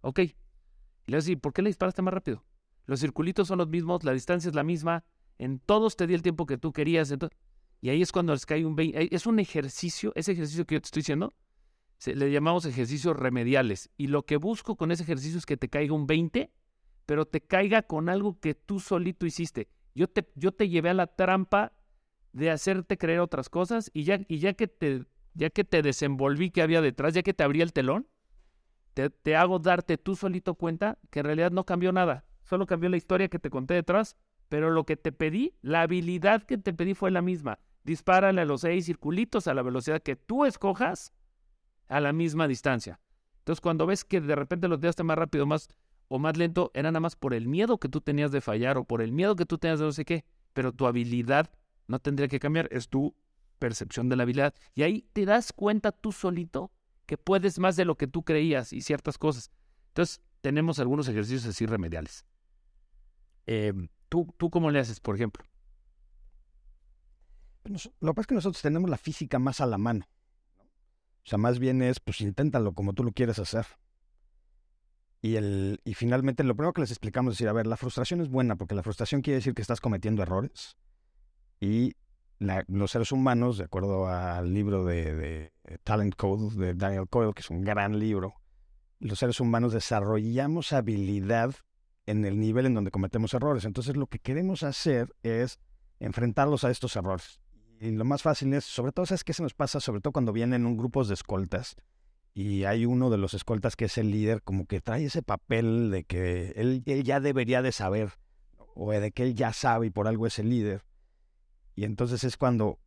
Ok. 0.00 0.18
Y 0.20 0.34
le 1.06 1.16
vas 1.16 1.24
a 1.24 1.26
decir, 1.26 1.40
¿por 1.40 1.52
qué 1.52 1.62
la 1.62 1.68
disparaste 1.68 2.02
más 2.02 2.14
rápido? 2.14 2.44
Los 2.86 3.00
circulitos 3.00 3.48
son 3.48 3.58
los 3.58 3.68
mismos, 3.68 4.02
la 4.04 4.12
distancia 4.12 4.48
es 4.48 4.54
la 4.54 4.64
misma, 4.64 5.04
en 5.38 5.58
todos 5.60 5.96
te 5.96 6.06
di 6.06 6.14
el 6.14 6.22
tiempo 6.22 6.46
que 6.46 6.58
tú 6.58 6.72
querías. 6.72 7.10
entonces- 7.10 7.38
y 7.80 7.88
ahí 7.90 8.02
es 8.02 8.12
cuando 8.12 8.32
les 8.32 8.46
cae 8.46 8.64
un 8.64 8.76
20. 8.76 9.14
Es 9.14 9.26
un 9.26 9.38
ejercicio, 9.40 10.12
ese 10.14 10.32
ejercicio 10.32 10.64
que 10.66 10.76
yo 10.76 10.80
te 10.80 10.86
estoy 10.86 11.00
diciendo, 11.00 11.34
se- 11.98 12.14
le 12.14 12.30
llamamos 12.30 12.64
ejercicios 12.64 13.16
remediales. 13.16 13.90
Y 13.96 14.08
lo 14.08 14.24
que 14.24 14.36
busco 14.36 14.76
con 14.76 14.90
ese 14.92 15.02
ejercicio 15.04 15.38
es 15.38 15.46
que 15.46 15.56
te 15.56 15.68
caiga 15.68 15.94
un 15.94 16.06
20, 16.06 16.52
pero 17.06 17.26
te 17.26 17.40
caiga 17.40 17.82
con 17.82 18.08
algo 18.08 18.38
que 18.38 18.54
tú 18.54 18.78
solito 18.80 19.26
hiciste. 19.26 19.68
Yo 19.94 20.08
te, 20.08 20.28
yo 20.34 20.52
te 20.52 20.68
llevé 20.68 20.90
a 20.90 20.94
la 20.94 21.06
trampa 21.06 21.72
de 22.32 22.50
hacerte 22.50 22.96
creer 22.98 23.20
otras 23.20 23.48
cosas 23.48 23.90
y 23.92 24.04
ya, 24.04 24.20
y 24.28 24.38
ya 24.38 24.54
que 24.54 24.68
te, 24.68 25.04
ya 25.34 25.50
que 25.50 25.64
te 25.64 25.82
desenvolví 25.82 26.50
que 26.50 26.62
había 26.62 26.80
detrás, 26.80 27.14
ya 27.14 27.22
que 27.22 27.34
te 27.34 27.44
abrí 27.44 27.60
el 27.60 27.72
telón, 27.72 28.06
te, 28.94 29.36
hago 29.36 29.58
darte 29.58 29.96
tú 29.96 30.16
solito 30.16 30.54
cuenta 30.54 30.98
que 31.10 31.20
en 31.20 31.26
realidad 31.26 31.50
no 31.50 31.64
cambió 31.64 31.92
nada. 31.92 32.24
Solo 32.42 32.66
cambió 32.66 32.90
la 32.90 32.96
historia 32.96 33.28
que 33.28 33.38
te 33.38 33.50
conté 33.50 33.74
detrás, 33.74 34.16
pero 34.48 34.70
lo 34.70 34.84
que 34.84 34.96
te 34.96 35.12
pedí, 35.12 35.54
la 35.62 35.82
habilidad 35.82 36.42
que 36.42 36.58
te 36.58 36.74
pedí 36.74 36.94
fue 36.94 37.10
la 37.10 37.22
misma. 37.22 37.58
Dispárale 37.84 38.42
a 38.42 38.44
los 38.44 38.62
seis 38.62 38.86
circulitos 38.86 39.46
a 39.46 39.54
la 39.54 39.62
velocidad 39.62 40.02
que 40.02 40.16
tú 40.16 40.44
escojas 40.44 41.12
a 41.88 42.00
la 42.00 42.12
misma 42.12 42.48
distancia. 42.48 43.00
Entonces, 43.38 43.60
cuando 43.60 43.86
ves 43.86 44.04
que 44.04 44.20
de 44.20 44.36
repente 44.36 44.68
los 44.68 44.78
tiraste 44.78 45.02
más 45.02 45.18
rápido 45.18 45.46
más, 45.46 45.68
o 46.14 46.18
más 46.18 46.36
lento, 46.36 46.70
era 46.74 46.90
nada 46.90 47.00
más 47.00 47.16
por 47.16 47.32
el 47.32 47.48
miedo 47.48 47.78
que 47.78 47.88
tú 47.88 48.00
tenías 48.02 48.30
de 48.32 48.40
fallar 48.42 48.76
o 48.76 48.84
por 48.84 49.00
el 49.00 49.12
miedo 49.12 49.34
que 49.34 49.46
tú 49.46 49.56
tenías 49.58 49.78
de 49.80 49.86
no 49.86 49.92
sé 49.92 50.04
qué. 50.04 50.24
Pero 50.52 50.72
tu 50.72 50.86
habilidad 50.86 51.50
no 51.86 51.98
tendría 52.00 52.28
que 52.28 52.38
cambiar, 52.38 52.68
es 52.70 52.88
tu 52.88 53.14
percepción 53.58 54.08
de 54.08 54.16
la 54.16 54.24
habilidad. 54.24 54.54
Y 54.74 54.82
ahí 54.82 55.06
te 55.14 55.24
das 55.24 55.52
cuenta 55.52 55.90
tú 55.92 56.12
solito 56.12 56.70
que 57.06 57.16
puedes 57.16 57.58
más 57.58 57.76
de 57.76 57.84
lo 57.86 57.96
que 57.96 58.06
tú 58.06 58.24
creías 58.24 58.72
y 58.72 58.82
ciertas 58.82 59.16
cosas. 59.16 59.50
Entonces, 59.88 60.20
tenemos 60.42 60.78
algunos 60.78 61.08
ejercicios 61.08 61.46
así 61.46 61.64
remediales. 61.64 62.26
Eh, 63.46 63.72
¿tú, 64.08 64.34
¿Tú 64.36 64.50
cómo 64.50 64.70
le 64.70 64.80
haces, 64.80 65.00
por 65.00 65.14
ejemplo? 65.14 65.44
Nos- 67.64 67.90
Lo 68.00 68.12
que 68.12 68.16
pasa 68.16 68.20
es 68.22 68.26
que 68.26 68.34
nosotros 68.34 68.62
tenemos 68.62 68.90
la 68.90 68.98
física 68.98 69.38
más 69.38 69.60
a 69.60 69.66
la 69.66 69.78
mano. 69.78 70.06
O 71.24 71.28
sea, 71.28 71.38
más 71.38 71.58
bien 71.58 71.80
es, 71.82 72.00
pues 72.00 72.20
inténtalo 72.20 72.74
como 72.74 72.92
tú 72.92 73.04
lo 73.04 73.12
quieres 73.12 73.38
hacer. 73.38 73.64
Y, 75.24 75.36
el, 75.36 75.80
y 75.84 75.94
finalmente 75.94 76.42
lo 76.42 76.56
primero 76.56 76.72
que 76.72 76.80
les 76.80 76.90
explicamos 76.90 77.32
es 77.32 77.38
decir, 77.38 77.48
a 77.48 77.52
ver, 77.52 77.68
la 77.68 77.76
frustración 77.76 78.20
es 78.20 78.28
buena 78.28 78.56
porque 78.56 78.74
la 78.74 78.82
frustración 78.82 79.22
quiere 79.22 79.36
decir 79.36 79.54
que 79.54 79.62
estás 79.62 79.80
cometiendo 79.80 80.20
errores. 80.22 80.76
Y 81.60 81.94
la- 82.40 82.64
los 82.66 82.90
seres 82.90 83.12
humanos, 83.12 83.56
de 83.56 83.64
acuerdo 83.64 84.08
al 84.08 84.52
libro 84.52 84.84
de, 84.84 85.14
de, 85.14 85.52
Talent 85.84 86.16
Code 86.16 86.56
de 86.56 86.74
Daniel 86.74 87.08
Coyle, 87.08 87.32
que 87.34 87.40
es 87.40 87.50
un 87.50 87.62
gran 87.62 88.00
libro, 88.00 88.34
los 88.98 89.20
seres 89.20 89.38
humanos 89.38 89.72
desarrollamos 89.72 90.72
habilidad 90.72 91.54
en 92.06 92.24
el 92.24 92.40
nivel 92.40 92.66
en 92.66 92.74
donde 92.74 92.90
cometemos 92.90 93.32
errores. 93.32 93.64
Entonces 93.64 93.96
lo 93.96 94.08
que 94.08 94.18
queremos 94.18 94.64
hacer 94.64 95.14
es 95.22 95.60
enfrentarlos 96.00 96.64
a 96.64 96.70
estos 96.72 96.96
errores. 96.96 97.40
Y 97.80 97.92
lo 97.92 98.04
más 98.04 98.22
fácil 98.22 98.52
es, 98.54 98.64
sobre 98.64 98.90
todo, 98.90 99.06
¿sabes 99.06 99.22
qué 99.22 99.32
se 99.32 99.42
nos 99.44 99.54
pasa? 99.54 99.78
Sobre 99.78 100.00
todo 100.00 100.12
cuando 100.12 100.32
vienen 100.32 100.66
un 100.66 100.76
grupos 100.76 101.06
de 101.06 101.14
escoltas 101.14 101.76
y 102.34 102.64
hay 102.64 102.86
uno 102.86 103.10
de 103.10 103.18
los 103.18 103.34
escoltas 103.34 103.76
que 103.76 103.86
es 103.86 103.98
el 103.98 104.10
líder, 104.10 104.42
como 104.42 104.66
que 104.66 104.80
trae 104.80 105.04
ese 105.04 105.22
papel 105.22 105.90
de 105.90 106.04
que 106.04 106.52
él, 106.56 106.82
él 106.86 107.04
ya 107.04 107.20
debería 107.20 107.62
de 107.62 107.72
saber 107.72 108.12
o 108.74 108.90
de 108.90 109.12
que 109.12 109.22
él 109.24 109.34
ya 109.34 109.52
sabe 109.52 109.86
y 109.86 109.90
por 109.90 110.08
algo 110.08 110.26
es 110.26 110.38
el 110.38 110.48
líder. 110.48 110.84
Y 111.74 111.84
entonces 111.84 112.24
es 112.24 112.36
cuando 112.36 112.78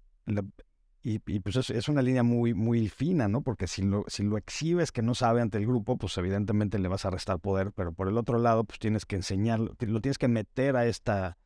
y, 1.07 1.19
pues 1.19 1.69
es, 1.69 1.87
una 1.87 2.01
línea 2.01 2.23
muy, 2.23 2.55
muy 2.55 2.89
fina, 2.89 3.27
¿no? 3.27 3.41
Porque 3.41 3.67
si 3.67 3.83
lo, 3.83 4.05
si 4.07 4.23
lo 4.23 4.37
exhibes 4.37 4.91
que 4.91 5.03
no 5.03 5.13
sabe 5.13 5.39
ante 5.39 5.59
el 5.59 5.67
grupo, 5.67 5.97
pues 5.97 6.17
evidentemente 6.17 6.79
le 6.79 6.87
vas 6.87 7.05
a 7.05 7.11
restar 7.11 7.39
poder, 7.39 7.71
pero 7.73 7.93
por 7.93 8.07
el 8.07 8.17
otro 8.17 8.39
lado, 8.39 8.63
pues 8.63 8.79
tienes 8.79 9.05
que 9.05 9.15
enseñarlo, 9.15 9.75
lo 9.79 10.01
tienes 10.01 10.17
que 10.17 10.27
meter 10.27 10.75
a 10.75 10.87
esta, 10.87 11.37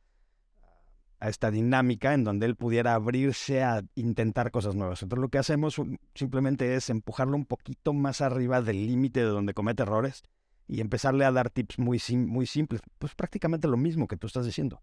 a 1.20 1.28
esta 1.28 1.50
dinámica 1.50 2.14
en 2.14 2.24
donde 2.24 2.46
él 2.46 2.56
pudiera 2.56 2.94
abrirse 2.94 3.62
a 3.62 3.82
intentar 3.94 4.50
cosas 4.50 4.74
nuevas. 4.74 5.02
Entonces 5.02 5.22
lo 5.22 5.28
que 5.28 5.38
hacemos 5.38 5.80
simplemente 6.14 6.74
es 6.74 6.90
empujarlo 6.90 7.36
un 7.36 7.44
poquito 7.44 7.92
más 7.92 8.22
arriba 8.22 8.62
del 8.62 8.86
límite 8.86 9.20
de 9.20 9.26
donde 9.26 9.54
comete 9.54 9.82
errores 9.82 10.22
y 10.66 10.80
empezarle 10.80 11.24
a 11.24 11.32
dar 11.32 11.50
tips 11.50 11.78
muy, 11.78 12.00
muy 12.10 12.46
simples. 12.46 12.80
Pues 12.98 13.14
prácticamente 13.14 13.68
lo 13.68 13.76
mismo 13.76 14.08
que 14.08 14.16
tú 14.16 14.26
estás 14.26 14.46
diciendo. 14.46 14.82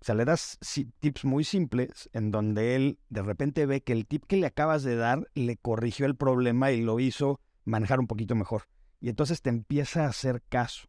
O 0.00 0.04
sea, 0.04 0.14
le 0.14 0.24
das 0.24 0.58
tips 1.00 1.24
muy 1.24 1.44
simples 1.44 2.08
en 2.12 2.30
donde 2.30 2.76
él 2.76 2.98
de 3.08 3.22
repente 3.22 3.66
ve 3.66 3.82
que 3.82 3.92
el 3.92 4.06
tip 4.06 4.24
que 4.26 4.36
le 4.36 4.46
acabas 4.46 4.82
de 4.82 4.96
dar 4.96 5.28
le 5.34 5.56
corrigió 5.56 6.06
el 6.06 6.16
problema 6.16 6.70
y 6.70 6.82
lo 6.82 7.00
hizo 7.00 7.40
manejar 7.64 8.00
un 8.00 8.06
poquito 8.06 8.34
mejor. 8.34 8.64
Y 9.00 9.08
entonces 9.08 9.42
te 9.42 9.50
empieza 9.50 10.04
a 10.04 10.08
hacer 10.08 10.42
caso. 10.48 10.88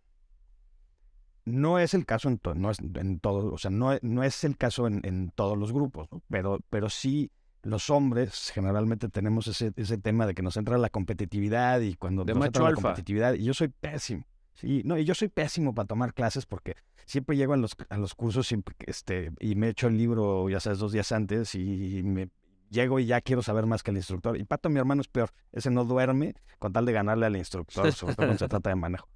No 1.52 1.80
es 1.80 1.94
el 1.94 2.06
caso 2.06 2.30
en, 2.30 2.40
no 2.56 2.72
es 2.72 2.80
en 2.80 3.20
todo, 3.20 3.54
o 3.54 3.58
sea, 3.58 3.72
no, 3.72 3.98
no 4.02 4.24
es 4.24 4.44
el 4.44 4.58
caso 4.58 4.88
en, 4.88 5.32
todos 5.36 5.58
los 5.58 5.72
grupos, 5.72 6.10
pero, 6.30 6.60
pero 6.70 6.90
sí 6.90 7.32
los 7.62 7.90
hombres 7.90 8.52
generalmente 8.54 9.10
tenemos 9.10 9.48
ese, 9.48 9.74
ese 9.76 9.98
tema 9.98 10.26
de 10.26 10.34
que 10.34 10.42
nos 10.42 10.56
entra 10.58 10.78
la 10.78 10.90
competitividad 10.90 11.82
y 11.82 11.96
cuando 11.96 12.24
de 12.24 12.34
nos 12.34 12.46
entra 12.46 12.64
la 12.64 12.74
competitividad, 12.74 13.34
y 13.34 13.44
yo 13.44 13.54
soy 13.54 13.68
pésimo. 13.68 14.26
Sí, 14.54 14.82
no, 14.84 14.98
y 14.98 15.06
yo 15.06 15.16
soy 15.16 15.30
pésimo 15.30 15.74
para 15.74 15.88
tomar 15.88 16.14
clases 16.14 16.46
porque 16.46 16.76
siempre 17.06 17.38
llego 17.38 17.54
a 17.54 17.58
los, 17.58 17.76
a 17.90 17.98
los 17.98 18.14
cursos 18.14 18.48
siempre, 18.48 18.76
este, 18.80 19.32
y 19.40 19.56
me 19.56 19.70
echo 19.70 19.88
el 19.88 19.98
libro, 19.98 20.50
ya 20.50 20.60
sabes, 20.60 20.80
dos 20.80 20.92
días 20.92 21.12
antes 21.12 21.56
y 21.56 22.02
me 22.04 22.30
llego 22.70 23.00
y 23.00 23.06
ya 23.06 23.22
quiero 23.22 23.42
saber 23.42 23.66
más 23.66 23.84
que 23.84 23.92
el 23.92 23.98
instructor. 23.98 24.38
Y 24.38 24.44
Pato, 24.44 24.70
mi 24.70 24.80
hermano, 24.80 25.02
es 25.02 25.08
peor. 25.08 25.32
Ese 25.52 25.70
no 25.70 25.86
duerme 25.86 26.36
con 26.60 26.74
tal 26.74 26.86
de 26.86 26.94
ganarle 26.94 27.26
al 27.26 27.36
instructor, 27.36 27.92
sobre 27.92 28.14
todo 28.14 28.16
cuando 28.16 28.38
se 28.38 28.48
trata 28.50 28.70
de 28.70 28.76
manejo. 28.76 29.08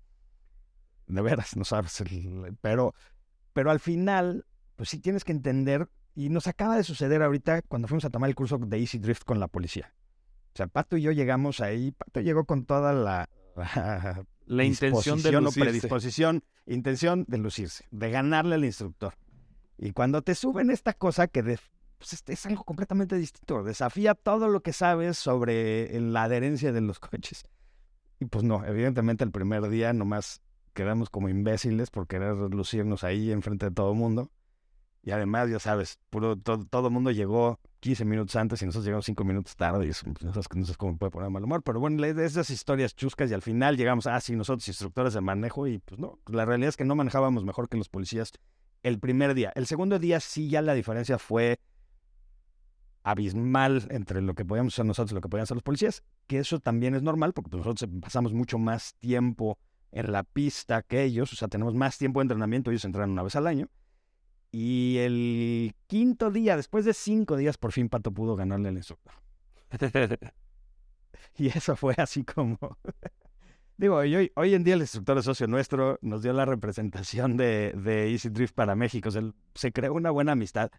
De 1.13 1.21
veras, 1.21 1.56
no 1.56 1.63
sabes. 1.63 2.04
pero, 2.62 2.95
pero 3.54 3.71
al 3.71 3.80
final, 3.80 4.45
pues 4.76 4.89
sí 4.89 4.99
tienes 4.99 5.23
que 5.23 5.32
entender, 5.32 5.89
y 6.15 6.30
nos 6.30 6.47
acaba 6.47 6.76
de 6.76 6.84
suceder 6.84 7.21
ahorita 7.21 7.62
cuando 7.63 7.88
fuimos 7.88 8.06
a 8.06 8.10
tomar 8.10 8.30
el 8.30 8.36
curso 8.36 8.58
de 8.58 8.78
Easy 8.80 8.99
Drift 8.99 9.23
con 9.23 9.39
la 9.39 9.47
policía. 9.47 9.93
O 10.54 10.58
sea, 10.58 10.67
Pato 10.67 10.97
y 10.97 11.02
yo 11.02 11.12
llegamos 11.12 11.60
ahí, 11.60 11.91
Pato 11.91 12.21
llegó 12.21 12.45
con 12.45 12.65
toda 12.65 12.93
la 12.93 13.30
la 14.45 14.63
intención 14.63 15.21
de 15.21 15.32
lucirse. 15.32 15.62
o 15.62 15.63
predisposición, 15.63 16.43
intención 16.65 17.26
de 17.28 17.38
lucirse, 17.38 17.86
de 17.91 18.10
ganarle 18.10 18.56
al 18.56 18.65
instructor. 18.65 19.13
Y 19.78 19.91
cuando 19.91 20.21
te 20.21 20.36
suben 20.36 20.69
esta 20.69 20.93
cosa 20.93 21.28
que 21.28 21.43
pues, 21.43 22.23
es, 22.28 22.45
algo 22.45 22.63
completamente 22.63 23.15
distinto, 23.17 23.63
desafía 23.63 24.15
todo 24.15 24.47
lo 24.47 24.62
que 24.62 24.73
sabes 24.73 25.17
sobre 25.17 25.99
la 25.99 26.23
adherencia 26.23 26.71
de 26.71 26.82
los 26.82 26.99
coches. 26.99 27.43
Y 28.19 28.26
pues 28.26 28.43
no, 28.43 28.65
evidentemente 28.65 29.23
el 29.23 29.32
primer 29.32 29.67
día 29.69 29.93
nomás 29.93 30.41
quedamos 30.74 31.10
como 31.10 31.30
imbéciles 31.30 31.90
por 31.90 32.08
querer 32.08 32.36
lucirnos 32.36 33.04
ahí 33.04 33.32
enfrente 33.32 33.68
de 33.68 33.72
todo 33.72 33.92
el 33.92 33.98
mundo. 33.98 34.32
Y 35.06 35.12
además, 35.12 35.50
ya 35.50 35.60
sabes, 35.60 36.00
puro, 36.10 36.38
todo 36.38 36.88
el 36.88 36.94
mundo 36.94 37.12
llegó 37.12 37.60
15 37.82 38.06
minutos 38.06 38.38
antes 38.38 38.62
y 38.62 38.66
nosotros 38.66 38.86
llegamos 38.86 39.06
5 39.06 39.24
minutos 39.26 39.56
tarde 39.58 39.86
y 39.86 39.90
eso, 39.90 40.06
pues, 40.06 40.24
no 40.56 40.66
sé 40.66 40.76
cómo 40.78 40.98
puede 40.98 41.12
poner 41.12 41.30
mal 41.30 41.44
humor, 41.44 41.62
pero 41.62 41.82
bueno, 41.82 42.02
esas 42.06 42.50
historias 42.50 42.96
chuscas 42.96 43.30
y 43.30 43.34
al 43.34 43.42
final 43.42 43.76
llegamos, 43.76 44.08
ah, 44.08 44.22
sí, 44.22 44.34
nosotros 44.38 44.66
instructores 44.70 45.14
de 45.14 45.20
manejo 45.20 45.68
y 45.68 45.80
pues 45.80 46.00
no, 46.00 46.20
la 46.28 46.46
realidad 46.46 46.70
es 46.70 46.78
que 46.78 46.86
no 46.86 46.96
manejábamos 46.96 47.44
mejor 47.44 47.68
que 47.68 47.76
los 47.76 47.90
policías 47.90 48.32
el 48.82 49.00
primer 49.00 49.34
día. 49.34 49.52
El 49.56 49.66
segundo 49.66 50.00
día 50.00 50.22
sí 50.22 50.50
ya 50.50 50.62
la 50.62 50.74
diferencia 50.74 51.20
fue 51.20 51.60
abismal 53.04 53.86
entre 53.90 54.22
lo 54.22 54.34
que 54.36 54.46
podíamos 54.46 54.74
hacer 54.74 54.86
nosotros 54.86 55.12
y 55.12 55.16
lo 55.16 55.22
que 55.22 55.28
podían 55.28 55.44
hacer 55.44 55.56
los 55.56 55.64
policías, 55.64 56.04
que 56.28 56.40
eso 56.40 56.60
también 56.62 56.96
es 56.96 57.04
normal 57.04 57.34
porque 57.34 57.58
nosotros 57.58 57.90
pasamos 58.02 58.32
mucho 58.32 58.58
más 58.58 58.96
tiempo 58.96 59.58
en 59.93 60.12
la 60.12 60.23
pista 60.23 60.82
que 60.82 61.03
ellos, 61.03 61.32
o 61.32 61.36
sea, 61.36 61.47
tenemos 61.47 61.75
más 61.75 61.97
tiempo 61.97 62.19
de 62.19 62.23
entrenamiento, 62.23 62.71
ellos 62.71 62.86
entrenan 62.86 63.12
una 63.12 63.23
vez 63.23 63.36
al 63.36 63.47
año. 63.47 63.69
Y 64.51 64.97
el 64.99 65.75
quinto 65.88 66.29
día, 66.32 66.56
después 66.56 66.86
de 66.86 66.93
cinco 66.93 67.38
días, 67.38 67.58
por 67.58 67.71
fin 67.71 67.89
Pato 67.89 68.12
pudo 68.12 68.36
ganarle 68.36 68.69
al 68.69 68.75
instructor. 68.77 69.13
y 71.38 71.47
eso 71.47 71.75
fue 71.75 71.95
así 71.97 72.23
como... 72.23 72.58
Digo, 73.77 73.95
hoy, 73.95 74.32
hoy, 74.36 74.53
en 74.53 74.63
día 74.63 74.75
el 74.75 74.82
instructor 74.82 75.17
es 75.17 75.25
socio 75.25 75.47
nuestro, 75.47 75.97
nos 76.01 76.21
dio 76.21 76.32
la 76.32 76.45
representación 76.45 77.38
de, 77.38 77.73
de 77.75 78.12
Easy 78.12 78.29
Drift 78.29 78.53
para 78.53 78.75
México. 78.75 79.10
se 79.56 79.71
creó 79.71 79.93
una 79.93 80.12
buena 80.12 80.34
amistad. 80.34 80.69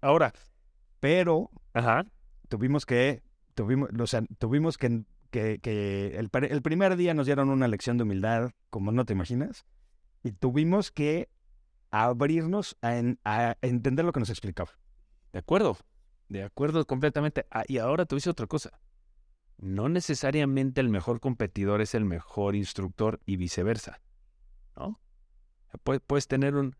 Ahora, 0.00 0.32
pero 1.00 1.50
Ajá. 1.74 2.06
tuvimos 2.48 2.86
que, 2.86 3.22
tuvimos, 3.54 3.90
o 3.98 4.06
sea, 4.06 4.22
tuvimos 4.38 4.78
que, 4.78 5.04
que, 5.32 6.12
el, 6.14 6.62
primer 6.62 6.96
día 6.96 7.14
nos 7.14 7.26
dieron 7.26 7.48
una 7.48 7.66
lección 7.66 7.96
de 7.96 8.04
humildad, 8.04 8.52
como 8.70 8.92
no 8.92 9.04
te 9.04 9.14
imaginas, 9.14 9.64
y 10.22 10.32
tuvimos 10.32 10.92
que 10.92 11.30
abrirnos 11.90 12.76
a, 12.82 13.56
entender 13.62 14.04
lo 14.04 14.12
que 14.12 14.20
nos 14.20 14.30
explicaba. 14.30 14.70
De 15.32 15.38
acuerdo, 15.38 15.78
de 16.28 16.42
acuerdo 16.44 16.86
completamente. 16.86 17.46
Ah, 17.50 17.64
y 17.66 17.78
ahora 17.78 18.04
te 18.04 18.14
dice 18.14 18.30
otra 18.30 18.46
cosa. 18.46 18.78
No 19.56 19.88
necesariamente 19.88 20.80
el 20.80 20.90
mejor 20.90 21.20
competidor 21.20 21.80
es 21.80 21.94
el 21.94 22.04
mejor 22.04 22.54
instructor 22.54 23.20
y 23.24 23.36
viceversa. 23.36 24.00
¿No? 24.76 25.00
Puedes, 26.06 26.28
tener 26.28 26.56
un... 26.56 26.76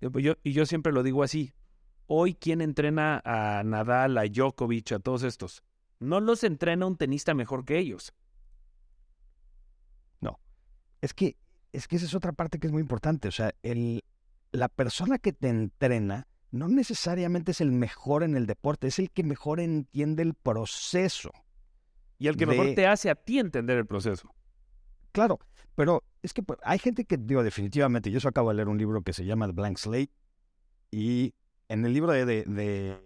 Yo, 0.00 0.34
y 0.42 0.52
yo 0.52 0.66
siempre 0.66 0.92
lo 0.92 1.02
digo 1.02 1.22
así. 1.22 1.54
Hoy, 2.06 2.34
¿quién 2.34 2.60
entrena 2.60 3.22
a 3.24 3.62
Nadal, 3.64 4.18
a 4.18 4.24
Djokovic, 4.24 4.92
a 4.92 4.98
todos 4.98 5.22
estos? 5.22 5.62
No 6.00 6.20
los 6.20 6.44
entrena 6.44 6.86
un 6.86 6.96
tenista 6.96 7.34
mejor 7.34 7.64
que 7.64 7.78
ellos. 7.78 8.14
No. 10.20 10.38
Es 11.00 11.14
que, 11.14 11.36
es 11.72 11.88
que 11.88 11.96
esa 11.96 12.06
es 12.06 12.14
otra 12.14 12.32
parte 12.32 12.58
que 12.58 12.66
es 12.66 12.72
muy 12.72 12.82
importante. 12.82 13.28
O 13.28 13.32
sea, 13.32 13.54
el, 13.62 14.04
la 14.52 14.68
persona 14.68 15.18
que 15.18 15.32
te 15.32 15.48
entrena 15.48 16.26
no 16.50 16.68
necesariamente 16.68 17.50
es 17.50 17.60
el 17.60 17.72
mejor 17.72 18.22
en 18.22 18.36
el 18.36 18.46
deporte, 18.46 18.86
es 18.86 18.98
el 18.98 19.10
que 19.10 19.24
mejor 19.24 19.60
entiende 19.60 20.22
el 20.22 20.34
proceso. 20.34 21.30
Y 22.18 22.28
el 22.28 22.36
que 22.36 22.46
mejor 22.46 22.74
te 22.74 22.86
hace 22.86 23.10
a 23.10 23.16
ti 23.16 23.40
entender 23.40 23.76
el 23.76 23.86
proceso. 23.86 24.32
Claro, 25.10 25.40
pero 25.74 26.04
es 26.22 26.32
que 26.32 26.42
pues, 26.42 26.58
hay 26.62 26.78
gente 26.78 27.04
que, 27.04 27.16
digo, 27.16 27.42
definitivamente, 27.42 28.10
yo 28.10 28.20
acabo 28.28 28.50
de 28.50 28.56
leer 28.56 28.68
un 28.68 28.78
libro 28.78 29.02
que 29.02 29.12
se 29.12 29.24
llama 29.24 29.46
The 29.46 29.52
Blank 29.52 29.78
Slate, 29.78 30.12
y 30.90 31.34
en 31.68 31.84
el 31.84 31.92
libro 31.92 32.12
de, 32.12 32.24
de, 32.24 32.44
de, 32.44 32.98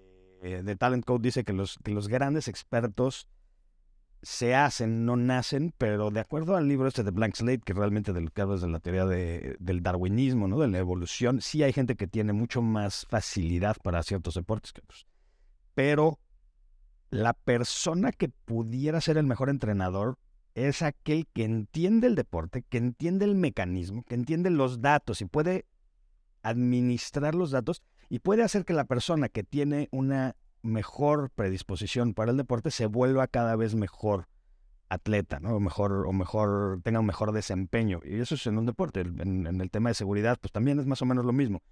Talent 0.79 1.05
Code 1.05 1.23
dice 1.23 1.45
que 1.45 1.53
los, 1.53 1.79
que 1.83 1.91
los 1.91 2.09
grandes 2.09 2.49
expertos 2.49 3.29
se 4.23 4.55
hacen, 4.55 5.05
no 5.05 5.17
nacen, 5.17 5.73
pero 5.79 6.11
de 6.11 6.21
acuerdo 6.21 6.57
al 6.57 6.67
libro 6.67 6.89
este 6.89 7.05
de 7.05 7.11
Blank 7.11 7.37
Slate, 7.37 7.63
que 7.65 7.73
realmente 7.73 8.13
que 8.35 8.43
hablas 8.43 8.61
de 8.61 8.69
la 8.69 8.81
teoría 8.81 9.07
de, 9.07 9.57
del 9.61 9.83
darwinismo, 9.83 10.49
¿no? 10.49 10.59
de 10.59 10.69
la 10.69 10.79
evolución, 10.79 11.41
sí 11.41 11.63
hay 11.63 11.73
gente 11.73 11.95
que 11.95 12.09
tiene 12.09 12.33
mucho 12.33 12.61
más 12.61 13.07
facilidad 13.09 13.77
para 13.83 14.03
ciertos 14.03 14.35
deportes 14.35 14.73
que 14.73 14.81
otros. 14.81 15.07
Pero 15.75 16.19
la 17.11 17.33
persona 17.33 18.13
que 18.13 18.29
pudiera 18.29 19.01
ser 19.01 19.19
el 19.19 19.27
mejor 19.27 19.51
entrenador 19.51 20.19
es 20.55 20.83
aquel 20.83 21.27
que 21.33 21.45
entiende 21.45 22.09
el 22.09 22.17
deporte, 22.17 22.65
que 22.69 22.79
entiende 22.79 23.25
el 23.25 23.37
mecanismo, 23.37 24.03
que 24.03 24.17
entiende 24.17 24.51
los 24.51 24.81
datos 24.81 25.21
y 25.21 25.27
puede 25.27 25.67
administrar 26.43 27.35
los 27.35 27.53
datos 27.53 27.83
y 28.09 28.21
puede 28.21 28.43
hacer 28.43 28.65
que 28.65 28.73
la 28.73 28.85
persona 28.85 29.29
que 29.29 29.45
tiene 29.45 29.89
una 29.91 30.37
mejor 30.63 31.31
predisposición 31.31 32.15
para 32.15 32.31
el 32.31 32.37
deporte 32.37 32.71
se 32.71 32.87
vuelva 32.87 33.27
cada 33.27 33.57
vez 33.57 33.75
mejor 33.75 34.29
atleta, 34.89 35.41
¿no? 35.41 35.57
O 35.57 35.61
mejor, 35.61 36.07
o 36.07 36.13
mejor, 36.13 36.81
tenga 36.83 37.01
un 37.01 37.07
mejor 37.07 37.33
desempeño. 37.33 38.01
Y 38.05 38.21
eso 38.21 38.35
es 38.35 38.47
en 38.47 38.59
un 38.59 38.67
deporte. 38.67 39.01
En, 39.01 39.47
el 39.61 39.71
tema 39.71 39.91
de 39.91 39.95
seguridad, 39.95 40.39
pues 40.41 40.53
también 40.53 40.81
es 40.81 40.87
más 40.87 41.03
o 41.03 41.07
menos 41.07 41.25
lo 41.25 41.33
mismo. 41.33 41.63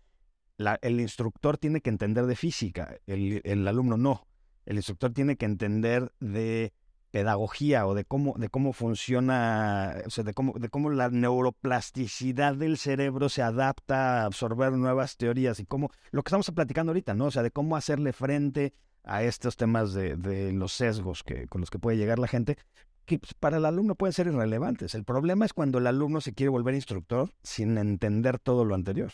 el 0.82 1.00
instructor 1.00 1.58
tiene 1.58 1.80
que 1.80 1.90
entender 1.90 2.26
de 2.26 2.36
física, 2.36 2.96
el, 3.06 3.40
el, 3.44 3.66
alumno 3.66 3.96
no. 3.96 4.26
El 4.66 4.76
instructor 4.76 5.12
tiene 5.12 5.36
que 5.36 5.46
entender 5.46 6.12
de 6.20 6.72
pedagogía 7.16 7.86
o 7.86 7.94
de 7.94 8.04
cómo, 8.04 8.34
de 8.36 8.50
cómo 8.50 8.74
funciona, 8.74 10.02
o 10.04 10.10
sea, 10.10 10.22
de 10.22 10.34
cómo, 10.34 10.52
de 10.58 10.68
cómo 10.68 10.90
la 10.90 11.08
neuroplasticidad 11.08 12.54
del 12.54 12.76
cerebro 12.76 13.30
se 13.30 13.40
adapta 13.40 14.20
a 14.20 14.24
absorber 14.26 14.72
nuevas 14.72 15.16
teorías 15.16 15.58
y 15.58 15.64
cómo, 15.64 15.90
lo 16.10 16.22
que 16.22 16.28
estamos 16.28 16.50
platicando 16.50 16.90
ahorita, 16.90 17.14
¿no? 17.14 17.24
O 17.24 17.30
sea, 17.30 17.42
de 17.42 17.50
cómo 17.50 17.74
hacerle 17.74 18.12
frente 18.12 18.74
a 19.02 19.22
estos 19.22 19.56
temas 19.56 19.94
de, 19.94 20.16
de 20.16 20.52
los 20.52 20.74
sesgos 20.74 21.22
que, 21.22 21.46
con 21.46 21.62
los 21.62 21.70
que 21.70 21.78
puede 21.78 21.96
llegar 21.96 22.18
la 22.18 22.28
gente, 22.28 22.58
que 23.06 23.18
pues, 23.18 23.32
para 23.32 23.56
el 23.56 23.64
alumno 23.64 23.94
pueden 23.94 24.12
ser 24.12 24.26
irrelevantes. 24.26 24.94
El 24.94 25.04
problema 25.04 25.46
es 25.46 25.54
cuando 25.54 25.78
el 25.78 25.86
alumno 25.86 26.20
se 26.20 26.34
quiere 26.34 26.50
volver 26.50 26.74
instructor 26.74 27.30
sin 27.42 27.78
entender 27.78 28.38
todo 28.38 28.66
lo 28.66 28.74
anterior. 28.74 29.12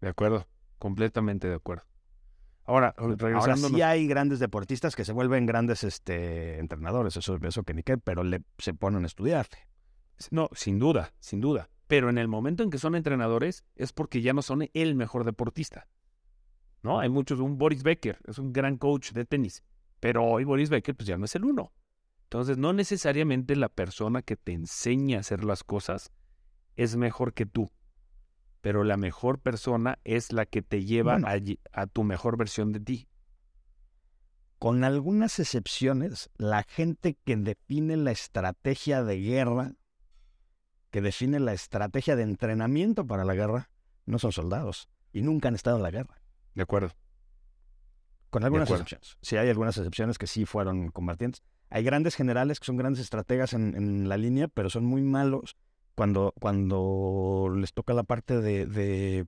De 0.00 0.08
acuerdo, 0.08 0.46
completamente 0.78 1.48
de 1.48 1.56
acuerdo. 1.56 1.89
Ahora. 2.64 2.94
Ahora 2.96 3.56
sí 3.56 3.82
hay 3.82 4.06
grandes 4.06 4.38
deportistas 4.38 4.94
que 4.94 5.04
se 5.04 5.12
vuelven 5.12 5.46
grandes 5.46 5.84
este, 5.84 6.58
entrenadores, 6.58 7.16
eso, 7.16 7.38
eso 7.42 7.62
que 7.62 7.74
ni 7.74 7.82
qué, 7.82 7.98
pero 7.98 8.22
le, 8.22 8.42
se 8.58 8.74
ponen 8.74 9.04
a 9.04 9.06
estudiar. 9.06 9.46
No, 10.30 10.48
sin 10.52 10.78
duda, 10.78 11.12
sin 11.18 11.40
duda. 11.40 11.70
Pero 11.86 12.10
en 12.10 12.18
el 12.18 12.28
momento 12.28 12.62
en 12.62 12.70
que 12.70 12.78
son 12.78 12.94
entrenadores 12.94 13.64
es 13.74 13.92
porque 13.92 14.22
ya 14.22 14.32
no 14.32 14.42
son 14.42 14.68
el 14.74 14.94
mejor 14.94 15.24
deportista. 15.24 15.88
¿No? 16.82 17.00
Hay 17.00 17.08
muchos, 17.08 17.40
un 17.40 17.58
Boris 17.58 17.82
Becker 17.82 18.18
es 18.26 18.38
un 18.38 18.52
gran 18.52 18.78
coach 18.78 19.12
de 19.12 19.24
tenis, 19.24 19.64
pero 19.98 20.24
hoy 20.24 20.44
Boris 20.44 20.70
Becker 20.70 20.94
pues 20.94 21.06
ya 21.06 21.18
no 21.18 21.24
es 21.24 21.34
el 21.34 21.44
uno. 21.44 21.72
Entonces, 22.24 22.58
no 22.58 22.72
necesariamente 22.72 23.56
la 23.56 23.68
persona 23.68 24.22
que 24.22 24.36
te 24.36 24.52
enseña 24.52 25.16
a 25.16 25.20
hacer 25.20 25.42
las 25.44 25.64
cosas 25.64 26.12
es 26.76 26.96
mejor 26.96 27.34
que 27.34 27.44
tú, 27.44 27.72
pero 28.60 28.84
la 28.84 28.96
mejor 28.96 29.38
persona 29.38 29.98
es 30.04 30.32
la 30.32 30.46
que 30.46 30.62
te 30.62 30.84
lleva 30.84 31.18
Bueno. 31.18 31.28
a, 31.72 31.82
a 31.82 31.86
tu 31.86 32.04
mejor 32.04 32.36
versión 32.36 32.72
de 32.72 32.80
ti. 32.80 33.08
Con 34.58 34.84
algunas 34.84 35.38
excepciones, 35.38 36.30
la 36.36 36.62
gente 36.64 37.16
que 37.24 37.36
define 37.36 37.96
la 37.96 38.10
estrategia 38.10 39.02
de 39.02 39.18
guerra, 39.20 39.72
que 40.90 41.00
define 41.00 41.40
la 41.40 41.54
estrategia 41.54 42.14
de 42.16 42.24
entrenamiento 42.24 43.06
para 43.06 43.24
la 43.24 43.34
guerra, 43.34 43.70
no 44.04 44.18
son 44.18 44.32
soldados 44.32 44.88
y 45.12 45.22
nunca 45.22 45.48
han 45.48 45.54
estado 45.54 45.78
en 45.78 45.82
la 45.82 45.90
guerra. 45.90 46.20
De 46.54 46.62
acuerdo. 46.62 46.90
Con 48.28 48.44
algunas 48.44 48.70
excepciones. 48.70 49.16
Sí, 49.22 49.36
hay 49.36 49.48
algunas 49.48 49.76
excepciones 49.78 50.18
que 50.18 50.26
sí 50.26 50.44
fueron 50.44 50.90
combatientes. 50.90 51.42
Hay 51.70 51.82
grandes 51.82 52.14
generales 52.14 52.60
que 52.60 52.66
son 52.66 52.76
grandes 52.76 53.00
estrategas 53.00 53.54
en, 53.54 53.74
en 53.74 54.08
la 54.08 54.16
línea, 54.18 54.48
pero 54.48 54.68
son 54.68 54.84
muy 54.84 55.02
malos 55.02 55.56
cuando, 56.00 56.32
cuando 56.40 57.52
les 57.54 57.74
toca 57.74 57.92
la 57.92 58.04
parte 58.04 58.40
de, 58.40 58.64
de, 58.64 59.26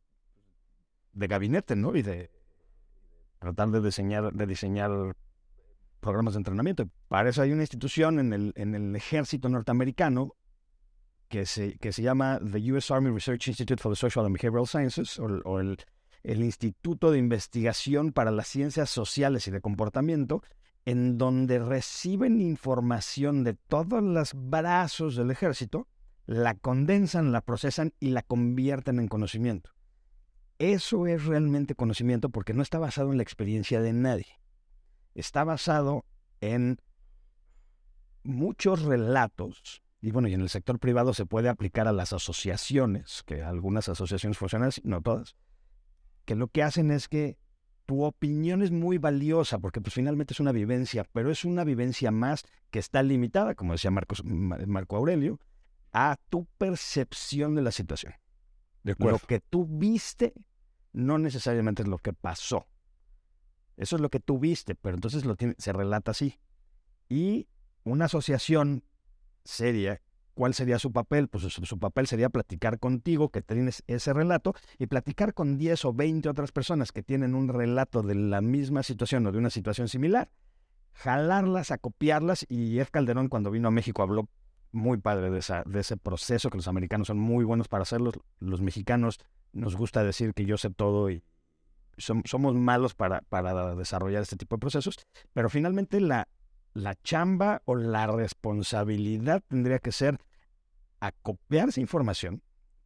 de 1.12 1.27
gabinete, 1.27 1.77
¿no? 1.77 1.95
Y 1.95 2.01
de 2.01 2.31
tratar 3.39 3.68
de 3.73 3.83
diseñar, 3.83 4.33
de 4.33 4.47
diseñar 4.47 4.91
programas 6.01 6.33
de 6.33 6.39
entrenamiento. 6.39 6.89
Para 7.09 7.29
eso 7.29 7.43
hay 7.43 7.53
una 7.53 7.64
institución 7.64 8.18
en 8.18 8.33
el, 8.33 8.53
en 8.57 8.75
el 8.75 8.97
ejército 8.97 9.51
norteamericano 9.51 10.35
que 11.29 11.45
se, 11.45 11.77
que 11.77 11.93
se 11.93 12.01
llama 12.01 12.41
the 12.41 12.73
U.S. 12.73 12.91
Army 12.91 13.11
Research 13.11 13.49
Institute 13.49 13.83
for 13.83 13.93
the 13.93 13.97
Social 13.97 14.25
and 14.25 14.35
Behavioral 14.35 14.66
Sciences, 14.66 15.18
o, 15.18 15.27
o 15.45 15.61
el, 15.61 15.77
el 16.23 16.43
Instituto 16.43 17.11
de 17.11 17.18
Investigación 17.18 18.12
para 18.12 18.31
las 18.31 18.49
Ciencias 18.49 18.89
Sociales 18.89 19.47
y 19.47 19.51
de 19.51 19.61
Comportamiento, 19.61 20.43
en 20.87 21.18
donde 21.18 21.59
reciben 21.59 22.41
información 22.41 23.45
de 23.45 23.53
todos 23.53 24.03
los 24.03 24.33
brazos 24.33 25.16
del 25.16 25.31
ejército, 25.31 25.87
la 26.27 26.55
condensan, 26.55 27.33
la 27.33 27.41
procesan 27.41 27.93
y 28.01 28.11
la 28.11 28.23
convierten 28.23 28.99
en 28.99 29.09
conocimiento. 29.09 29.70
Eso 30.59 31.07
es 31.07 31.25
realmente 31.25 31.75
conocimiento 31.75 32.31
porque 32.31 32.55
no 32.55 32.62
está 32.62 32.79
basado 32.79 33.11
en 33.11 33.16
la 33.16 33.23
experiencia 33.23 33.81
de 33.81 33.93
nadie. 33.93 34.39
Está 35.14 35.45
basado 35.45 36.05
en 36.41 36.79
muchos 38.23 38.83
relatos, 38.83 39.83
y 40.01 40.11
bueno, 40.12 40.29
y 40.29 40.35
en 40.35 40.41
el 40.41 40.49
sector 40.49 40.79
privado 40.79 41.14
se 41.14 41.27
puede 41.27 41.49
aplicar 41.49 41.89
a 41.89 41.93
las 41.93 42.12
asociaciones, 42.12 43.23
que 43.27 43.43
algunas 43.43 43.89
asociaciones 43.89 44.39
funcionan, 44.39 44.70
no 44.85 45.01
todas, 45.01 45.37
que 46.25 46.37
lo 46.37 46.49
que 46.49 46.62
hacen 46.62 46.91
es 46.91 47.09
que 47.09 47.37
tu 47.87 48.05
opinión 48.05 48.62
es 48.62 48.70
muy 48.70 48.99
valiosa 48.99 49.59
porque 49.59 49.81
pues 49.81 49.95
finalmente 49.95 50.35
es 50.35 50.41
una 50.41 50.53
vivencia, 50.53 51.05
pero 51.12 51.31
es 51.31 51.45
una 51.45 51.64
vivencia 51.64 52.11
más 52.12 52.45
que 52.70 52.79
está 52.79 53.03
limitada, 53.03 53.55
como 53.55 53.73
decía 53.73 53.91
Marco 53.91 54.97
Aurelio, 54.97 55.41
a 55.93 56.16
tu 56.28 56.47
percepción 56.59 57.55
de 57.55 57.62
la 57.62 57.70
situación. 57.72 58.14
De 58.82 58.95
Lo 58.99 59.18
que 59.18 59.40
tú 59.40 59.66
viste 59.66 60.32
no 60.93 61.18
necesariamente 61.18 61.82
es 61.82 61.88
lo 61.88 61.99
que 61.99 62.12
pasó. 62.12 62.66
Eso 63.76 63.97
es 63.97 64.03
lo 64.03 64.11
que 64.11 64.20
tú 64.20 64.38
viste, 64.38 64.74
pero 64.74 64.97
entonces 64.97 65.24
lo 65.24 65.36
tiene- 65.36 65.55
se 65.59 65.72
relata 65.72 66.11
así. 66.11 66.38
Y 67.09 67.49
una 67.84 68.07
asociación 68.07 68.84
seria, 69.45 70.03
¿cuál 70.34 70.55
sería 70.55 70.78
su 70.78 70.93
papel? 70.93 71.28
Pues 71.28 71.45
su, 71.45 71.51
su 71.64 71.78
papel 71.78 72.07
sería 72.07 72.28
platicar 72.28 72.78
contigo, 72.78 73.30
que 73.30 73.43
tienes 73.43 73.82
ese 73.86 74.12
relato, 74.12 74.55
y 74.78 74.86
platicar 74.86 75.34
con 75.34 75.59
10 75.59 75.84
o 75.84 75.93
20 75.93 76.28
otras 76.28 76.53
personas 76.53 76.93
que 76.93 77.03
tienen 77.03 77.34
un 77.34 77.49
relato 77.49 78.03
de 78.03 78.14
la 78.14 78.40
misma 78.40 78.82
situación 78.82 79.26
o 79.26 79.32
de 79.32 79.38
una 79.38 79.51
situación 79.51 79.88
similar, 79.88 80.30
jalarlas, 80.93 81.70
acopiarlas, 81.70 82.45
y 82.49 82.78
F. 82.78 82.90
Calderón 82.90 83.28
cuando 83.28 83.51
vino 83.51 83.68
a 83.68 83.72
México 83.72 84.03
habló 84.03 84.28
muy 84.73 84.99
padre 84.99 85.31
de, 85.31 85.39
ese 85.39 85.97
proceso, 85.97 86.51
que 86.51 86.57
los 86.57 86.68
americanos 86.68 87.09
son 87.09 87.18
muy 87.18 87.45
buenos 87.45 87.68
para 87.68 87.83
hacerlo, 87.83 88.12
los 88.39 88.61
mexicanos 88.61 89.18
nos 89.53 89.77
gusta 89.77 90.03
decir 90.03 90.33
que 90.35 90.47
yo 90.47 90.57
sé 90.57 90.70
todo 90.70 91.11
y 91.11 91.23
som- 91.97 92.27
somos 92.27 92.55
malos 92.55 92.95
para, 92.95 93.20
para 93.23 93.75
desarrollar 93.77 94.23
este 94.23 94.37
tipo 94.37 94.57
de 94.57 94.61
procesos, 94.61 94.97
pero 95.33 95.51
finalmente 95.51 96.01
la, 96.01 96.29
la 96.73 96.95
chamba 97.03 97.62
o 97.66 97.75
la 97.77 98.07
responsabilidad 98.07 99.43
tendría 99.47 99.79
que 99.79 99.93
ser 99.93 100.18
acopiar 101.01 101.68
esa 101.68 101.81
información, 101.81 102.43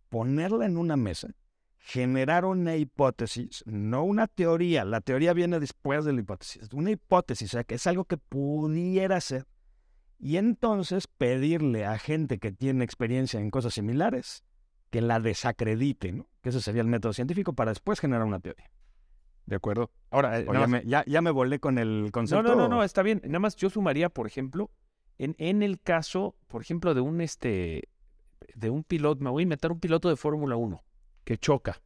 ponerla 0.09 0.67
en 0.67 0.77
una 0.77 0.97
mesa, 0.97 1.29
generar 1.79 2.45
una 2.45 2.75
hipótesis, 2.77 3.63
no 3.67 4.03
una 4.03 4.27
teoría, 4.27 4.85
la 4.85 5.01
teoría 5.01 5.33
viene 5.35 5.61
después 5.61 6.05
de 6.05 6.13
la 6.13 6.21
hipótesis, 6.21 6.69
una 6.73 6.91
hipótesis, 6.91 7.51
o 7.51 7.53
sea, 7.53 7.65
que 7.65 7.77
es 7.77 7.87
algo 7.87 8.07
que 8.07 8.17
pudiera 8.17 9.21
ser, 9.21 9.47
y 10.19 10.37
entonces 10.39 11.07
pedirle 11.07 11.85
a 11.85 11.99
gente 11.99 12.39
que 12.39 12.53
tiene 12.53 12.85
experiencia 12.85 13.41
en 13.41 13.51
cosas 13.51 13.75
similares 13.75 14.45
que 14.91 15.01
la 15.01 15.21
desacredite, 15.21 16.13
¿no? 16.13 16.29
Que 16.43 16.51
ese 16.51 16.61
sería 16.61 16.83
el 16.83 16.89
método 16.89 17.13
científico 17.13 17.53
para 17.55 17.71
después 17.73 18.01
generar 18.01 18.25
una 18.27 18.41
teoría. 18.41 18.71
De 19.47 19.57
acuerdo. 19.57 19.91
Ahora, 20.11 20.41
eh, 20.41 20.45
ya, 20.47 20.53
más- 20.53 20.69
me, 20.69 20.83
ya, 20.85 21.05
ya 21.07 21.21
me 21.23 21.31
volé 21.31 21.61
con 21.61 21.79
el 21.79 22.05
No, 22.07 22.11
concepto. 22.13 22.43
no, 22.43 22.55
no, 22.57 22.69
no, 22.69 22.83
está 22.83 23.03
bien. 23.03 23.21
Nada 23.25 23.39
más 23.41 23.57
yo 23.57 23.71
sumaría, 23.71 24.09
por 24.09 24.27
ejemplo, 24.27 24.71
en, 25.19 25.35
en 25.39 25.63
el 25.63 25.81
caso, 25.81 26.35
por 26.49 26.63
ejemplo, 26.63 26.95
de 26.95 27.01
un 27.01 27.21
este 27.21 27.89
de 28.55 28.71
un 28.71 28.85
piloto, 28.85 29.23
me 29.23 29.31
voy 29.31 29.43
a 29.43 29.45
inventar 29.45 29.71
un 29.73 29.81
piloto 29.81 30.09
de 30.09 30.17
Fórmula 30.17 30.57
1 30.57 30.83
que 31.25 31.37
choca. 31.39 31.81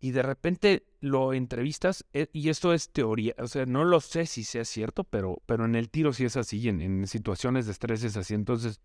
Y 0.00 0.10
de 0.10 0.22
repente 0.22 0.84
lo 1.04 1.32
entrevistas, 1.34 2.04
eh, 2.12 2.28
y 2.32 2.48
esto 2.48 2.72
es 2.72 2.90
teoría, 2.90 3.34
o 3.38 3.46
sea, 3.46 3.66
no 3.66 3.84
lo 3.84 4.00
sé 4.00 4.26
si 4.26 4.44
sea 4.44 4.64
cierto, 4.64 5.04
pero, 5.04 5.42
pero 5.46 5.64
en 5.66 5.74
el 5.74 5.90
tiro 5.90 6.12
sí 6.12 6.24
es 6.24 6.36
así, 6.36 6.68
en, 6.68 7.06
situaciones 7.06 7.66
de 7.66 7.72
estrés 7.72 8.02
es 8.04 8.16
así. 8.16 8.34
Entonces, 8.34 8.80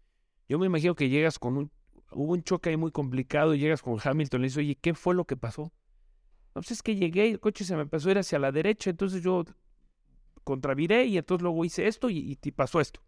yo 0.49 0.59
me 0.59 0.65
imagino 0.67 0.95
que 0.95 1.09
llegas 1.09 1.39
con 1.39 1.57
un, 1.57 1.71
hubo 2.11 2.33
un 2.33 2.43
choque 2.43 2.69
ahí 2.71 2.77
muy 2.77 2.91
complicado 2.91 3.53
y 3.55 3.59
llegas 3.59 3.81
con 3.81 3.97
Hamilton 4.03 4.41
y 4.41 4.43
le 4.43 4.47
dices, 4.47 4.57
oye, 4.59 4.75
¿qué 4.75 4.93
fue 4.93 5.15
lo 5.15 5.25
que 5.25 5.37
pasó? 5.37 5.63
No, 6.55 6.61
pues 6.61 6.71
es 6.71 6.83
que 6.83 6.95
llegué 6.95 7.27
y 7.27 7.31
el 7.31 7.39
coche 7.39 7.63
se 7.65 7.75
me 7.75 7.83
empezó 7.83 8.09
a 8.09 8.11
ir 8.13 8.17
hacia 8.19 8.39
la 8.39 8.51
derecha, 8.51 8.89
entonces 8.89 9.23
yo 9.23 9.45
contraviré 10.43 11.05
y 11.05 11.17
entonces 11.17 11.43
luego 11.43 11.65
hice 11.65 11.87
esto 11.87 12.09
y, 12.09 12.17
y- 12.19 12.37
y 12.41 12.51
pasó 12.51 12.79
esto. 12.81 13.01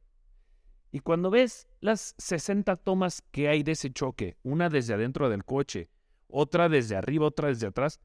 Y 0.91 0.99
cuando 0.99 1.29
ves 1.29 1.67
las 1.79 2.15
60 2.17 2.75
tomas 2.75 3.21
que 3.31 3.47
hay 3.47 3.63
de 3.63 3.73
ese 3.73 3.91
choque, 3.91 4.37
una 4.43 4.69
desde 4.69 4.93
adentro 4.93 5.29
del 5.29 5.45
coche, 5.45 5.89
otra 6.27 6.69
desde 6.69 6.95
arriba, 6.95 7.25
otra 7.27 7.47
desde 7.47 7.67
atrás, 7.67 7.99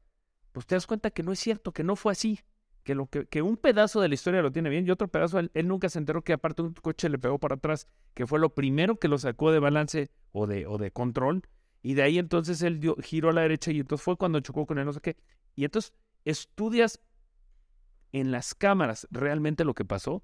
pues 0.57 0.65
te 0.65 0.73
das 0.73 0.87
cuenta 0.87 1.11
que 1.11 1.21
no 1.21 1.31
es 1.31 1.39
cierto, 1.39 1.71
que 1.71 1.83
no 1.83 1.95
fue 1.95 2.13
así. 2.13 2.39
Que, 2.81 2.95
lo 2.95 3.05
que, 3.05 3.27
que 3.27 3.43
un 3.43 3.57
pedazo 3.57 4.01
de 4.01 4.07
la 4.07 4.15
historia 4.15 4.41
lo 4.41 4.51
tiene 4.51 4.71
bien 4.71 4.87
y 4.87 4.89
otro 4.89 5.07
pedazo 5.07 5.37
él, 5.37 5.51
nunca 5.65 5.87
se 5.87 5.99
enteró 5.99 6.23
que 6.23 6.33
aparte 6.33 6.63
un 6.63 6.73
coche 6.73 7.09
le 7.09 7.19
pegó 7.19 7.37
para 7.37 7.57
atrás, 7.57 7.87
que 8.15 8.25
fue 8.25 8.39
lo 8.39 8.55
primero 8.55 8.97
que 8.97 9.07
lo 9.07 9.19
sacó 9.19 9.51
de 9.51 9.59
balance 9.59 10.09
o 10.31 10.47
de, 10.47 10.65
o 10.65 10.79
de 10.79 10.89
control. 10.89 11.43
Y 11.83 11.93
de 11.93 12.01
ahí 12.01 12.17
entonces 12.17 12.63
él 12.63 12.79
dio, 12.79 12.95
giró 12.95 13.29
a 13.29 13.33
la 13.33 13.41
derecha 13.41 13.69
y 13.71 13.81
entonces 13.81 14.03
fue 14.03 14.17
cuando 14.17 14.39
chocó 14.39 14.65
con 14.65 14.79
el 14.79 14.85
no 14.85 14.93
sé 14.93 14.99
qué. 14.99 15.15
Y 15.53 15.63
entonces 15.63 15.93
estudias 16.25 17.03
en 18.11 18.31
las 18.31 18.55
cámaras 18.55 19.07
realmente 19.11 19.63
lo 19.63 19.75
que 19.75 19.85
pasó 19.85 20.23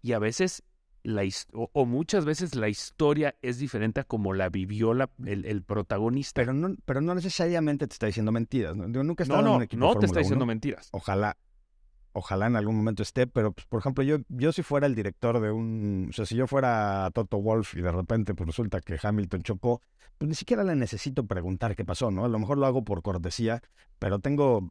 y 0.00 0.12
a 0.12 0.20
veces 0.20 0.62
la 1.02 1.22
o, 1.52 1.70
o 1.72 1.86
muchas 1.86 2.24
veces 2.24 2.54
la 2.54 2.68
historia 2.68 3.34
es 3.42 3.58
diferente 3.58 4.00
a 4.00 4.04
como 4.04 4.34
la 4.34 4.48
vivió 4.50 4.92
la- 4.94 5.10
el, 5.24 5.44
el 5.46 5.62
protagonista. 5.62 6.40
Pero 6.42 6.52
no, 6.52 6.76
pero 6.84 7.00
no 7.00 7.14
necesariamente 7.14 7.86
te 7.86 7.92
está 7.94 8.06
diciendo 8.06 8.32
mentiras. 8.32 8.76
¿no? 8.76 8.88
Yo 8.88 9.02
nunca 9.02 9.24
he 9.24 9.26
no, 9.26 9.34
estado 9.34 9.40
en 9.40 9.44
no, 9.52 9.56
un 9.56 9.62
equipo 9.62 9.80
no 9.86 9.96
te 9.98 10.06
está 10.06 10.18
diciendo 10.20 10.44
1. 10.44 10.46
mentiras. 10.46 10.88
Ojalá, 10.92 11.36
ojalá 12.12 12.46
en 12.48 12.56
algún 12.56 12.76
momento 12.76 13.02
esté, 13.02 13.26
pero 13.26 13.52
pues, 13.52 13.66
por 13.66 13.80
ejemplo, 13.80 14.04
yo, 14.04 14.18
yo 14.28 14.52
si 14.52 14.62
fuera 14.62 14.86
el 14.86 14.94
director 14.94 15.40
de 15.40 15.50
un, 15.50 16.08
o 16.10 16.12
sea, 16.12 16.26
si 16.26 16.36
yo 16.36 16.46
fuera 16.46 17.10
Toto 17.14 17.38
Wolf 17.40 17.74
y 17.76 17.80
de 17.82 17.92
repente 17.92 18.34
pues 18.34 18.46
resulta 18.48 18.80
que 18.80 18.98
Hamilton 19.02 19.42
chocó, 19.42 19.80
pues 20.18 20.28
ni 20.28 20.34
siquiera 20.34 20.64
le 20.64 20.74
necesito 20.76 21.24
preguntar 21.26 21.74
qué 21.76 21.84
pasó, 21.84 22.10
¿no? 22.10 22.24
A 22.24 22.28
lo 22.28 22.38
mejor 22.38 22.58
lo 22.58 22.66
hago 22.66 22.84
por 22.84 23.00
cortesía, 23.02 23.62
pero 23.98 24.18
tengo 24.18 24.70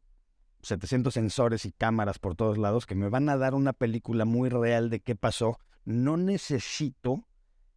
700 0.62 1.14
sensores 1.14 1.64
y 1.64 1.72
cámaras 1.72 2.18
por 2.18 2.36
todos 2.36 2.58
lados 2.58 2.86
que 2.86 2.94
me 2.94 3.08
van 3.08 3.28
a 3.30 3.36
dar 3.36 3.54
una 3.54 3.72
película 3.72 4.24
muy 4.26 4.48
real 4.50 4.90
de 4.90 5.00
qué 5.00 5.16
pasó. 5.16 5.58
No 5.90 6.16
necesito 6.16 7.26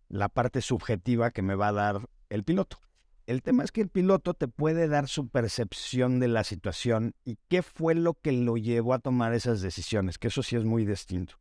la 0.08 0.30
parte 0.30 0.62
subjetiva 0.62 1.32
que 1.32 1.42
me 1.42 1.56
va 1.56 1.70
a 1.70 1.74
dar 1.74 2.10
el 2.30 2.44
piloto. 2.44 2.78
El 3.26 3.42
tema 3.42 3.64
es 3.64 3.72
que 3.72 3.82
el 3.82 3.90
piloto 3.90 4.36
te 4.36 4.48
puede 4.48 4.88
dar 4.88 5.08
su 5.08 5.30
percepción 5.30 6.20
de 6.20 6.28
la 6.28 6.44
situación 6.44 7.16
y 7.26 7.40
qué 7.48 7.64
fue 7.64 7.96
lo 7.96 8.14
que 8.14 8.32
lo 8.32 8.58
llevó 8.58 8.94
a 8.94 9.00
tomar 9.00 9.34
esas 9.34 9.62
decisiones, 9.62 10.20
que 10.20 10.28
eso 10.28 10.44
sí 10.44 10.56
es 10.56 10.64
muy 10.64 10.86
distinto. 10.86 11.40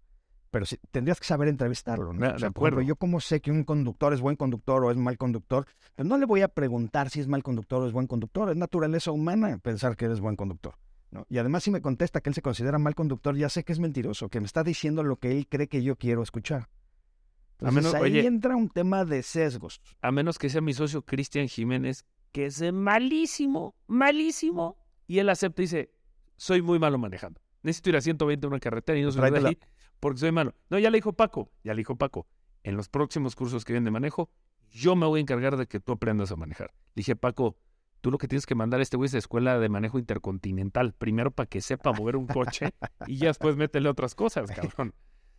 Pero 0.51 0.65
sí, 0.65 0.79
tendrías 0.91 1.21
que 1.21 1.27
saber 1.27 1.49
entrevistarlo, 1.49 2.15
¿no? 2.15 2.19
O 2.19 2.21
sea, 2.21 2.31
de 2.31 2.37
ejemplo, 2.37 2.61
acuerdo. 2.61 2.81
yo 2.81 2.97
como 2.97 3.21
sé 3.21 3.41
que 3.41 3.51
un 3.51 3.65
conductor 3.65 4.15
es 4.15 4.23
buen 4.23 4.37
conductor 4.37 4.83
o 4.83 4.91
es 4.91 4.97
mal 4.97 5.19
conductor, 5.19 5.67
pues 5.95 6.09
no 6.09 6.17
le 6.17 6.25
voy 6.25 6.41
a 6.41 6.49
preguntar 6.49 7.11
si 7.11 7.21
es 7.21 7.29
mal 7.29 7.43
conductor 7.43 7.83
o 7.83 7.87
es 7.87 7.93
buen 7.93 8.07
conductor. 8.07 8.49
Es 8.49 8.57
naturaleza 8.57 9.11
humana 9.11 9.59
pensar 9.59 9.97
que 9.97 10.07
eres 10.07 10.21
buen 10.21 10.37
conductor. 10.37 10.75
¿No? 11.13 11.27
Y 11.29 11.39
además 11.39 11.63
si 11.63 11.71
me 11.71 11.81
contesta 11.81 12.21
que 12.21 12.31
él 12.31 12.35
se 12.35 12.43
considera 12.43 12.79
mal 12.79 12.95
conductor, 12.97 13.37
ya 13.37 13.49
sé 13.49 13.63
que 13.65 13.73
es 13.73 13.79
mentiroso, 13.79 14.29
que 14.29 14.41
me 14.41 14.47
está 14.47 14.65
diciendo 14.65 15.05
lo 15.05 15.17
que 15.17 15.31
él 15.31 15.47
cree 15.49 15.69
que 15.69 15.83
yo 15.85 15.95
quiero 15.97 16.23
escuchar. 16.23 16.63
A 16.63 17.69
Entonces 17.69 17.75
menos- 17.75 17.95
ahí 17.95 18.03
oye- 18.19 18.27
entra 18.27 18.57
un 18.57 18.69
tema 18.69 19.05
de 19.05 19.23
sesgos. 19.23 19.81
A 20.01 20.11
menos 20.11 20.39
que 20.39 20.49
sea 20.49 20.61
mi 20.61 20.73
socio 20.75 21.03
Cristian 21.05 21.47
Jiménez, 21.49 22.05
que 22.33 22.47
es 22.47 22.61
malísimo, 22.73 23.77
malísimo. 23.87 24.77
Y 25.07 25.19
él 25.19 25.29
acepta 25.29 25.63
y 25.63 25.67
dice, 25.67 25.93
soy 26.37 26.63
muy 26.63 26.79
malo 26.79 26.99
manejando. 26.99 27.41
Necesito 27.63 27.91
ir 27.91 27.97
a 27.97 28.01
120 28.01 28.47
en 28.47 28.53
una 28.53 28.59
carretera 28.61 28.99
y 28.99 29.03
no 29.03 29.13
soy 29.13 29.31
de 29.31 29.39
ahí 29.49 29.59
porque 30.01 30.19
soy 30.19 30.33
malo. 30.33 30.55
No, 30.71 30.79
ya 30.81 30.91
le 30.91 30.99
dijo 30.99 31.13
Paco, 31.13 31.53
ya 31.63 31.75
le 31.75 31.79
dijo 31.79 31.95
Paco. 31.97 32.27
En 32.65 32.77
los 32.77 32.89
próximos 32.89 33.37
cursos 33.37 33.65
que 33.65 33.73
vienen 33.73 33.85
de 33.85 33.91
manejo, 33.93 34.31
yo 34.71 34.97
me 34.97 35.07
voy 35.07 35.19
a 35.19 35.23
encargar 35.23 35.57
de 35.57 35.67
que 35.67 35.79
tú 35.79 35.93
aprendas 35.93 36.33
a 36.33 36.37
manejar. 36.37 36.73
Le 36.95 37.01
dije, 37.01 37.15
Paco, 37.15 37.57
tú 38.03 38.11
lo 38.11 38.19
que 38.19 38.29
tienes 38.29 38.45
que 38.45 38.55
mandar 38.55 38.81
a 38.81 38.83
este 38.83 38.99
güey 38.99 39.07
es 39.07 39.15
a 39.15 39.19
escuela 39.19 39.59
de 39.59 39.69
manejo 39.71 39.99
intercontinental. 39.99 40.93
Primero 40.93 41.31
para 41.31 41.49
que 41.49 41.63
sepa 41.63 41.93
mover 41.93 42.17
un 42.17 42.27
coche 42.27 42.75
y 43.07 43.17
ya 43.17 43.29
después 43.29 43.57
métele 43.57 43.89
otras 43.89 44.15
cosas, 44.15 44.51
cabrón. 44.51 44.93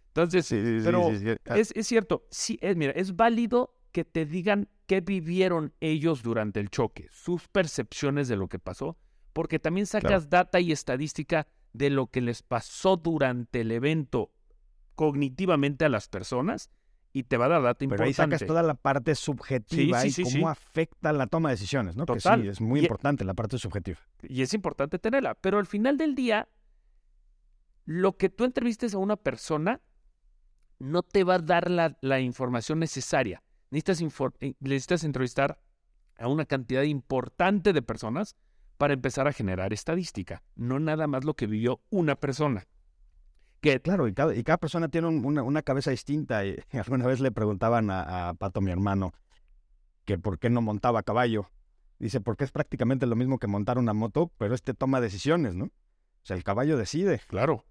Entonces, 0.08 0.48
pero 0.84 1.10
es, 1.10 1.72
es 1.76 1.88
cierto, 1.88 2.26
sí, 2.30 2.58
es, 2.62 2.76
mira, 2.76 2.94
es 2.94 3.16
válido 3.16 3.76
que 3.92 4.06
te 4.06 4.26
digan 4.26 4.70
qué 4.86 5.02
vivieron 5.02 5.74
ellos 5.80 6.24
durante 6.24 6.60
el 6.60 6.70
choque, 6.70 7.08
sus 7.12 7.48
percepciones 7.48 8.28
de 8.28 8.38
lo 8.38 8.48
que 8.48 8.60
pasó, 8.60 8.98
porque 9.34 9.60
también 9.60 9.86
sacas 9.86 10.30
data 10.30 10.60
y 10.60 10.72
estadística 10.72 11.48
de 11.74 11.90
lo 11.90 12.08
que 12.08 12.22
les 12.22 12.44
pasó 12.44 12.96
durante 12.96 13.62
el 13.62 13.72
evento 13.72 14.32
cognitivamente 14.96 15.86
a 15.86 15.90
las 15.90 16.08
personas 16.08 16.70
y 17.14 17.24
te 17.24 17.38
va 17.38 17.46
a 17.46 17.50
dar 17.50 17.62
data 17.62 17.78
Pero 17.80 18.04
ahí 18.04 18.10
importante. 18.10 18.36
sacas 18.38 18.48
toda 18.48 18.64
la 18.64 18.74
parte 18.74 19.14
subjetiva 19.16 20.02
Sí, 20.02 20.08
y 20.08 20.12
sí, 20.12 20.24
cómo 20.24 20.50
afecta 20.50 21.14
la 21.14 21.28
toma 21.28 21.50
de 21.50 21.54
decisiones, 21.54 21.96
¿no? 21.96 22.06
Que 22.08 22.14
Total. 22.16 22.42
sí, 22.42 22.48
es 22.48 22.60
muy 22.60 22.80
Y- 22.80 22.84
importante 22.84 23.24
la 23.24 23.34
parte 23.36 23.58
subjetiva. 23.60 24.00
y 24.24 24.42
es 24.42 24.54
importante 24.54 24.98
tenerla. 25.00 25.36
Pero 25.36 25.60
al 25.60 25.68
final 25.68 25.98
del 25.98 26.16
día, 26.16 26.48
lo 27.86 28.18
que 28.18 28.30
tú 28.30 28.46
entrevistes 28.46 28.94
a 28.94 28.98
una 28.98 29.16
persona 29.16 29.82
no 30.80 31.04
te 31.04 31.24
va 31.24 31.36
a 31.36 31.40
dar 31.40 31.70
la, 31.70 31.98
la 32.02 32.20
información 32.20 32.80
necesaria. 32.80 33.44
Necesitas, 33.70 34.02
infor- 34.02 34.36
eh, 34.40 34.56
necesitas 34.60 35.04
entrevistar 35.04 35.60
a 36.18 36.28
una 36.28 36.46
cantidad 36.46 36.84
importante 36.84 37.74
de 37.74 37.82
personas 37.82 38.36
para 38.78 38.94
empezar 38.94 39.28
a 39.28 39.34
generar 39.34 39.72
estadística, 39.74 40.44
no 40.56 40.80
nada 40.80 41.08
más 41.08 41.24
lo 41.26 41.36
que 41.36 41.48
vivió 41.48 41.82
una 41.90 42.16
persona. 42.16 42.66
Que 43.64 43.80
Claro, 43.80 44.10
y 44.10 44.14
cada, 44.14 44.36
y 44.36 44.44
cada 44.44 44.58
persona 44.58 44.90
tiene 44.90 45.08
un- 45.08 45.24
una, 45.26 45.42
una 45.42 45.62
cabeza 45.62 45.90
distinta. 45.90 46.46
Y 46.46 46.58
alguna 46.74 47.08
vez 47.08 47.22
le 47.22 47.32
preguntaban 47.32 47.90
a, 47.90 48.30
a 48.30 48.34
Pato, 48.34 48.60
mi 48.60 48.72
hermano, 48.72 49.14
que 50.04 50.20
por 50.20 50.38
qué 50.38 50.50
no 50.50 50.62
montaba 50.62 51.00
a 51.00 51.04
caballo. 51.04 51.50
Dice, 51.98 52.20
porque 52.20 52.44
es 52.44 52.52
prácticamente 52.52 53.06
lo 53.06 53.16
mismo 53.16 53.40
que 53.40 53.48
montar 53.48 53.78
una 53.78 53.94
moto, 53.94 54.30
pero 54.38 54.54
este 54.54 54.74
toma 54.74 55.00
decisiones, 55.00 55.56
¿no? 55.56 55.66
O 55.68 55.72
sea, 56.26 56.36
el 56.36 56.44
caballo 56.44 56.78
decide. 56.78 57.22
Claro, 57.28 57.64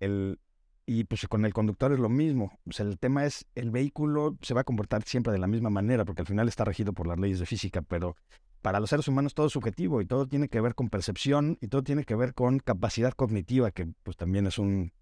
El, 0.00 0.40
y 0.86 1.04
pues 1.04 1.28
con 1.28 1.44
el 1.44 1.52
conductor 1.52 1.92
es 1.92 1.98
lo 1.98 2.08
mismo. 2.08 2.58
O 2.66 2.72
sea, 2.72 2.86
el 2.86 2.98
tema 2.98 3.26
es, 3.26 3.44
el 3.54 3.70
vehículo 3.70 4.38
se 4.40 4.54
va 4.54 4.62
a 4.62 4.64
comportar 4.64 5.02
siempre 5.02 5.32
de 5.34 5.38
la 5.38 5.46
misma 5.46 5.68
manera, 5.68 6.06
porque 6.06 6.22
al 6.22 6.26
final 6.26 6.48
está 6.48 6.64
regido 6.64 6.94
por 6.94 7.06
las 7.06 7.18
leyes 7.18 7.38
de 7.38 7.44
física, 7.46 7.82
pero 7.82 8.16
para 8.62 8.80
los 8.80 8.88
seres 8.88 9.08
humanos 9.08 9.34
todo 9.34 9.46
es 9.48 9.52
subjetivo 9.52 10.00
y 10.00 10.06
todo 10.06 10.26
tiene 10.26 10.48
que 10.48 10.62
ver 10.62 10.74
con 10.74 10.88
percepción 10.88 11.58
y 11.60 11.68
todo 11.68 11.82
tiene 11.82 12.04
que 12.04 12.14
ver 12.14 12.32
con 12.32 12.60
capacidad 12.60 13.12
cognitiva, 13.12 13.70
que 13.72 13.88
pues 14.02 14.16
también 14.16 14.46
es 14.46 14.58
un 14.58 14.92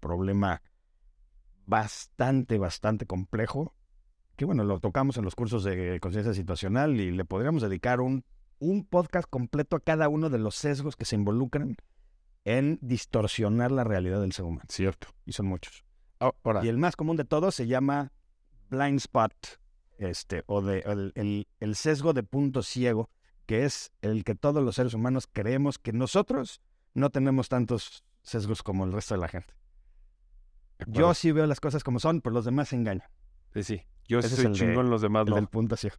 problema 0.00 0.62
bastante, 1.66 2.58
bastante 2.58 3.06
complejo, 3.06 3.74
que 4.36 4.44
bueno, 4.44 4.64
lo 4.64 4.80
tocamos 4.80 5.16
en 5.16 5.24
los 5.24 5.34
cursos 5.34 5.64
de 5.64 6.00
conciencia 6.00 6.34
situacional 6.34 6.98
y 7.00 7.10
le 7.10 7.24
podríamos 7.24 7.62
dedicar 7.62 8.00
un, 8.00 8.24
un 8.58 8.84
podcast 8.84 9.28
completo 9.28 9.76
a 9.76 9.80
cada 9.80 10.08
uno 10.08 10.30
de 10.30 10.38
los 10.38 10.54
sesgos 10.56 10.96
que 10.96 11.04
se 11.04 11.16
involucran 11.16 11.76
en 12.44 12.78
distorsionar 12.80 13.70
la 13.70 13.84
realidad 13.84 14.20
del 14.20 14.32
ser 14.32 14.46
humano. 14.46 14.64
cierto. 14.68 15.08
Y 15.26 15.32
son 15.32 15.46
muchos. 15.46 15.84
Ahora, 16.18 16.64
Y 16.64 16.68
el 16.68 16.78
más 16.78 16.96
común 16.96 17.16
de 17.16 17.24
todos 17.24 17.54
se 17.54 17.66
llama 17.66 18.12
blind 18.70 18.98
spot, 18.98 19.32
este, 19.98 20.42
o 20.46 20.62
de 20.62 20.80
el, 20.80 21.12
el- 21.14 21.48
el 21.60 21.74
sesgo 21.76 22.12
de 22.14 22.22
punto 22.22 22.62
ciego, 22.62 23.10
que 23.46 23.64
es 23.64 23.92
el 24.00 24.24
que 24.24 24.34
todos 24.34 24.62
los 24.64 24.74
seres 24.76 24.94
humanos 24.94 25.28
creemos 25.30 25.78
que 25.78 25.92
nosotros 25.92 26.60
no 26.94 27.10
tenemos 27.10 27.48
tantos 27.48 28.04
sesgos 28.22 28.62
como 28.62 28.84
el 28.84 28.92
resto 28.92 29.14
de 29.14 29.20
la 29.20 29.28
gente. 29.28 29.54
Yo 30.86 31.14
sí 31.14 31.32
veo 31.32 31.46
las 31.46 31.60
cosas 31.60 31.84
como 31.84 31.98
son, 31.98 32.20
pero 32.20 32.34
los 32.34 32.44
demás 32.44 32.68
se 32.68 32.76
engañan. 32.76 33.08
Sí, 33.54 33.62
sí. 33.62 33.82
Yo 34.06 34.18
Ese 34.18 34.28
es 34.28 34.34
soy 34.36 34.46
el 34.46 34.52
de- 34.52 34.58
chingón, 34.58 34.90
los 34.90 35.02
demás 35.02 35.24
El 35.26 35.30
no. 35.30 35.36
del 35.36 35.46
punto 35.48 35.76
ciego. 35.76 35.96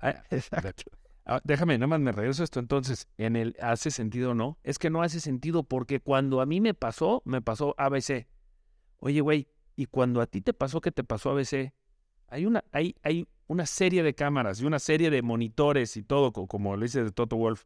Ah, 0.00 0.22
Exacto. 0.30 0.84
Ah, 1.24 1.40
déjame, 1.44 1.78
nada 1.78 1.86
más 1.86 2.00
me 2.00 2.10
regreso 2.12 2.42
a 2.42 2.44
esto 2.44 2.58
entonces. 2.58 3.06
¿En 3.16 3.36
el 3.36 3.56
hace 3.60 3.90
sentido 3.92 4.32
o 4.32 4.34
no? 4.34 4.58
Es 4.64 4.78
que 4.78 4.90
no 4.90 5.02
hace 5.02 5.20
sentido 5.20 5.62
porque 5.62 6.00
cuando 6.00 6.40
a 6.40 6.46
mí 6.46 6.60
me 6.60 6.74
pasó, 6.74 7.22
me 7.24 7.40
pasó 7.40 7.74
ABC. 7.78 8.26
Oye, 8.98 9.20
güey, 9.20 9.48
y 9.76 9.86
cuando 9.86 10.20
a 10.20 10.26
ti 10.26 10.40
te 10.40 10.52
pasó 10.52 10.80
que 10.80 10.90
te 10.90 11.04
pasó 11.04 11.30
ABC, 11.30 11.72
hay 12.28 12.46
una, 12.46 12.64
hay, 12.72 12.96
hay 13.02 13.28
una 13.46 13.66
serie 13.66 14.02
de 14.02 14.14
cámaras 14.14 14.60
y 14.60 14.64
una 14.66 14.78
serie 14.80 15.10
de 15.10 15.22
monitores 15.22 15.96
y 15.96 16.02
todo, 16.02 16.32
co- 16.32 16.46
como 16.48 16.74
lo 16.76 16.82
dice 16.82 17.04
de 17.04 17.12
Toto 17.12 17.36
Wolf, 17.36 17.64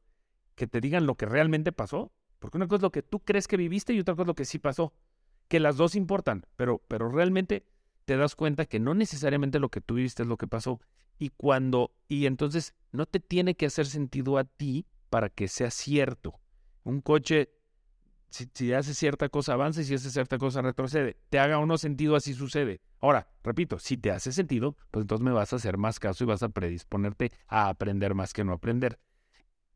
que 0.55 0.67
te 0.67 0.81
digan 0.81 1.07
lo 1.07 1.15
que 1.15 1.25
realmente 1.27 1.73
pasó. 1.73 2.13
Porque 2.39 2.59
una 2.59 2.67
cosa 2.67 2.77
es 2.77 2.83
lo 2.83 2.93
que 2.93 3.03
tú 3.03 3.21
crees 3.21 3.49
que 3.49 3.57
viviste 3.57 3.95
y 3.95 4.01
otra 4.01 4.15
cosa 4.15 4.23
es 4.25 4.27
lo 4.29 4.35
que 4.35 4.45
sí 4.45 4.59
pasó. 4.59 4.93
Que 5.49 5.61
las 5.61 5.77
dos 5.77 5.95
importan, 5.95 6.47
pero, 6.57 6.83
pero 6.89 7.09
realmente 7.09 7.65
te 8.05 8.17
das 8.17 8.35
cuenta 8.35 8.67
que 8.67 8.81
no 8.81 8.95
necesariamente 8.95 9.59
lo 9.59 9.69
que 9.69 9.81
tú 9.81 9.95
viviste 9.95 10.23
es 10.23 10.29
lo 10.29 10.37
que 10.37 10.47
pasó. 10.47 10.81
Y 11.19 11.31
cuando, 11.31 11.93
y 12.09 12.27
entonces 12.27 12.75
no 12.93 13.07
te 13.07 13.21
tiene 13.21 13.57
que 13.57 13.67
hacer 13.67 13.87
sentido 13.87 14.39
a 14.39 14.45
ti 14.45 14.87
para 15.11 15.29
que 15.29 15.49
sea 15.49 15.71
cierto. 15.71 16.41
Un 16.85 17.01
coche, 17.01 17.51
si, 18.29 18.73
hace 18.73 18.95
cierta 18.95 19.29
cosa 19.29 19.55
avanza 19.55 19.81
y 19.81 19.85
si 19.85 19.95
hace 19.95 20.11
cierta 20.11 20.39
cosa 20.39 20.63
retrocede. 20.63 21.17
Te 21.31 21.39
haga 21.39 21.59
o 21.59 21.67
no 21.67 21.79
sentido, 21.79 22.17
así 22.17 22.35
sucede. 22.35 22.81
Ahora, 23.01 23.29
repito, 23.43 23.79
si 23.79 23.97
te 23.97 24.11
hace 24.11 24.33
sentido, 24.33 24.77
pues 24.91 25.03
entonces 25.03 25.25
me 25.25 25.33
vas 25.33 25.53
a 25.53 25.57
hacer 25.57 25.79
más 25.79 25.99
caso 25.99 26.25
y 26.25 26.27
vas 26.27 26.43
a 26.43 26.49
predisponerte 26.49 27.33
a 27.47 27.69
aprender 27.69 28.15
más 28.15 28.33
que 28.33 28.45
no 28.45 28.53
aprender. 28.53 28.99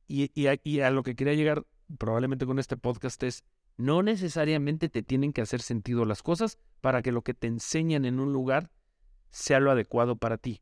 Y, 0.06 0.30
y, 0.34 0.48
a, 0.48 0.58
y 0.62 0.80
a 0.80 0.90
lo 0.90 1.02
que 1.02 1.14
quería 1.14 1.34
llegar 1.34 1.64
probablemente 1.98 2.46
con 2.46 2.58
este 2.58 2.76
podcast 2.76 3.22
es, 3.22 3.44
no 3.80 4.02
necesariamente 4.02 4.88
te 4.88 5.02
tienen 5.02 5.32
que 5.32 5.40
hacer 5.40 5.62
sentido 5.62 6.04
las 6.04 6.22
cosas 6.22 6.58
para 6.80 7.02
que 7.02 7.12
lo 7.12 7.22
que 7.22 7.34
te 7.34 7.46
enseñan 7.46 8.04
en 8.04 8.20
un 8.20 8.32
lugar 8.32 8.70
sea 9.30 9.60
lo 9.60 9.70
adecuado 9.70 10.16
para 10.16 10.38
ti. 10.38 10.60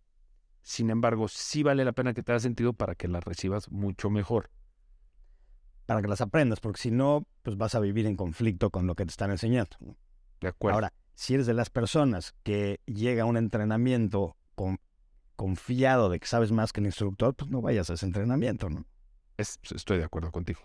Sin 0.63 0.91
embargo, 0.91 1.29
sí 1.29 1.63
vale 1.63 1.85
la 1.85 1.93
pena 1.93 2.15
que 2.15 2.23
te 2.23 2.33
haga 2.33 2.41
sentido 2.41 2.73
para 2.73 2.95
que 2.95 3.09
las 3.09 3.25
recibas 3.25 3.71
mucho 3.71 4.11
mejor. 4.11 4.51
Para 5.87 6.03
que 6.03 6.09
las 6.09 6.21
aprendas, 6.21 6.61
porque 6.61 6.81
si 6.81 6.91
no, 6.91 7.27
pues 7.43 7.57
vas 7.57 7.75
a 7.75 7.81
vivir 7.81 8.07
en 8.07 8.17
conflicto 8.17 8.71
con 8.71 8.87
lo 8.87 8.95
que 8.95 9.05
te 9.07 9.11
están 9.11 9.31
enseñando. 9.31 9.77
De 10.41 10.49
acuerdo. 10.49 10.75
Ahora, 10.75 10.93
si 11.15 11.35
eres 11.35 11.47
de 11.47 11.55
las 11.55 11.71
personas 11.71 12.35
que 12.43 12.81
llega 12.85 13.23
a 13.23 13.27
un 13.27 13.39
entrenamiento 13.39 14.37
con, 14.55 14.79
confiado 15.37 16.11
de 16.11 16.21
que 16.21 16.27
sabes 16.27 16.53
más 16.53 16.73
que 16.73 16.81
el 16.81 16.87
instructor, 16.87 17.35
pues 17.35 17.51
no 17.51 17.63
vayas 17.63 17.89
a 17.89 17.95
ese 17.95 18.05
entrenamiento, 18.05 18.69
¿no? 18.69 18.85
Es- 19.39 19.59
estoy 19.75 19.99
de 19.99 20.05
acuerdo 20.05 20.31
contigo. 20.31 20.61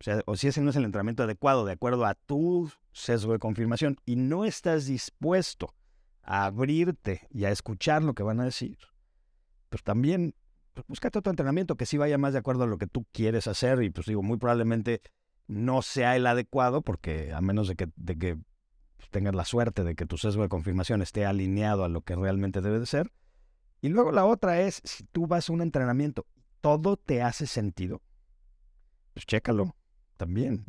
O 0.00 0.04
sea, 0.04 0.22
o 0.26 0.36
si 0.36 0.48
ese 0.48 0.60
no 0.60 0.70
es 0.70 0.76
el 0.76 0.84
entrenamiento 0.84 1.24
adecuado 1.24 1.64
de 1.64 1.72
acuerdo 1.72 2.06
a 2.06 2.14
tu 2.14 2.70
sesgo 2.92 3.32
de 3.32 3.40
confirmación 3.40 3.96
y 4.06 4.16
no 4.16 4.44
estás 4.44 4.86
dispuesto 4.86 5.74
a 6.22 6.44
abrirte 6.44 7.26
y 7.30 7.44
a 7.44 7.50
escuchar 7.50 8.02
lo 8.02 8.14
que 8.14 8.22
van 8.22 8.40
a 8.40 8.44
decir, 8.44 8.78
pues 9.68 9.82
también 9.82 10.34
pues 10.74 10.86
búscate 10.86 11.18
otro 11.18 11.30
entrenamiento 11.30 11.76
que 11.76 11.86
sí 11.86 11.98
vaya 11.98 12.18
más 12.18 12.32
de 12.32 12.38
acuerdo 12.38 12.62
a 12.62 12.66
lo 12.68 12.78
que 12.78 12.86
tú 12.86 13.06
quieres 13.10 13.48
hacer 13.48 13.82
y 13.82 13.90
pues 13.90 14.06
digo, 14.06 14.22
muy 14.22 14.36
probablemente 14.36 15.02
no 15.48 15.82
sea 15.82 16.14
el 16.14 16.26
adecuado 16.26 16.82
porque 16.82 17.32
a 17.32 17.40
menos 17.40 17.66
de 17.66 17.74
que, 17.74 17.88
de 17.96 18.16
que 18.16 18.36
pues, 18.98 19.10
tengas 19.10 19.34
la 19.34 19.44
suerte 19.44 19.82
de 19.82 19.96
que 19.96 20.06
tu 20.06 20.16
sesgo 20.16 20.42
de 20.42 20.48
confirmación 20.48 21.02
esté 21.02 21.26
alineado 21.26 21.82
a 21.82 21.88
lo 21.88 22.02
que 22.02 22.14
realmente 22.14 22.60
debe 22.60 22.78
de 22.78 22.86
ser. 22.86 23.10
Y 23.80 23.88
luego 23.88 24.12
la 24.12 24.24
otra 24.24 24.60
es, 24.60 24.80
si 24.84 25.02
tú 25.04 25.26
vas 25.26 25.48
a 25.48 25.52
un 25.52 25.62
entrenamiento, 25.62 26.26
todo 26.60 26.96
te 26.96 27.22
hace 27.22 27.46
sentido, 27.46 28.00
pues 29.14 29.26
chécalo 29.26 29.74
también. 30.18 30.66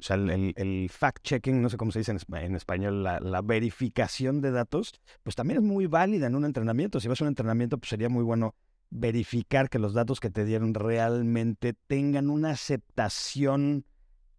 O 0.00 0.02
sea, 0.02 0.16
el, 0.16 0.54
el- 0.56 0.90
fact-checking, 0.90 1.60
no 1.60 1.68
sé 1.68 1.76
cómo 1.76 1.92
se 1.92 1.98
dice 1.98 2.10
en, 2.12 2.18
en 2.36 2.56
español, 2.56 3.02
la, 3.04 3.20
la 3.20 3.42
verificación 3.42 4.40
de 4.40 4.50
datos, 4.50 4.94
pues 5.22 5.36
también 5.36 5.58
es 5.58 5.62
muy 5.62 5.86
válida 5.86 6.26
en 6.26 6.34
un 6.34 6.46
entrenamiento. 6.46 6.98
Si 7.00 7.06
vas 7.06 7.20
a 7.20 7.24
un 7.24 7.28
entrenamiento, 7.28 7.76
pues 7.76 7.90
sería 7.90 8.08
muy 8.08 8.24
bueno 8.24 8.54
verificar 8.88 9.68
que 9.68 9.78
los 9.78 9.92
datos 9.92 10.18
que 10.18 10.30
te 10.30 10.44
dieron 10.44 10.72
realmente 10.74 11.74
tengan 11.86 12.30
una 12.30 12.50
aceptación 12.50 13.84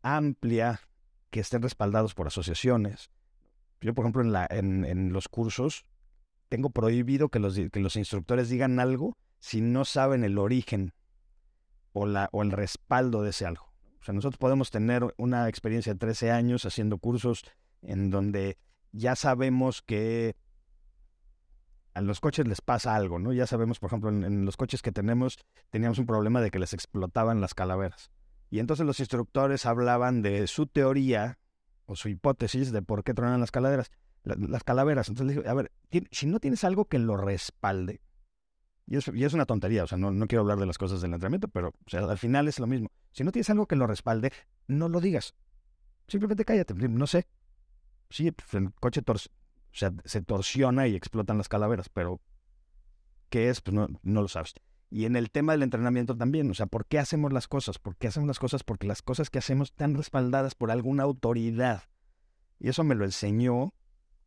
amplia, 0.01 0.81
que 1.29 1.39
estén 1.39 1.61
respaldados 1.61 2.15
por 2.15 2.27
asociaciones. 2.27 3.11
Yo, 3.81 3.93
por 3.93 4.03
ejemplo, 4.03 4.23
en, 4.23 4.31
la, 4.31 4.47
en, 4.49 4.83
en 4.83 5.13
los 5.13 5.29
cursos, 5.29 5.85
tengo 6.49 6.71
prohibido 6.71 7.29
que 7.29 7.39
los, 7.39 7.55
que 7.71 7.79
los 7.79 7.95
instructores 7.95 8.49
digan 8.49 8.79
algo 8.79 9.15
si 9.39 9.61
no 9.61 9.85
saben 9.85 10.23
el 10.23 10.37
origen 10.37 10.93
o, 11.93 12.05
la, 12.05 12.29
o 12.31 12.41
el 12.41 12.51
respaldo 12.51 13.21
de 13.23 13.31
ese 13.31 13.45
algo. 13.45 13.71
O 14.01 14.03
sea, 14.03 14.13
nosotros 14.13 14.37
podemos 14.37 14.71
tener 14.71 15.13
una 15.17 15.47
experiencia 15.47 15.93
de 15.93 15.99
13 15.99 16.31
años 16.31 16.65
haciendo 16.65 16.97
cursos 16.97 17.43
en 17.81 18.09
donde 18.09 18.57
ya 18.91 19.15
sabemos 19.15 19.81
que 19.81 20.35
a 21.93 22.01
los 22.01 22.19
coches 22.19 22.47
les 22.47 22.61
pasa 22.61 22.95
algo, 22.95 23.19
¿no? 23.19 23.33
Ya 23.33 23.47
sabemos, 23.47 23.79
por 23.79 23.89
ejemplo, 23.89 24.09
en, 24.09 24.45
los 24.45 24.57
coches 24.57 24.81
que 24.81 24.91
tenemos, 24.91 25.37
teníamos 25.69 25.99
un 25.99 26.05
problema 26.05 26.41
de 26.41 26.49
que 26.49 26.59
les 26.59 26.73
explotaban 26.73 27.41
las 27.41 27.53
calaveras. 27.53 28.11
Y 28.49 28.59
entonces 28.59 28.85
los 28.85 28.99
instructores 28.99 29.65
hablaban 29.65 30.21
de 30.21 30.47
su 30.47 30.67
teoría 30.67 31.37
o 31.85 31.95
su 31.95 32.09
hipótesis 32.09 32.71
de 32.71 32.81
por 32.81 33.03
qué 33.03 33.13
tronan 33.13 33.39
las 33.39 33.51
calaveras. 33.51 33.91
las 34.23 34.63
calaveras. 34.63 35.09
Entonces 35.09 35.35
le 35.35 35.41
dije, 35.41 35.49
a 35.49 35.53
ver, 35.53 35.71
si 36.11 36.27
no 36.27 36.39
tienes 36.39 36.63
algo 36.63 36.85
que 36.85 36.99
lo 36.99 37.17
respalde, 37.17 38.01
y 38.85 38.97
es, 38.97 39.09
y 39.13 39.23
es 39.23 39.33
una 39.33 39.45
tontería, 39.45 39.83
o 39.83 39.87
sea, 39.87 39.97
no, 39.97 40.11
no, 40.11 40.27
quiero 40.27 40.41
hablar 40.41 40.59
de 40.59 40.65
las 40.65 40.77
cosas 40.77 41.01
del 41.01 41.13
entrenamiento, 41.13 41.47
pero 41.47 41.69
o 41.69 41.89
sea, 41.89 42.01
al 42.01 42.17
final 42.17 42.47
es 42.47 42.59
lo 42.59 42.67
mismo. 42.67 42.91
Si 43.11 43.23
no 43.23 43.31
tienes 43.31 43.49
algo 43.49 43.67
que 43.67 43.75
lo 43.75 43.87
respalde, 43.87 44.31
no 44.67 44.89
lo 44.89 44.99
digas. 44.99 45.35
Simplemente 46.07 46.45
cállate, 46.45 46.73
no 46.73 47.07
sé. 47.07 47.27
Sí, 48.09 48.31
pues, 48.31 48.53
el 48.53 48.73
coche 48.73 49.01
sea, 49.71 49.93
se 50.03 50.21
torsiona 50.21 50.87
y 50.87 50.95
explotan 50.95 51.37
las 51.37 51.47
calaveras, 51.47 51.89
pero 51.89 52.19
¿qué 53.29 53.49
es? 53.49 53.61
Pues 53.61 53.73
no, 53.73 53.87
no 54.03 54.21
lo 54.21 54.27
sabes. 54.27 54.55
Y 54.89 55.05
en 55.05 55.15
el 55.15 55.31
tema 55.31 55.53
del 55.53 55.63
entrenamiento 55.63 56.17
también, 56.17 56.51
o 56.51 56.53
sea, 56.53 56.65
¿por 56.65 56.85
qué 56.85 56.99
hacemos 56.99 57.31
las 57.31 57.47
cosas? 57.47 57.79
¿Por 57.79 57.95
qué 57.95 58.07
hacemos 58.07 58.27
las 58.27 58.39
cosas? 58.39 58.63
Porque 58.65 58.87
las 58.87 59.01
cosas 59.01 59.29
que 59.29 59.39
hacemos 59.39 59.69
están 59.69 59.95
respaldadas 59.95 60.53
por 60.53 60.69
alguna 60.69 61.03
autoridad. 61.03 61.83
Y 62.59 62.67
eso 62.67 62.83
me 62.83 62.95
lo 62.95 63.05
enseñó 63.05 63.73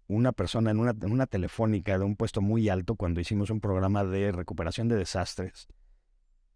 una 0.08 0.32
persona 0.32 0.70
en 0.70 0.80
una, 0.80 1.26
telefónica 1.26 1.98
de 1.98 2.04
un 2.04 2.16
puesto 2.16 2.40
muy 2.40 2.68
alto 2.68 2.94
cuando 2.96 3.20
hicimos 3.20 3.50
un 3.50 3.60
programa 3.60 4.04
de 4.04 4.32
recuperación 4.32 4.88
de 4.88 4.96
desastres, 4.96 5.66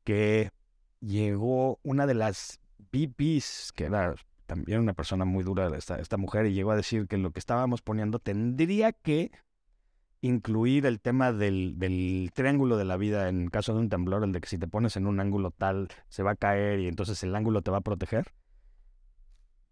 que 0.04 0.50
llegó 1.00 1.78
una 1.82 2.06
de 2.06 2.14
las 2.14 2.60
VPs, 2.92 3.72
que 3.74 3.84
era 3.84 4.14
también 4.46 4.80
una 4.80 4.94
persona 4.94 5.24
muy 5.24 5.44
dura, 5.44 5.68
esta, 5.76 5.98
esta 5.98 6.16
mujer, 6.16 6.46
y 6.46 6.54
llegó 6.54 6.72
a 6.72 6.76
decir 6.76 7.06
que 7.06 7.18
lo 7.18 7.32
que 7.32 7.38
estábamos 7.38 7.82
poniendo 7.82 8.18
tendría 8.18 8.92
que 8.92 9.30
incluir 10.20 10.84
el 10.86 11.00
tema 11.00 11.32
del, 11.32 11.78
del, 11.78 12.30
triángulo 12.34 12.76
de 12.76 12.84
la 12.84 12.96
vida 12.96 13.28
en 13.28 13.48
caso 13.48 13.72
de 13.72 13.80
un 13.80 13.88
temblor, 13.88 14.24
el 14.24 14.32
de 14.32 14.40
que 14.40 14.48
si 14.48 14.58
te 14.58 14.66
pones 14.66 14.96
en 14.96 15.06
un 15.06 15.20
ángulo 15.20 15.52
tal, 15.52 15.88
se 16.08 16.22
va 16.22 16.32
a 16.32 16.36
caer 16.36 16.80
y 16.80 16.88
entonces 16.88 17.22
el 17.22 17.36
ángulo 17.36 17.62
te 17.62 17.70
va 17.70 17.78
a 17.78 17.82
proteger 17.82 18.32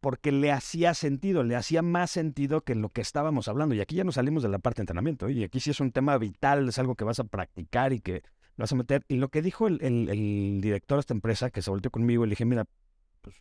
porque 0.07 0.31
le 0.31 0.53
hacía 0.53 0.95
sentido, 0.95 1.43
le 1.43 1.57
hacía 1.57 1.83
más 1.83 2.13
sentido 2.13 2.61
que 2.61 2.77
lo 2.77 2.91
que 2.91 3.01
estábamos 3.01 3.49
hablando. 3.49 3.75
Y 3.75 3.81
aquí 3.81 3.97
ya 3.97 4.05
nos 4.05 4.15
salimos 4.15 4.41
de 4.45 4.49
la 4.49 4.61
parte 4.61 4.77
de 4.77 4.83
entrenamiento. 4.83 5.29
Y 5.29 5.43
aquí 5.43 5.59
sí 5.59 5.71
es 5.71 5.81
un 5.81 5.91
tema 5.91 6.17
vital, 6.17 6.69
es 6.69 6.79
algo 6.79 6.95
que 6.95 7.03
vas 7.03 7.19
a 7.19 7.25
practicar 7.25 7.93
y 7.93 7.99
que 7.99 8.23
lo 8.55 8.63
vas 8.63 8.71
a 8.71 8.77
meter. 8.77 9.05
Y 9.09 9.17
lo 9.17 9.31
que 9.31 9.43
dijo 9.43 9.67
el, 9.67 9.83
el, 9.83 10.61
director 10.61 10.99
de 10.99 11.01
esta 11.01 11.13
empresa, 11.13 11.51
que 11.51 11.61
se 11.61 11.71
volteó 11.71 11.91
conmigo, 11.91 12.25
le 12.25 12.31
dije, 12.31 12.45
mira, 12.45 12.67
pues 13.21 13.35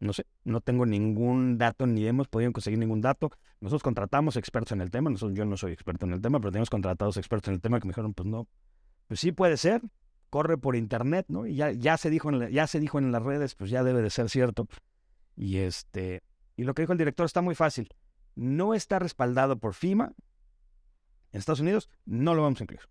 no 0.00 0.12
sé, 0.12 0.26
no 0.42 0.60
tengo 0.60 0.86
ningún 0.86 1.56
dato, 1.56 1.86
ni 1.86 2.04
hemos 2.04 2.26
podido 2.26 2.50
conseguir 2.50 2.80
ningún 2.80 3.00
dato. 3.00 3.30
Nosotros 3.60 3.84
contratamos 3.84 4.36
expertos 4.36 4.72
en 4.72 4.80
el 4.80 4.90
tema, 4.90 5.10
nosotros, 5.10 5.38
yo 5.38 5.44
no 5.44 5.56
soy 5.56 5.70
experto 5.70 6.04
en 6.04 6.14
el 6.14 6.20
tema, 6.20 6.40
pero 6.40 6.50
tenemos 6.50 6.68
contratados 6.68 7.16
expertos 7.16 7.46
en 7.46 7.54
el 7.54 7.60
tema 7.60 7.78
que 7.78 7.86
me 7.86 7.92
dijeron, 7.92 8.12
pues 8.12 8.28
no, 8.28 8.48
pues 9.06 9.20
sí 9.20 9.30
puede 9.30 9.56
ser, 9.56 9.82
corre 10.30 10.58
por 10.58 10.74
internet, 10.74 11.26
¿no? 11.28 11.46
Y 11.46 11.54
ya, 11.54 11.70
ya, 11.70 11.96
se 11.96 12.10
dijo 12.10 12.30
en 12.30 12.50
ya 12.50 12.66
se 12.66 12.80
dijo 12.80 12.98
en 12.98 13.12
las 13.12 13.22
redes, 13.22 13.54
pues 13.54 13.70
ya 13.70 13.84
debe 13.84 14.02
de 14.02 14.10
ser 14.10 14.28
cierto. 14.28 14.66
Y 15.38 15.58
este, 15.58 16.24
y 16.56 16.64
lo 16.64 16.74
que 16.74 16.82
dijo 16.82 16.92
el 16.92 16.98
director 16.98 17.24
está 17.24 17.42
muy 17.42 17.54
fácil. 17.54 17.88
No 18.34 18.74
está 18.74 18.98
respaldado 18.98 19.56
por 19.56 19.72
FIMA 19.72 20.12
en 21.30 21.38
Estados 21.38 21.60
Unidos, 21.60 21.88
no 22.06 22.34
lo 22.34 22.42
vamos 22.42 22.60
a 22.60 22.64
incluir. 22.64 22.82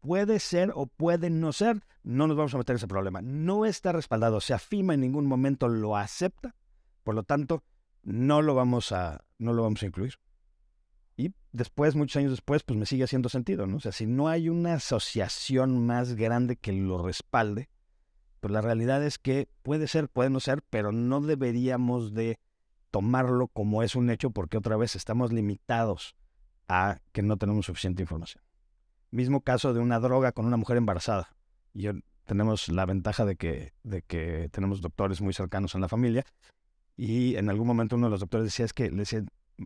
Puede 0.00 0.40
ser 0.40 0.72
o 0.74 0.86
puede 0.86 1.28
no 1.28 1.52
ser, 1.52 1.82
no 2.02 2.26
nos 2.26 2.36
vamos 2.36 2.54
a 2.54 2.58
meter 2.58 2.76
ese 2.76 2.88
problema. 2.88 3.20
No 3.20 3.66
está 3.66 3.92
respaldado, 3.92 4.38
o 4.38 4.40
sea, 4.40 4.58
FIMA 4.58 4.94
en 4.94 5.02
ningún 5.02 5.26
momento 5.26 5.68
lo 5.68 5.98
acepta, 5.98 6.54
por 7.04 7.14
lo 7.14 7.24
tanto, 7.24 7.62
no 8.02 8.40
lo 8.40 8.54
vamos 8.54 8.92
a, 8.92 9.26
no 9.36 9.52
lo 9.52 9.62
vamos 9.62 9.82
a 9.82 9.86
incluir. 9.86 10.14
Y 11.18 11.34
después, 11.52 11.94
muchos 11.94 12.16
años 12.16 12.30
después, 12.30 12.62
pues 12.62 12.78
me 12.78 12.86
sigue 12.86 13.04
haciendo 13.04 13.28
sentido, 13.28 13.66
¿no? 13.66 13.76
O 13.76 13.80
sea, 13.80 13.92
si 13.92 14.06
no 14.06 14.28
hay 14.28 14.48
una 14.48 14.74
asociación 14.74 15.84
más 15.84 16.14
grande 16.14 16.56
que 16.56 16.72
lo 16.72 17.02
respalde, 17.02 17.68
la 18.48 18.60
realidad 18.60 19.02
es 19.04 19.18
que 19.18 19.48
puede 19.62 19.88
ser, 19.88 20.08
puede 20.08 20.30
no 20.30 20.40
ser, 20.40 20.62
pero 20.62 20.92
no 20.92 21.20
deberíamos 21.20 22.14
de 22.14 22.38
tomarlo 22.90 23.48
como 23.48 23.82
es 23.82 23.94
un 23.94 24.10
hecho 24.10 24.30
porque 24.30 24.56
otra 24.56 24.76
vez 24.76 24.96
estamos 24.96 25.32
limitados 25.32 26.16
a 26.68 26.98
que 27.12 27.22
no 27.22 27.36
tenemos 27.36 27.66
suficiente 27.66 28.02
información. 28.02 28.42
Mismo 29.10 29.40
caso 29.40 29.74
de 29.74 29.80
una 29.80 30.00
droga 30.00 30.32
con 30.32 30.46
una 30.46 30.56
mujer 30.56 30.76
embarazada. 30.76 31.36
Y 31.72 31.88
tenemos 32.24 32.68
la 32.68 32.86
ventaja 32.86 33.24
de 33.24 33.36
que, 33.36 33.72
de 33.82 34.02
que 34.02 34.48
tenemos 34.50 34.80
doctores 34.80 35.20
muy 35.20 35.32
cercanos 35.32 35.74
en 35.74 35.80
la 35.80 35.88
familia. 35.88 36.24
Y 36.96 37.36
en 37.36 37.50
algún 37.50 37.66
momento 37.66 37.96
uno 37.96 38.06
de 38.06 38.10
los 38.10 38.20
doctores 38.20 38.46
decía 38.46 38.64
es 38.64 38.72
que 38.72 38.90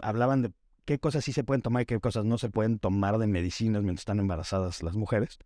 hablaban 0.03 0.43
de 0.43 0.53
qué 0.85 0.99
cosas 0.99 1.25
sí 1.25 1.33
se 1.33 1.45
pueden 1.45 1.63
tomar 1.63 1.83
y 1.83 1.87
qué 1.87 1.99
cosas 2.01 2.25
no 2.25 2.37
se 2.37 2.51
pueden 2.51 2.79
tomar 2.79 3.19
de 3.19 3.27
medicinas 3.27 3.83
mientras 3.83 4.03
están 4.03 4.19
embarazadas 4.19 4.83
las 4.83 4.97
mujeres. 4.97 5.39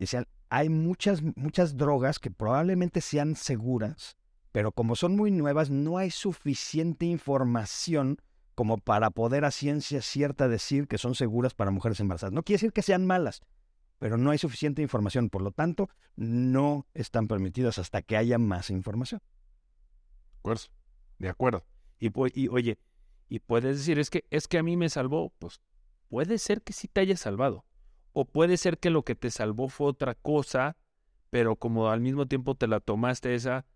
Decían, 0.00 0.26
hay 0.48 0.70
muchas, 0.70 1.22
muchas 1.36 1.76
drogas 1.76 2.18
que 2.18 2.30
probablemente 2.30 3.02
sean 3.02 3.36
seguras, 3.36 4.16
pero 4.50 4.72
como 4.72 4.96
son 4.96 5.14
muy 5.14 5.30
nuevas, 5.30 5.68
no 5.68 5.98
hay 5.98 6.10
suficiente 6.10 7.04
información 7.04 8.16
como 8.54 8.78
para 8.78 9.10
poder 9.10 9.44
a 9.44 9.50
ciencia 9.50 10.00
cierta 10.00 10.48
decir 10.48 10.88
que 10.88 10.96
son 10.96 11.14
seguras 11.14 11.52
para 11.52 11.70
mujeres 11.70 12.00
embarazadas. 12.00 12.32
No 12.32 12.42
quiere 12.42 12.56
decir 12.56 12.72
que 12.72 12.80
sean 12.80 13.06
malas, 13.06 13.42
pero 13.98 14.16
no 14.16 14.30
hay 14.30 14.38
suficiente 14.38 14.80
información. 14.80 15.28
Por 15.28 15.42
lo 15.42 15.52
tanto, 15.52 15.90
no 16.16 16.86
están 16.94 17.28
permitidas 17.28 17.78
hasta 17.78 18.00
que 18.00 18.16
haya 18.16 18.38
más 18.38 18.70
información. 18.70 19.20
De 19.20 20.38
acuerdo. 20.38 20.62
De 21.18 21.28
acuerdo. 21.28 21.66
Y, 21.98 22.10
y 22.40 22.48
oye, 22.48 22.78
y 23.28 23.40
puedes 23.40 23.76
decir, 23.76 23.98
es 23.98 24.08
que, 24.08 24.24
es 24.30 24.48
que 24.48 24.56
a 24.56 24.62
mí 24.62 24.78
me 24.78 24.88
salvó. 24.88 25.30
Pues 25.38 25.60
puede 26.08 26.38
ser 26.38 26.62
que 26.62 26.72
sí 26.72 26.88
te 26.88 27.02
haya 27.02 27.18
salvado. 27.18 27.66
O 28.12 28.24
puede 28.24 28.56
ser 28.56 28.78
que 28.78 28.90
lo 28.90 29.04
que 29.04 29.14
te 29.14 29.30
salvó 29.30 29.68
fue 29.68 29.88
otra 29.88 30.14
cosa, 30.14 30.76
pero 31.30 31.56
como 31.56 31.88
al 31.88 32.00
mismo 32.00 32.26
tiempo 32.26 32.54
te 32.54 32.66
la 32.66 32.80
tomaste 32.80 33.34
esa, 33.34 33.66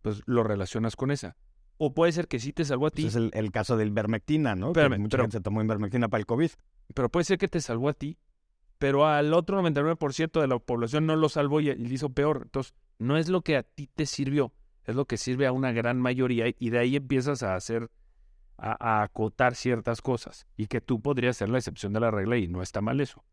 pues 0.00 0.22
lo 0.26 0.42
relacionas 0.44 0.96
con 0.96 1.10
esa. 1.10 1.36
O 1.78 1.94
puede 1.94 2.12
ser 2.12 2.28
que 2.28 2.38
sí 2.38 2.52
te 2.52 2.64
salvó 2.64 2.86
a 2.86 2.90
ti. 2.90 3.06
es 3.06 3.16
el, 3.16 3.50
caso 3.50 3.76
del 3.76 3.88
Ivermectina, 3.88 4.54
¿no? 4.54 4.72
que 4.72 4.88
mucha 4.88 5.18
gente 5.18 5.38
se 5.38 5.40
tomó 5.40 5.62
Ivermectina 5.62 6.08
para 6.08 6.20
el 6.20 6.26
COVID. 6.26 6.50
Pero 6.94 7.08
puede 7.08 7.24
ser 7.24 7.38
que 7.38 7.48
te 7.48 7.60
salvó 7.60 7.88
a 7.88 7.94
ti, 7.94 8.18
pero 8.78 9.06
al 9.06 9.32
otro 9.34 9.60
99% 9.60 10.40
de 10.40 10.46
la 10.46 10.58
población 10.58 11.06
no 11.06 11.16
lo 11.16 11.28
salvó 11.28 11.60
y, 11.60 11.74
le 11.74 11.94
hizo 11.94 12.10
peor. 12.10 12.42
Entonces, 12.44 12.74
no 12.98 13.16
es 13.16 13.28
lo 13.28 13.42
que 13.42 13.56
a 13.56 13.62
ti 13.62 13.88
te 13.92 14.06
sirvió, 14.06 14.52
es 14.84 14.94
lo 14.94 15.06
que 15.06 15.16
sirve 15.16 15.46
a 15.46 15.52
una 15.52 15.72
gran 15.72 16.00
mayoría 16.00 16.46
y 16.56 16.70
de 16.70 16.78
ahí 16.78 16.96
empiezas 16.96 17.42
a 17.42 17.56
hacer, 17.56 17.90
a, 18.58 18.76
a 18.78 19.02
acotar 19.02 19.54
ciertas 19.54 20.02
cosas 20.02 20.46
y 20.56 20.66
que 20.66 20.80
tú 20.80 21.00
podrías 21.00 21.36
ser 21.36 21.48
la 21.48 21.58
excepción 21.58 21.92
de 21.92 22.00
la 22.00 22.10
regla 22.10 22.36
y 22.36 22.48
no 22.48 22.62
está 22.62 22.80
mal 22.80 23.00
eso. 23.00 23.24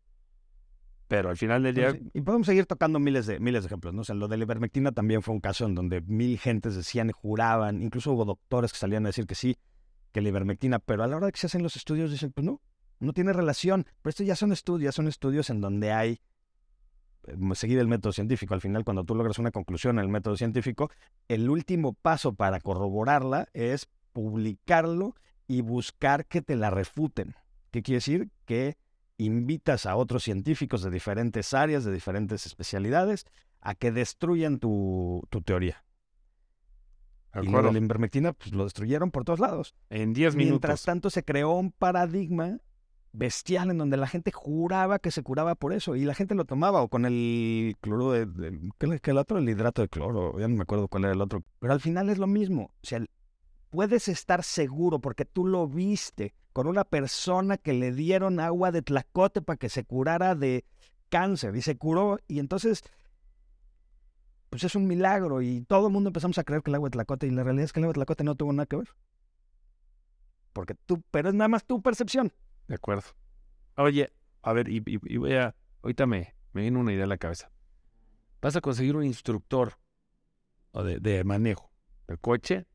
Pero 1.10 1.28
al 1.28 1.36
final 1.36 1.64
del 1.64 1.74
día... 1.74 1.98
y 2.14 2.20
podemos 2.20 2.46
seguir 2.46 2.66
tocando 2.66 3.00
miles 3.00 3.26
de, 3.26 3.40
miles 3.40 3.64
de 3.64 3.66
ejemplos, 3.66 3.92
¿no? 3.92 4.02
O 4.02 4.04
sea, 4.04 4.14
lo 4.14 4.28
de 4.28 4.36
la 4.36 4.44
ivermectina 4.44 4.92
también 4.92 5.22
fue 5.22 5.34
un 5.34 5.40
caso 5.40 5.66
en 5.66 5.74
donde 5.74 6.02
mil 6.02 6.38
gentes 6.38 6.76
decían, 6.76 7.10
juraban, 7.10 7.82
incluso 7.82 8.12
hubo 8.12 8.24
doctores 8.24 8.72
que 8.72 8.78
salían 8.78 9.04
a 9.06 9.08
decir 9.08 9.26
que 9.26 9.34
sí, 9.34 9.56
que 10.12 10.20
la 10.20 10.28
ivermectina, 10.28 10.78
pero 10.78 11.02
a 11.02 11.08
la 11.08 11.16
hora 11.16 11.26
de 11.26 11.32
que 11.32 11.40
se 11.40 11.48
hacen 11.48 11.64
los 11.64 11.74
estudios 11.74 12.12
dicen, 12.12 12.30
pues 12.30 12.44
no, 12.44 12.60
no 13.00 13.12
tiene 13.12 13.32
relación. 13.32 13.86
Pero 14.02 14.10
estos 14.10 14.24
ya 14.24 14.36
son 14.36 14.52
estudios, 14.52 14.94
son 14.94 15.08
estudios 15.08 15.50
en 15.50 15.60
donde 15.60 15.90
hay 15.90 16.20
eh, 17.26 17.54
seguir 17.54 17.80
el 17.80 17.88
método 17.88 18.12
científico. 18.12 18.54
Al 18.54 18.60
final, 18.60 18.84
cuando 18.84 19.02
tú 19.02 19.16
logras 19.16 19.40
una 19.40 19.50
conclusión 19.50 19.98
en 19.98 20.04
el 20.04 20.10
método 20.10 20.36
científico, 20.36 20.92
el 21.26 21.50
último 21.50 21.92
paso 21.92 22.34
para 22.34 22.60
corroborarla 22.60 23.48
es 23.52 23.88
publicarlo 24.12 25.16
y 25.48 25.62
buscar 25.62 26.26
que 26.26 26.40
te 26.40 26.54
la 26.54 26.70
refuten. 26.70 27.34
¿Qué 27.72 27.82
quiere 27.82 27.96
decir? 27.96 28.28
Que 28.44 28.76
invitas 29.24 29.86
a 29.86 29.96
otros 29.96 30.24
científicos 30.24 30.82
de 30.82 30.90
diferentes 30.90 31.54
áreas, 31.54 31.84
de 31.84 31.92
diferentes 31.92 32.46
especialidades, 32.46 33.26
a 33.60 33.74
que 33.74 33.92
destruyan 33.92 34.58
tu, 34.58 35.22
teoría. 35.44 35.84
Y 37.40 37.46
lo 37.46 37.62
de 37.62 37.72
la 37.72 37.78
invermectina, 37.78 38.32
pues 38.32 38.52
lo 38.52 38.64
destruyeron 38.64 39.10
por 39.10 39.24
todos 39.24 39.38
lados. 39.38 39.74
En 39.88 40.12
10 40.12 40.34
minutos. 40.34 40.50
Mientras 40.50 40.82
tanto, 40.82 41.10
se 41.10 41.22
creó 41.22 41.52
un 41.52 41.70
paradigma 41.70 42.58
bestial 43.12 43.70
en 43.70 43.78
donde 43.78 43.96
la 43.96 44.06
gente 44.06 44.30
juraba 44.32 44.98
que 44.98 45.10
se 45.10 45.22
curaba 45.22 45.54
por 45.54 45.72
eso 45.72 45.96
y 45.96 46.04
la 46.04 46.14
gente 46.14 46.34
lo 46.34 46.44
tomaba 46.44 46.80
o 46.80 46.88
con 46.88 47.06
el 47.06 47.76
cloro 47.80 48.12
de, 48.12 48.26
¿qué, 48.78 49.10
el 49.10 49.18
otro 49.18 49.38
el 49.38 49.48
hidrato 49.48 49.82
de 49.82 49.88
cloro 49.88 50.38
ya 50.38 50.46
no 50.46 50.54
me 50.54 50.62
acuerdo 50.62 50.86
cuál 50.86 51.04
era 51.04 51.14
el 51.14 51.20
otro 51.20 51.42
pero 51.58 51.72
al 51.72 51.80
final 51.80 52.08
es 52.08 52.18
lo 52.18 52.28
mismo 52.28 52.70
o 52.82 52.86
sea 52.86 53.04
puedes 53.70 54.08
estar 54.08 54.42
seguro 54.42 54.98
porque 54.98 55.24
tú 55.24 55.46
lo 55.46 55.66
viste 55.66 56.34
con 56.52 56.66
una 56.66 56.84
persona 56.84 57.56
que 57.56 57.72
le 57.72 57.92
dieron 57.92 58.40
agua 58.40 58.72
de 58.72 58.82
tlacote 58.82 59.40
para 59.40 59.56
que 59.56 59.68
se 59.68 59.84
curara 59.84 60.34
de 60.34 60.64
cáncer 61.08 61.56
y 61.56 61.62
se 61.62 61.76
curó 61.76 62.18
y 62.28 62.40
entonces 62.40 62.82
pues 64.50 64.64
es 64.64 64.74
un 64.74 64.88
milagro 64.88 65.42
y 65.42 65.62
todo 65.62 65.86
el 65.86 65.92
mundo 65.92 66.08
empezamos 66.08 66.36
a 66.38 66.44
creer 66.44 66.62
que 66.62 66.70
el 66.70 66.74
agua 66.74 66.88
de 66.88 66.94
tlacote 66.94 67.26
y 67.28 67.30
la 67.30 67.44
realidad 67.44 67.64
es 67.64 67.72
que 67.72 67.78
el 67.78 67.84
agua 67.84 67.92
de 67.92 67.98
tlacote 67.98 68.24
no 68.24 68.34
tuvo 68.34 68.52
nada 68.52 68.66
que 68.66 68.76
ver. 68.76 68.88
Porque 70.52 70.74
tú, 70.74 71.00
pero 71.12 71.28
es 71.28 71.34
nada 71.34 71.46
más 71.46 71.64
tu 71.64 71.80
percepción. 71.80 72.32
De 72.66 72.74
acuerdo. 72.74 73.04
Oye, 73.76 74.12
a 74.42 74.52
ver, 74.52 74.68
y, 74.68 74.80
voy 75.16 75.34
a, 75.34 75.54
ahorita 75.82 76.04
me, 76.06 76.34
me 76.52 76.62
viene 76.62 76.78
una 76.78 76.92
idea 76.92 77.04
a 77.04 77.06
la 77.06 77.18
cabeza. 77.18 77.52
vas 78.42 78.56
a 78.56 78.60
conseguir 78.60 78.96
un 78.96 79.04
instructor 79.04 79.78
de 80.72 81.22
manejo 81.22 81.70
del 82.08 82.18
coche 82.18 82.66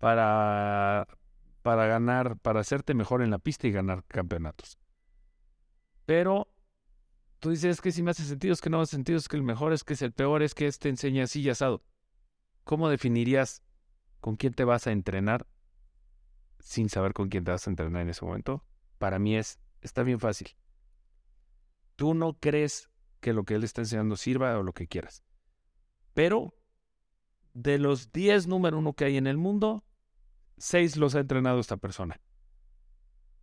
para, 0.00 1.06
para 1.62 1.86
ganar, 1.86 2.38
para 2.38 2.60
hacerte 2.60 2.94
mejor 2.94 3.22
en 3.22 3.30
la 3.30 3.38
pista 3.38 3.68
y 3.68 3.70
ganar 3.70 4.02
campeonatos. 4.08 4.78
Pero 6.06 6.52
tú 7.38 7.50
dices 7.50 7.80
que 7.80 7.92
si 7.92 8.02
me 8.02 8.10
hace 8.10 8.24
sentido, 8.24 8.54
es 8.54 8.60
que 8.60 8.70
no 8.70 8.80
hace 8.80 8.96
sentido, 8.96 9.18
es 9.18 9.28
que 9.28 9.36
el 9.36 9.42
mejor, 9.42 9.72
es 9.72 9.84
que 9.84 9.92
es 9.92 10.02
el 10.02 10.12
peor, 10.12 10.42
es 10.42 10.54
que 10.54 10.66
este 10.66 10.88
enseña 10.88 11.24
así 11.24 11.42
y 11.42 11.50
asado. 11.50 11.84
¿Cómo 12.64 12.88
definirías 12.88 13.62
con 14.20 14.36
quién 14.36 14.54
te 14.54 14.64
vas 14.64 14.86
a 14.86 14.92
entrenar 14.92 15.46
sin 16.58 16.88
saber 16.88 17.12
con 17.12 17.28
quién 17.28 17.44
te 17.44 17.52
vas 17.52 17.66
a 17.66 17.70
entrenar 17.70 18.02
en 18.02 18.08
ese 18.08 18.24
momento? 18.24 18.64
Para 18.98 19.18
mí 19.18 19.36
es, 19.36 19.60
está 19.82 20.02
bien 20.02 20.18
fácil. 20.18 20.48
Tú 21.96 22.14
no 22.14 22.38
crees 22.38 22.90
que 23.20 23.34
lo 23.34 23.44
que 23.44 23.54
él 23.54 23.64
está 23.64 23.82
enseñando 23.82 24.16
sirva 24.16 24.58
o 24.58 24.62
lo 24.62 24.72
que 24.72 24.88
quieras. 24.88 25.22
Pero 26.14 26.54
de 27.52 27.78
los 27.78 28.12
10 28.12 28.46
número 28.46 28.78
uno 28.78 28.94
que 28.94 29.04
hay 29.04 29.18
en 29.18 29.26
el 29.26 29.36
mundo, 29.36 29.84
6 30.60 30.96
los 30.98 31.14
ha 31.14 31.20
entrenado 31.20 31.58
esta 31.58 31.78
persona. 31.78 32.20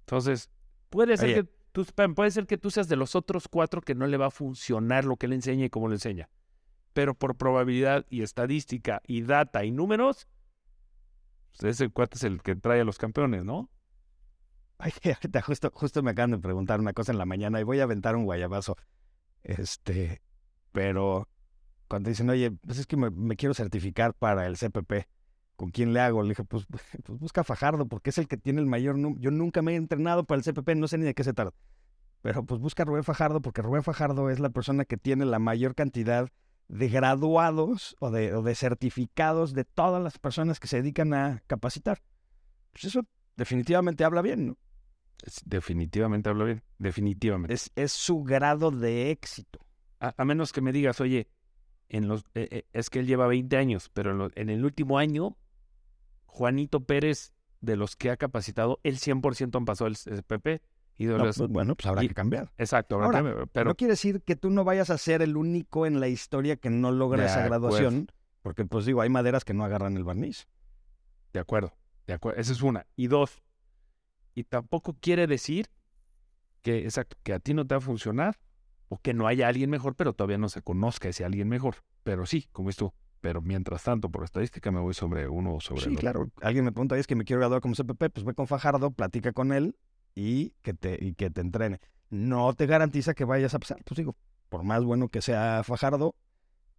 Entonces, 0.01 0.49
puede 0.89 1.17
ser, 1.17 1.25
Oye. 1.25 1.35
que 1.43 1.49
tú, 1.71 1.85
puede 2.13 2.31
ser 2.31 2.45
que 2.45 2.57
tú 2.57 2.69
seas 2.69 2.87
de 2.87 2.95
los 2.95 3.15
otros 3.15 3.47
cuatro 3.47 3.81
que 3.81 3.95
no 3.95 4.07
le 4.07 4.17
va 4.17 4.27
a 4.27 4.31
funcionar 4.31 5.03
lo 5.03 5.17
que 5.17 5.25
él 5.25 5.33
enseña 5.33 5.65
y 5.65 5.69
cómo 5.69 5.87
lo 5.87 5.95
enseña. 5.95 6.29
Pero 6.93 7.15
por 7.15 7.35
probabilidad 7.35 8.05
y 8.09 8.21
estadística 8.21 9.01
y 9.05 9.23
data 9.23 9.65
y 9.65 9.71
números, 9.71 10.27
pues 11.51 11.75
ese 11.75 11.89
cuate 11.89 12.17
es 12.17 12.23
el 12.23 12.41
que 12.41 12.55
trae 12.55 12.81
a 12.81 12.85
los 12.85 12.99
campeones, 12.99 13.43
¿no? 13.43 13.69
Ay, 14.77 14.91
ahorita 15.03 15.41
justo, 15.41 15.71
justo 15.73 16.03
me 16.03 16.11
acaban 16.11 16.31
de 16.31 16.37
preguntar 16.37 16.79
una 16.79 16.93
cosa 16.93 17.11
en 17.11 17.17
la 17.17 17.25
mañana 17.25 17.59
y 17.59 17.63
voy 17.63 17.79
a 17.79 17.83
aventar 17.83 18.15
un 18.15 18.25
guayabazo. 18.25 18.77
Este, 19.43 20.21
pero 20.71 21.27
cuando 21.87 22.09
dicen, 22.09 22.29
oye, 22.29 22.51
pues 22.51 22.77
es 22.77 22.85
que 22.85 22.95
me, 22.95 23.09
me 23.09 23.35
quiero 23.35 23.55
certificar 23.55 24.13
para 24.13 24.45
el 24.45 24.55
CPP, 24.55 25.07
¿con 25.57 25.71
quién 25.71 25.91
le 25.93 25.99
hago? 25.99 26.23
Le 26.23 26.29
dije, 26.29 26.45
pues, 26.45 26.65
pues 27.03 27.19
busca 27.19 27.41
a 27.41 27.43
Fajardo, 27.43 27.85
porque 27.87 28.11
es 28.11 28.17
el 28.17 28.29
que 28.29 28.37
tiene 28.37 28.61
el 28.61 28.67
mayor 28.67 28.97
número. 28.97 29.19
Yo 29.21 29.31
nunca 29.31 29.61
me 29.61 29.73
he 29.73 29.75
entrenado 29.75 30.23
para 30.23 30.39
el 30.39 30.45
CPP, 30.45 30.75
no 30.75 30.87
sé 30.87 30.97
ni 30.97 31.03
de 31.03 31.13
qué 31.13 31.25
se 31.25 31.33
trata. 31.33 31.53
Pero 32.21 32.43
pues 32.45 32.61
busca 32.61 32.83
a 32.83 32.85
Rubén 32.85 33.03
Fajardo, 33.03 33.41
porque 33.41 33.61
Rubén 33.61 33.83
Fajardo 33.83 34.29
es 34.29 34.39
la 34.39 34.49
persona 34.49 34.85
que 34.85 34.95
tiene 34.97 35.25
la 35.25 35.39
mayor 35.39 35.75
cantidad 35.75 36.29
de 36.69 36.89
graduados 36.89 37.95
o 37.99 38.11
de, 38.11 38.33
o 38.33 38.41
de 38.41 38.55
certificados 38.55 39.53
de 39.53 39.63
todas 39.65 40.01
las 40.03 40.17
personas 40.19 40.59
que 40.59 40.67
se 40.67 40.77
dedican 40.77 41.13
a 41.13 41.41
capacitar. 41.47 42.01
Pues 42.71 42.85
eso 42.85 43.01
definitivamente 43.35 44.03
habla 44.03 44.21
bien, 44.21 44.47
¿no? 44.47 44.57
Es- 45.23 45.41
definitivamente 45.45 46.29
hablo 46.29 46.45
bien. 46.45 46.63
Definitivamente. 46.77 47.53
Es, 47.53 47.71
es 47.75 47.91
su 47.91 48.23
grado 48.23 48.71
de 48.71 49.11
éxito. 49.11 49.59
A, 49.99 50.13
a 50.17 50.25
menos 50.25 50.51
que 50.51 50.61
me 50.61 50.71
digas, 50.71 50.99
oye, 51.01 51.27
en 51.89 52.07
los, 52.07 52.25
eh, 52.35 52.47
eh, 52.51 52.65
es 52.73 52.89
que 52.89 52.99
él 52.99 53.07
lleva 53.07 53.27
20 53.27 53.55
años, 53.57 53.89
pero 53.93 54.11
en, 54.11 54.17
lo- 54.17 54.31
en 54.35 54.49
el 54.49 54.65
último 54.65 54.97
año, 54.97 55.37
Juanito 56.27 56.81
Pérez, 56.85 57.33
de 57.61 57.75
los 57.75 57.95
que 57.95 58.11
ha 58.11 58.17
capacitado, 58.17 58.79
el 58.83 58.97
100% 58.99 59.57
han 59.57 59.65
pasado 59.65 59.87
el 59.87 59.95
SPP. 59.95 60.61
Y 60.99 61.05
de 61.05 61.15
No, 61.17 61.25
los- 61.25 61.37
pues, 61.37 61.49
bueno, 61.49 61.75
pues 61.75 61.85
habrá 61.85 62.03
y- 62.03 62.07
que 62.07 62.13
cambiar. 62.15 62.51
exacto, 62.57 62.95
habrá 62.95 63.19
Ahora, 63.19 63.23
que- 63.41 63.47
pero 63.53 63.69
no 63.69 63.75
quiere 63.75 63.91
decir 63.93 64.21
que 64.23 64.35
tú 64.35 64.49
no 64.49 64.63
vayas 64.63 64.89
a 64.89 64.97
ser 64.97 65.21
el 65.21 65.37
único 65.37 65.85
en 65.85 65.99
la 65.99 66.07
historia 66.07 66.55
que 66.57 66.69
no 66.71 66.91
logra 66.91 67.21
De 67.21 67.27
esa 67.27 67.45
acuerdo. 67.45 67.67
graduación, 67.67 68.11
porque 68.41 68.65
pues 68.65 68.85
digo, 68.85 69.01
hay 69.01 69.09
maderas 69.09 69.45
que 69.45 69.53
no 69.53 69.63
agarran 69.63 69.95
el 69.97 70.03
barniz. 70.03 70.47
de 71.33 71.39
acuerdo, 71.39 71.73
de 72.07 72.13
acuerdo. 72.13 72.39
Esa 72.41 72.51
es 72.51 72.61
una. 72.63 72.87
Y 72.95 73.07
dos, 73.07 73.43
y 74.33 74.45
tampoco 74.45 74.95
quiere 74.99 75.27
decir 75.27 75.69
que, 76.63 76.79
exacto, 76.79 77.15
que 77.21 77.33
a 77.33 77.39
ti 77.39 77.53
no 77.53 77.67
te 77.67 77.75
va 77.75 77.77
a 77.77 77.81
funcionar 77.81 78.39
o 78.89 78.97
que 78.97 79.13
no 79.13 79.27
haya 79.27 79.47
alguien 79.47 79.69
mejor, 79.69 79.93
pero 79.95 80.13
todavía 80.13 80.39
no 80.39 80.49
se 80.49 80.63
conozca 80.63 81.09
ese 81.09 81.25
alguien 81.25 81.47
mejor. 81.47 81.75
Pero 82.03 82.25
sí, 82.25 82.47
como 82.51 82.69
es 82.71 82.75
tú. 82.75 82.91
Pero 83.27 83.41
mientras 83.41 83.83
tanto, 83.83 84.09
por 84.09 84.23
estadística, 84.23 84.71
me 84.71 84.79
voy 84.79 84.93
sobre 84.93 85.27
uno 85.27 85.55
o 85.55 85.59
sobre 85.59 85.81
Sí, 85.81 85.87
el 85.89 85.95
otro. 85.97 86.01
claro. 86.01 86.29
Alguien 86.41 86.63
me 86.63 86.71
pregunta, 86.71 86.95
"Oye, 86.95 87.01
es 87.01 87.07
que 87.07 87.15
me 87.17 87.25
quiero 87.25 87.41
graduar 87.41 87.59
como 87.59 87.75
CPP, 87.75 88.09
pues 88.09 88.25
ve 88.25 88.33
con 88.33 88.47
Fajardo, 88.47 88.91
platica 88.91 89.33
con 89.33 89.51
él 89.51 89.75
y 90.15 90.51
que 90.61 90.73
te, 90.73 90.97
y 91.03 91.13
que 91.13 91.29
te 91.29 91.41
entrene. 91.41 91.81
No 92.09 92.53
te 92.53 92.67
garantiza 92.67 93.13
que 93.15 93.25
vayas 93.25 93.53
a 93.53 93.59
pasar. 93.59 93.83
Pues 93.83 93.97
digo, 93.97 94.15
por 94.47 94.63
más 94.63 94.85
bueno 94.85 95.09
que 95.09 95.21
sea 95.21 95.61
Fajardo, 95.65 96.15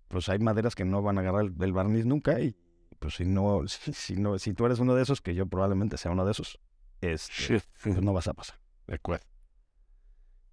pues 0.09 0.31
hay 0.31 0.39
maderas 0.39 0.75
que 0.75 0.87
no 0.87 1.03
van 1.03 1.19
a 1.19 1.21
agarrar 1.21 1.43
el, 1.43 1.55
el 1.63 1.73
barniz 1.75 2.07
nunca 2.07 2.41
y 2.41 2.57
pues 2.99 3.17
si 3.17 3.27
no, 3.27 3.69
si, 3.69 3.93
si 3.93 4.17
no, 4.17 4.39
si 4.39 4.55
tú 4.55 4.65
eres 4.65 4.79
uno 4.79 4.95
de 4.95 5.03
esos, 5.03 5.21
que 5.21 5.35
yo 5.35 5.45
probablemente 5.45 5.99
sea 5.99 6.13
uno 6.13 6.25
de 6.25 6.31
esos, 6.33 6.59
este, 7.03 7.61
pues 7.83 8.01
no 8.01 8.15
vas 8.15 8.27
a 8.27 8.33
pasar. 8.33 8.59
De 8.87 8.95
acuerdo. 8.95 9.27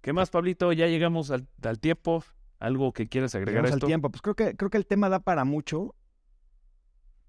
¿Qué 0.02 0.12
más, 0.12 0.28
Pablito? 0.28 0.74
Ya 0.74 0.88
llegamos 0.88 1.30
al, 1.30 1.48
al 1.62 1.80
tiempo. 1.80 2.22
¿Algo 2.58 2.92
que 2.92 3.08
quieras 3.08 3.34
agregar 3.34 3.58
a 3.58 3.68
Llegamos 3.68 3.72
al 3.72 3.78
esto? 3.78 3.86
tiempo. 3.86 4.10
Pues 4.10 4.22
creo 4.22 4.34
que, 4.34 4.56
creo 4.56 4.70
que 4.70 4.78
el 4.78 4.86
tema 4.86 5.08
da 5.08 5.20
para 5.20 5.44
mucho, 5.44 5.94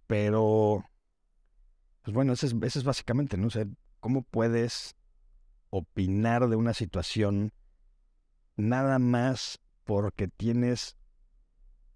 pero 0.07 0.83
pues 2.01 2.13
bueno, 2.13 2.33
ese 2.33 2.47
es, 2.47 2.55
ese 2.61 2.79
es 2.79 2.85
básicamente, 2.85 3.37
¿no? 3.37 3.47
O 3.47 3.49
sea, 3.49 3.65
¿cómo 3.99 4.23
puedes 4.23 4.95
opinar 5.69 6.47
de 6.47 6.55
una 6.55 6.73
situación 6.73 7.51
nada 8.55 8.99
más 8.99 9.59
porque 9.83 10.27
tienes, 10.27 10.97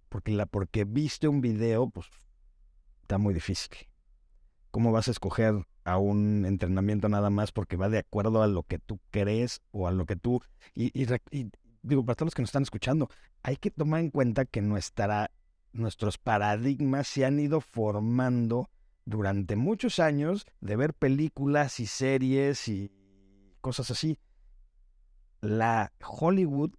porque 0.10 0.32
la, 0.32 0.46
porque 0.46 0.84
viste 0.84 1.28
un 1.28 1.42
video, 1.42 1.90
pues 1.90 2.08
está 3.02 3.18
muy 3.18 3.34
difícil. 3.34 3.72
¿Cómo 4.72 4.92
vas 4.92 5.08
a 5.08 5.12
escoger 5.12 5.66
a 5.84 5.98
un 5.98 6.46
entrenamiento 6.46 7.10
nada 7.10 7.30
más 7.30 7.52
porque 7.52 7.76
va 7.76 7.90
de 7.90 8.00
acuerdo 8.00 8.44
a 8.44 8.48
lo 8.48 8.64
que 8.64 8.80
tú 8.80 9.00
crees 9.10 9.62
o 9.72 9.88
a 9.88 9.92
lo 9.92 10.06
que 10.06 10.16
tú... 10.16 10.42
Y, 10.74 10.92
y 10.94 11.50
digo, 11.82 12.06
para 12.06 12.16
todos 12.16 12.28
los 12.28 12.36
que 12.36 12.42
nos 12.42 12.50
están 12.50 12.64
escuchando, 12.64 13.10
hay 13.44 13.58
que 13.58 13.72
tomar 13.72 14.02
en 14.02 14.10
cuenta 14.10 14.46
que 14.46 14.62
nuestra, 14.62 15.32
nuestros 15.74 16.18
paradigmas 16.18 17.08
se 17.08 17.26
han 17.26 17.40
ido 17.40 17.62
formando 17.62 18.70
durante 19.06 19.56
muchos 19.56 20.00
años 20.00 20.46
de 20.60 20.76
ver 20.76 20.94
películas 20.94 21.80
y 21.80 21.88
series 21.88 22.68
y 22.68 22.92
cosas 23.62 23.92
así. 23.92 24.18
La 25.42 25.92
Hollywood 26.06 26.72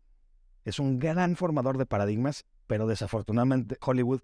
es 0.65 0.79
un 0.79 0.99
gran 0.99 1.37
formador 1.37 1.79
de 1.79 1.87
paradigmas, 1.87 2.45
pero 2.67 2.87
desafortunadamente 2.87 3.77
Hollywood 3.81 4.21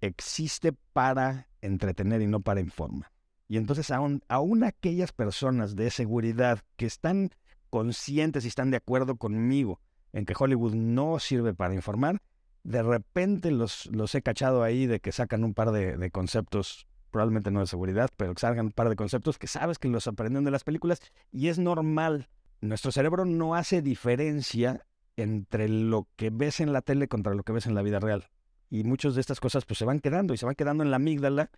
existe 0.00 0.72
para 0.92 1.48
entretener 1.62 2.20
y 2.20 2.26
no 2.26 2.40
para 2.40 2.60
informar. 2.60 3.10
Y 3.48 3.56
entonces 3.56 3.90
aún, 3.90 4.22
aún 4.28 4.64
aquellas 4.64 5.12
personas 5.12 5.76
de 5.76 5.90
seguridad 5.90 6.60
que 6.76 6.86
están 6.86 7.30
conscientes 7.74 8.44
y 8.44 8.48
están 8.48 8.70
de 8.70 8.76
acuerdo 8.76 9.16
conmigo 9.16 9.80
en 10.12 10.26
que 10.26 10.34
Hollywood 10.38 10.74
no 10.74 11.18
sirve 11.18 11.54
para 11.54 11.74
informar, 11.74 12.22
de 12.62 12.84
repente 12.84 13.50
los, 13.50 13.86
los 13.86 14.14
he 14.14 14.22
cachado 14.22 14.62
ahí 14.62 14.86
de 14.86 15.00
que 15.00 15.10
sacan 15.10 15.42
un 15.42 15.54
par 15.54 15.72
de, 15.72 16.08
conceptos, 16.12 16.86
probablemente 17.10 17.50
no 17.50 17.58
de 17.58 17.66
seguridad, 17.66 18.10
pero 18.16 18.32
que 18.32 18.40
salgan 18.40 18.66
un 18.66 18.70
par 18.70 18.90
de 18.90 18.94
conceptos 18.94 19.38
que 19.38 19.48
sabes 19.48 19.80
que 19.80 19.88
los 19.88 20.06
aprenden 20.06 20.44
de 20.44 20.52
las 20.52 20.62
películas 20.62 21.00
y 21.32 21.48
es 21.48 21.58
normal. 21.58 22.28
Nuestro 22.60 22.92
cerebro 22.92 23.24
no 23.24 23.56
hace 23.56 23.82
diferencia 23.82 24.86
entre 25.16 25.68
lo 25.68 26.06
que 26.14 26.30
ves 26.30 26.60
en 26.60 26.72
la 26.72 26.80
tele 26.80 27.08
contra 27.08 27.34
lo 27.34 27.42
que 27.42 27.54
ves 27.54 27.66
en 27.66 27.74
la 27.74 27.82
vida 27.82 27.98
real. 27.98 28.28
Y 28.70 28.84
muchas 28.84 29.16
de 29.16 29.20
estas 29.20 29.40
cosas 29.40 29.64
pues 29.64 29.78
se 29.78 29.84
van 29.84 29.98
quedando 29.98 30.32
y 30.32 30.36
se 30.36 30.46
van 30.46 30.54
quedando 30.54 30.84
en 30.84 30.92
la 30.92 30.96
amígdala 30.96 31.50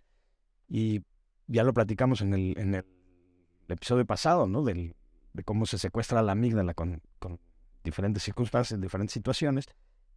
y 0.67 1.03
ya 1.45 1.63
lo 1.63 1.75
platicamos 1.75 2.21
en 2.21 2.33
el, 2.33 2.57
en 2.57 2.73
el 2.73 2.85
episodio 3.67 4.07
pasado, 4.07 4.47
¿no? 4.47 4.63
Del, 4.63 4.95
de 5.37 5.43
cómo 5.43 5.65
se 5.67 5.77
secuestra 5.77 6.21
la 6.23 6.31
amígdala 6.33 6.73
con, 6.73 7.01
diferentes 7.83 8.23
circunstancias, 8.23 8.81
diferentes 8.81 9.13
situaciones, 9.13 9.65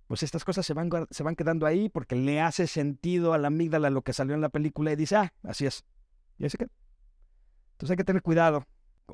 pues 0.08 0.24
estas 0.24 0.44
cosas 0.44 0.66
se 0.66 0.74
van, 0.74 0.90
se 1.10 1.22
van 1.22 1.36
quedando 1.36 1.66
ahí 1.66 1.88
porque 1.88 2.16
le 2.16 2.40
hace 2.40 2.66
sentido 2.66 3.32
a 3.32 3.38
la 3.38 3.46
amígdala 3.46 3.90
lo 3.90 4.02
que 4.02 4.12
salió 4.12 4.34
en 4.34 4.40
la 4.40 4.48
película 4.48 4.90
y 4.90 4.96
dice, 4.96 5.14
ah, 5.16 5.32
así 5.44 5.66
es. 5.66 5.84
Y 6.38 6.46
así 6.46 6.58
que. 6.58 6.66
Entonces 7.72 7.90
hay 7.92 7.96
que 7.96 8.04
tener 8.04 8.22
cuidado. 8.22 8.66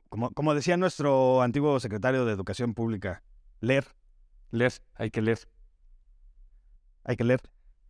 Como, 0.09 0.31
como 0.31 0.55
decía 0.55 0.77
nuestro 0.79 1.43
antiguo 1.43 1.79
secretario 1.81 2.25
de 2.25 2.33
Educación 2.33 2.73
Pública, 2.73 3.23
leer, 3.61 3.85
Leer, 4.53 4.73
hay 4.95 5.11
que 5.11 5.21
leer. 5.21 5.41
hay 7.05 7.17
que 7.17 7.25
leer. 7.25 7.41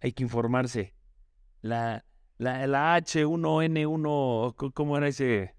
hay 0.01 0.13
que 0.13 0.23
informarse. 0.25 0.95
La, 1.61 2.05
la, 2.39 2.67
la 2.67 2.97
H1N1, 2.99 4.55
co- 4.57 4.73
¿cómo 4.73 4.97
era 4.97 5.07
ese? 5.09 5.55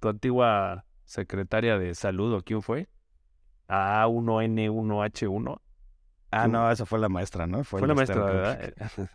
Tu 0.00 0.08
antigua 0.08 0.84
secretaria 1.12 1.78
de 1.78 1.94
salud, 1.94 2.32
¿o 2.34 2.42
quién 2.42 2.62
fue? 2.62 2.88
A1N1H1. 3.68 5.60
Ah, 6.30 6.44
Tú- 6.46 6.50
no, 6.52 6.70
esa 6.70 6.86
fue 6.86 6.98
la 6.98 7.08
maestra, 7.10 7.46
¿no? 7.46 7.62
Fue 7.64 7.80
la 7.86 7.92
Esther 7.92 8.16
maestra. 8.16 8.24
¿verdad? 8.24 8.72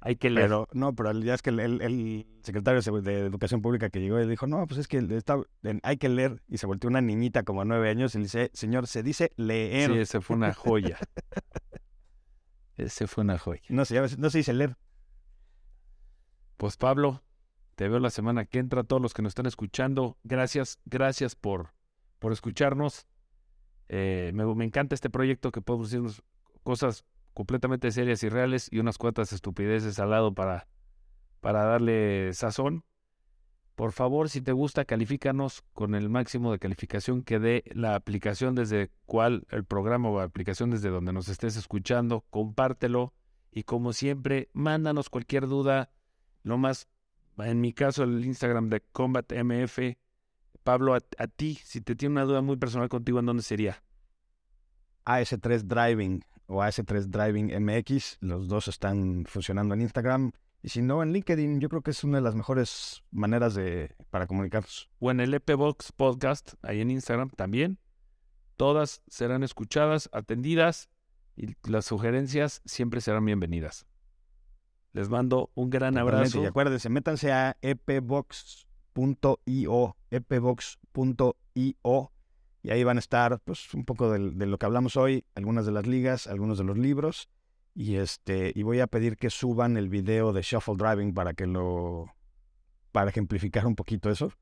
hay 0.00 0.16
que 0.16 0.30
leer. 0.30 0.46
Pero, 0.46 0.68
no, 0.72 0.94
pero 0.94 1.12
ya 1.12 1.34
es 1.34 1.42
que 1.42 1.50
el, 1.50 1.58
el- 1.58 1.82
el 1.82 2.26
secretario 2.42 2.80
de 3.02 3.20
Educación 3.26 3.60
Pública 3.60 3.90
que 3.90 4.00
llegó 4.00 4.20
y 4.20 4.26
dijo, 4.28 4.46
no, 4.46 4.64
pues 4.68 4.78
es 4.78 4.86
que 4.88 4.98
está, 5.16 5.36
hay 5.82 5.96
que 5.96 6.08
leer. 6.08 6.40
Y 6.48 6.58
se 6.58 6.66
volteó 6.66 6.88
una 6.88 7.00
niñita 7.00 7.42
como 7.42 7.64
nueve 7.64 7.90
años 7.90 8.14
y 8.14 8.18
le 8.18 8.24
dice, 8.24 8.50
señor, 8.54 8.86
se 8.86 9.02
dice 9.02 9.32
leer. 9.36 9.90
sí, 9.90 9.98
ese 9.98 10.20
fue 10.20 10.36
una 10.36 10.54
joya. 10.54 10.96
ese 12.76 13.08
fue 13.08 13.22
una 13.24 13.36
joya. 13.38 13.62
No, 13.68 13.84
se, 13.84 14.00
no 14.16 14.30
se 14.30 14.38
dice 14.38 14.52
leer. 14.52 14.76
Pues 16.56 16.76
Pablo, 16.76 17.22
te 17.82 17.88
veo 17.88 17.98
la 17.98 18.10
semana 18.10 18.44
que 18.44 18.60
entra. 18.60 18.84
Todos 18.84 19.02
los 19.02 19.12
que 19.12 19.22
nos 19.22 19.32
están 19.32 19.46
escuchando, 19.46 20.16
gracias, 20.22 20.78
gracias 20.84 21.34
por, 21.34 21.74
por 22.20 22.30
escucharnos. 22.30 23.08
Eh, 23.88 24.30
me, 24.34 24.64
encanta 24.64 24.94
este 24.94 25.10
proyecto 25.10 25.50
que 25.50 25.62
podemos, 25.62 25.92
irnos- 25.92 26.22
cosas 26.62 27.04
completamente 27.34 27.90
serias 27.90 28.22
y 28.22 28.28
reales 28.28 28.68
y 28.70 28.78
unas 28.78 28.98
cuantas 28.98 29.32
estupideces 29.32 29.98
al 29.98 30.10
lado 30.10 30.32
para, 30.32 30.68
para 31.40 31.64
darle 31.64 32.32
sazón. 32.34 32.84
Por 33.74 33.90
favor, 33.90 34.28
si 34.28 34.42
te 34.42 34.52
gusta, 34.52 34.84
califícanos 34.84 35.64
con 35.72 35.96
el 35.96 36.08
máximo 36.08 36.52
de 36.52 36.60
calificación 36.60 37.24
que 37.24 37.40
dé 37.40 37.64
la 37.74 37.96
aplicación 37.96 38.54
desde 38.54 38.92
cual 39.06 39.44
el 39.50 39.64
programa 39.64 40.08
o 40.08 40.20
aplicación 40.20 40.70
desde 40.70 40.90
donde 40.90 41.12
nos 41.12 41.28
estés 41.28 41.56
escuchando. 41.56 42.24
Compártelo 42.30 43.12
y 43.50 43.64
como 43.64 43.92
siempre, 43.92 44.50
mándanos 44.52 45.10
cualquier 45.10 45.48
duda. 45.48 45.90
Lo 46.44 46.58
más, 46.58 46.88
en 47.38 47.60
mi 47.60 47.72
caso, 47.72 48.04
el 48.04 48.24
Instagram 48.24 48.68
de 48.68 48.80
Combat 48.92 49.30
MF. 49.32 49.96
Pablo, 50.62 50.94
a, 50.94 51.00
a 51.18 51.26
ti, 51.26 51.58
si 51.64 51.80
te 51.80 51.96
tiene 51.96 52.12
una 52.12 52.24
duda 52.24 52.40
muy 52.40 52.56
personal 52.56 52.88
contigo, 52.88 53.18
¿en 53.18 53.26
dónde 53.26 53.42
sería? 53.42 53.82
AS3 55.04 55.62
Driving 55.62 56.24
o 56.46 56.62
AS3 56.62 57.06
Driving 57.06 57.52
MX. 57.64 58.18
Los 58.20 58.48
dos 58.48 58.68
están 58.68 59.24
funcionando 59.26 59.74
en 59.74 59.80
Instagram. 59.80 60.32
Y 60.62 60.68
si 60.68 60.80
no, 60.80 61.02
en 61.02 61.12
LinkedIn, 61.12 61.60
yo 61.60 61.68
creo 61.68 61.82
que 61.82 61.90
es 61.90 62.04
una 62.04 62.18
de 62.18 62.22
las 62.22 62.36
mejores 62.36 63.02
maneras 63.10 63.54
de, 63.54 63.96
para 64.10 64.28
comunicarnos. 64.28 64.88
O 65.00 65.10
en 65.10 65.20
el 65.20 65.34
EPBox 65.34 65.90
Podcast, 65.92 66.54
ahí 66.62 66.80
en 66.80 66.90
Instagram 66.90 67.30
también. 67.30 67.78
Todas 68.56 69.02
serán 69.08 69.42
escuchadas, 69.42 70.08
atendidas 70.12 70.88
y 71.34 71.56
las 71.68 71.86
sugerencias 71.86 72.62
siempre 72.64 73.00
serán 73.00 73.24
bienvenidas. 73.24 73.86
Les 74.92 75.08
mando 75.08 75.50
un 75.54 75.70
gran 75.70 75.96
abrazo. 75.98 76.42
Y 76.42 76.46
acuérdense, 76.46 76.88
métanse 76.88 77.32
a 77.32 77.56
epbox.io, 77.62 78.66
epbox.io 80.10 81.34
y 82.64 82.70
ahí 82.70 82.84
van 82.84 82.96
a 82.96 83.00
estar 83.00 83.40
pues 83.40 83.74
un 83.74 83.84
poco 83.84 84.12
de, 84.12 84.30
de, 84.30 84.46
lo 84.46 84.56
que 84.58 84.66
hablamos 84.66 84.96
hoy, 84.96 85.24
algunas 85.34 85.66
de 85.66 85.72
las 85.72 85.86
ligas, 85.86 86.28
algunos 86.28 86.58
de 86.58 86.64
los 86.64 86.78
libros 86.78 87.28
y 87.74 87.96
este 87.96 88.52
y 88.54 88.62
voy 88.62 88.80
a 88.80 88.86
pedir 88.86 89.16
que 89.16 89.30
suban 89.30 89.76
el 89.76 89.88
video 89.88 90.32
de 90.32 90.42
Shuffle 90.42 90.76
Driving 90.76 91.14
para 91.14 91.34
que 91.34 91.46
lo 91.46 92.14
para 92.92 93.10
ejemplificar 93.10 93.66
un 93.66 93.74
poquito 93.74 94.10
eso. 94.10 94.32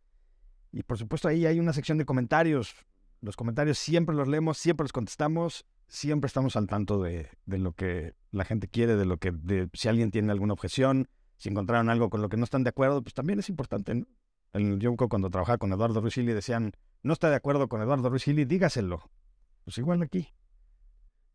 Y 0.72 0.82
por 0.82 0.98
supuesto 0.98 1.28
ahí 1.28 1.46
hay 1.46 1.61
una 1.61 1.72
sección 1.72 1.98
de 1.98 2.05
comentarios. 2.05 2.74
Los 3.20 3.36
comentarios 3.36 3.78
siempre 3.78 4.14
los 4.14 4.28
leemos, 4.28 4.59
siempre 4.59 4.84
los 4.84 4.92
contestamos, 4.92 5.64
siempre 5.91 6.28
estamos 6.28 6.57
al 6.57 6.68
tanto 6.68 7.03
de, 7.03 7.28
de 7.45 7.59
lo 7.59 7.72
que 7.72 8.14
la 8.30 8.45
gente 8.45 8.68
quiere, 8.68 8.97
de 8.97 9.05
lo 9.05 9.18
que 9.18 9.32
de, 9.32 9.68
si 9.74 9.88
alguien 9.88 10.11
tiene 10.11 10.30
alguna 10.32 10.55
objeción, 10.55 11.09
si 11.36 11.49
encontraron 11.49 11.91
algo 11.91 12.09
con 12.09 12.22
lo 12.22 12.28
que 12.28 12.36
no 12.36 12.45
están 12.45 12.64
de 12.64 12.70
acuerdo, 12.70 13.03
pues 13.03 13.12
también 13.12 13.38
es 13.41 13.49
importante, 13.49 13.95
¿no? 13.95 14.07
El, 14.53 14.78
yo 14.78 14.97
cuando 14.97 15.30
trabajaba 15.30 15.59
con 15.59 15.72
Eduardo 15.72 16.01
Ruizili 16.01 16.32
decían, 16.32 16.72
no 17.03 17.12
está 17.12 17.30
de 17.30 17.36
acuerdo 17.36 17.68
con 17.68 17.82
Eduardo 17.82 18.09
Ruizili, 18.09 18.45
dígaselo. 18.45 19.11
Pues 19.64 19.78
igual 19.78 20.03
aquí. 20.03 20.28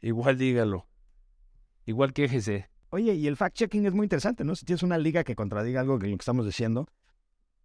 Igual 0.01 0.37
dígalo. 0.37 0.87
Igual 1.85 2.13
quéjese. 2.13 2.69
Oye, 2.89 3.13
y 3.13 3.27
el 3.27 3.37
fact-checking 3.37 3.85
es 3.85 3.93
muy 3.93 4.05
interesante, 4.05 4.43
¿no? 4.43 4.55
Si 4.55 4.65
tienes 4.65 4.83
una 4.83 4.97
liga 4.97 5.23
que 5.23 5.35
contradiga 5.35 5.81
algo 5.81 5.97
que 5.99 6.07
lo 6.07 6.17
que 6.17 6.21
estamos 6.21 6.45
diciendo, 6.45 6.87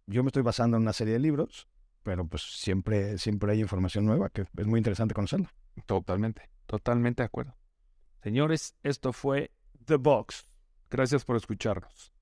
yo 0.07 0.23
me 0.23 0.27
estoy 0.27 0.43
basando 0.43 0.77
en 0.77 0.83
una 0.83 0.93
serie 0.93 1.13
de 1.13 1.19
libros, 1.19 1.67
pero 2.03 2.25
pues 2.25 2.41
siempre, 2.41 3.17
siempre 3.17 3.51
hay 3.51 3.61
información 3.61 4.05
nueva 4.05 4.29
que 4.29 4.45
es 4.57 4.67
muy 4.67 4.79
interesante 4.79 5.13
conocerla. 5.13 5.53
Totalmente, 5.85 6.49
totalmente 6.71 7.21
de 7.21 7.25
acuerdo. 7.25 7.53
Señores, 8.23 8.75
esto 8.81 9.11
fue 9.11 9.51
The 9.85 9.97
Box. 9.97 10.45
Gracias 10.89 11.25
por 11.25 11.35
escucharnos. 11.35 12.13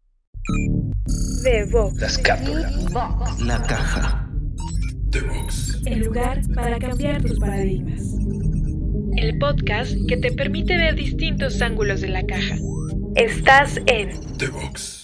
The 1.43 1.65
Box. 1.71 2.01
La 2.01 2.07
escápula. 2.07 2.71
La 3.45 3.61
caja. 3.61 4.27
The 5.11 5.21
Box. 5.21 5.81
El 5.85 5.99
lugar 5.99 6.41
para 6.55 6.79
cambiar 6.79 7.21
tus 7.21 7.39
paradigmas. 7.39 8.01
El 9.17 9.37
podcast 9.37 9.93
que 10.07 10.17
te 10.17 10.31
permite 10.31 10.75
ver 10.77 10.95
distintos 10.95 11.61
ángulos 11.61 12.01
de 12.01 12.07
la 12.07 12.25
caja. 12.25 12.55
Estás 13.15 13.79
en 13.85 14.19
The 14.37 14.47
Box. 14.47 14.98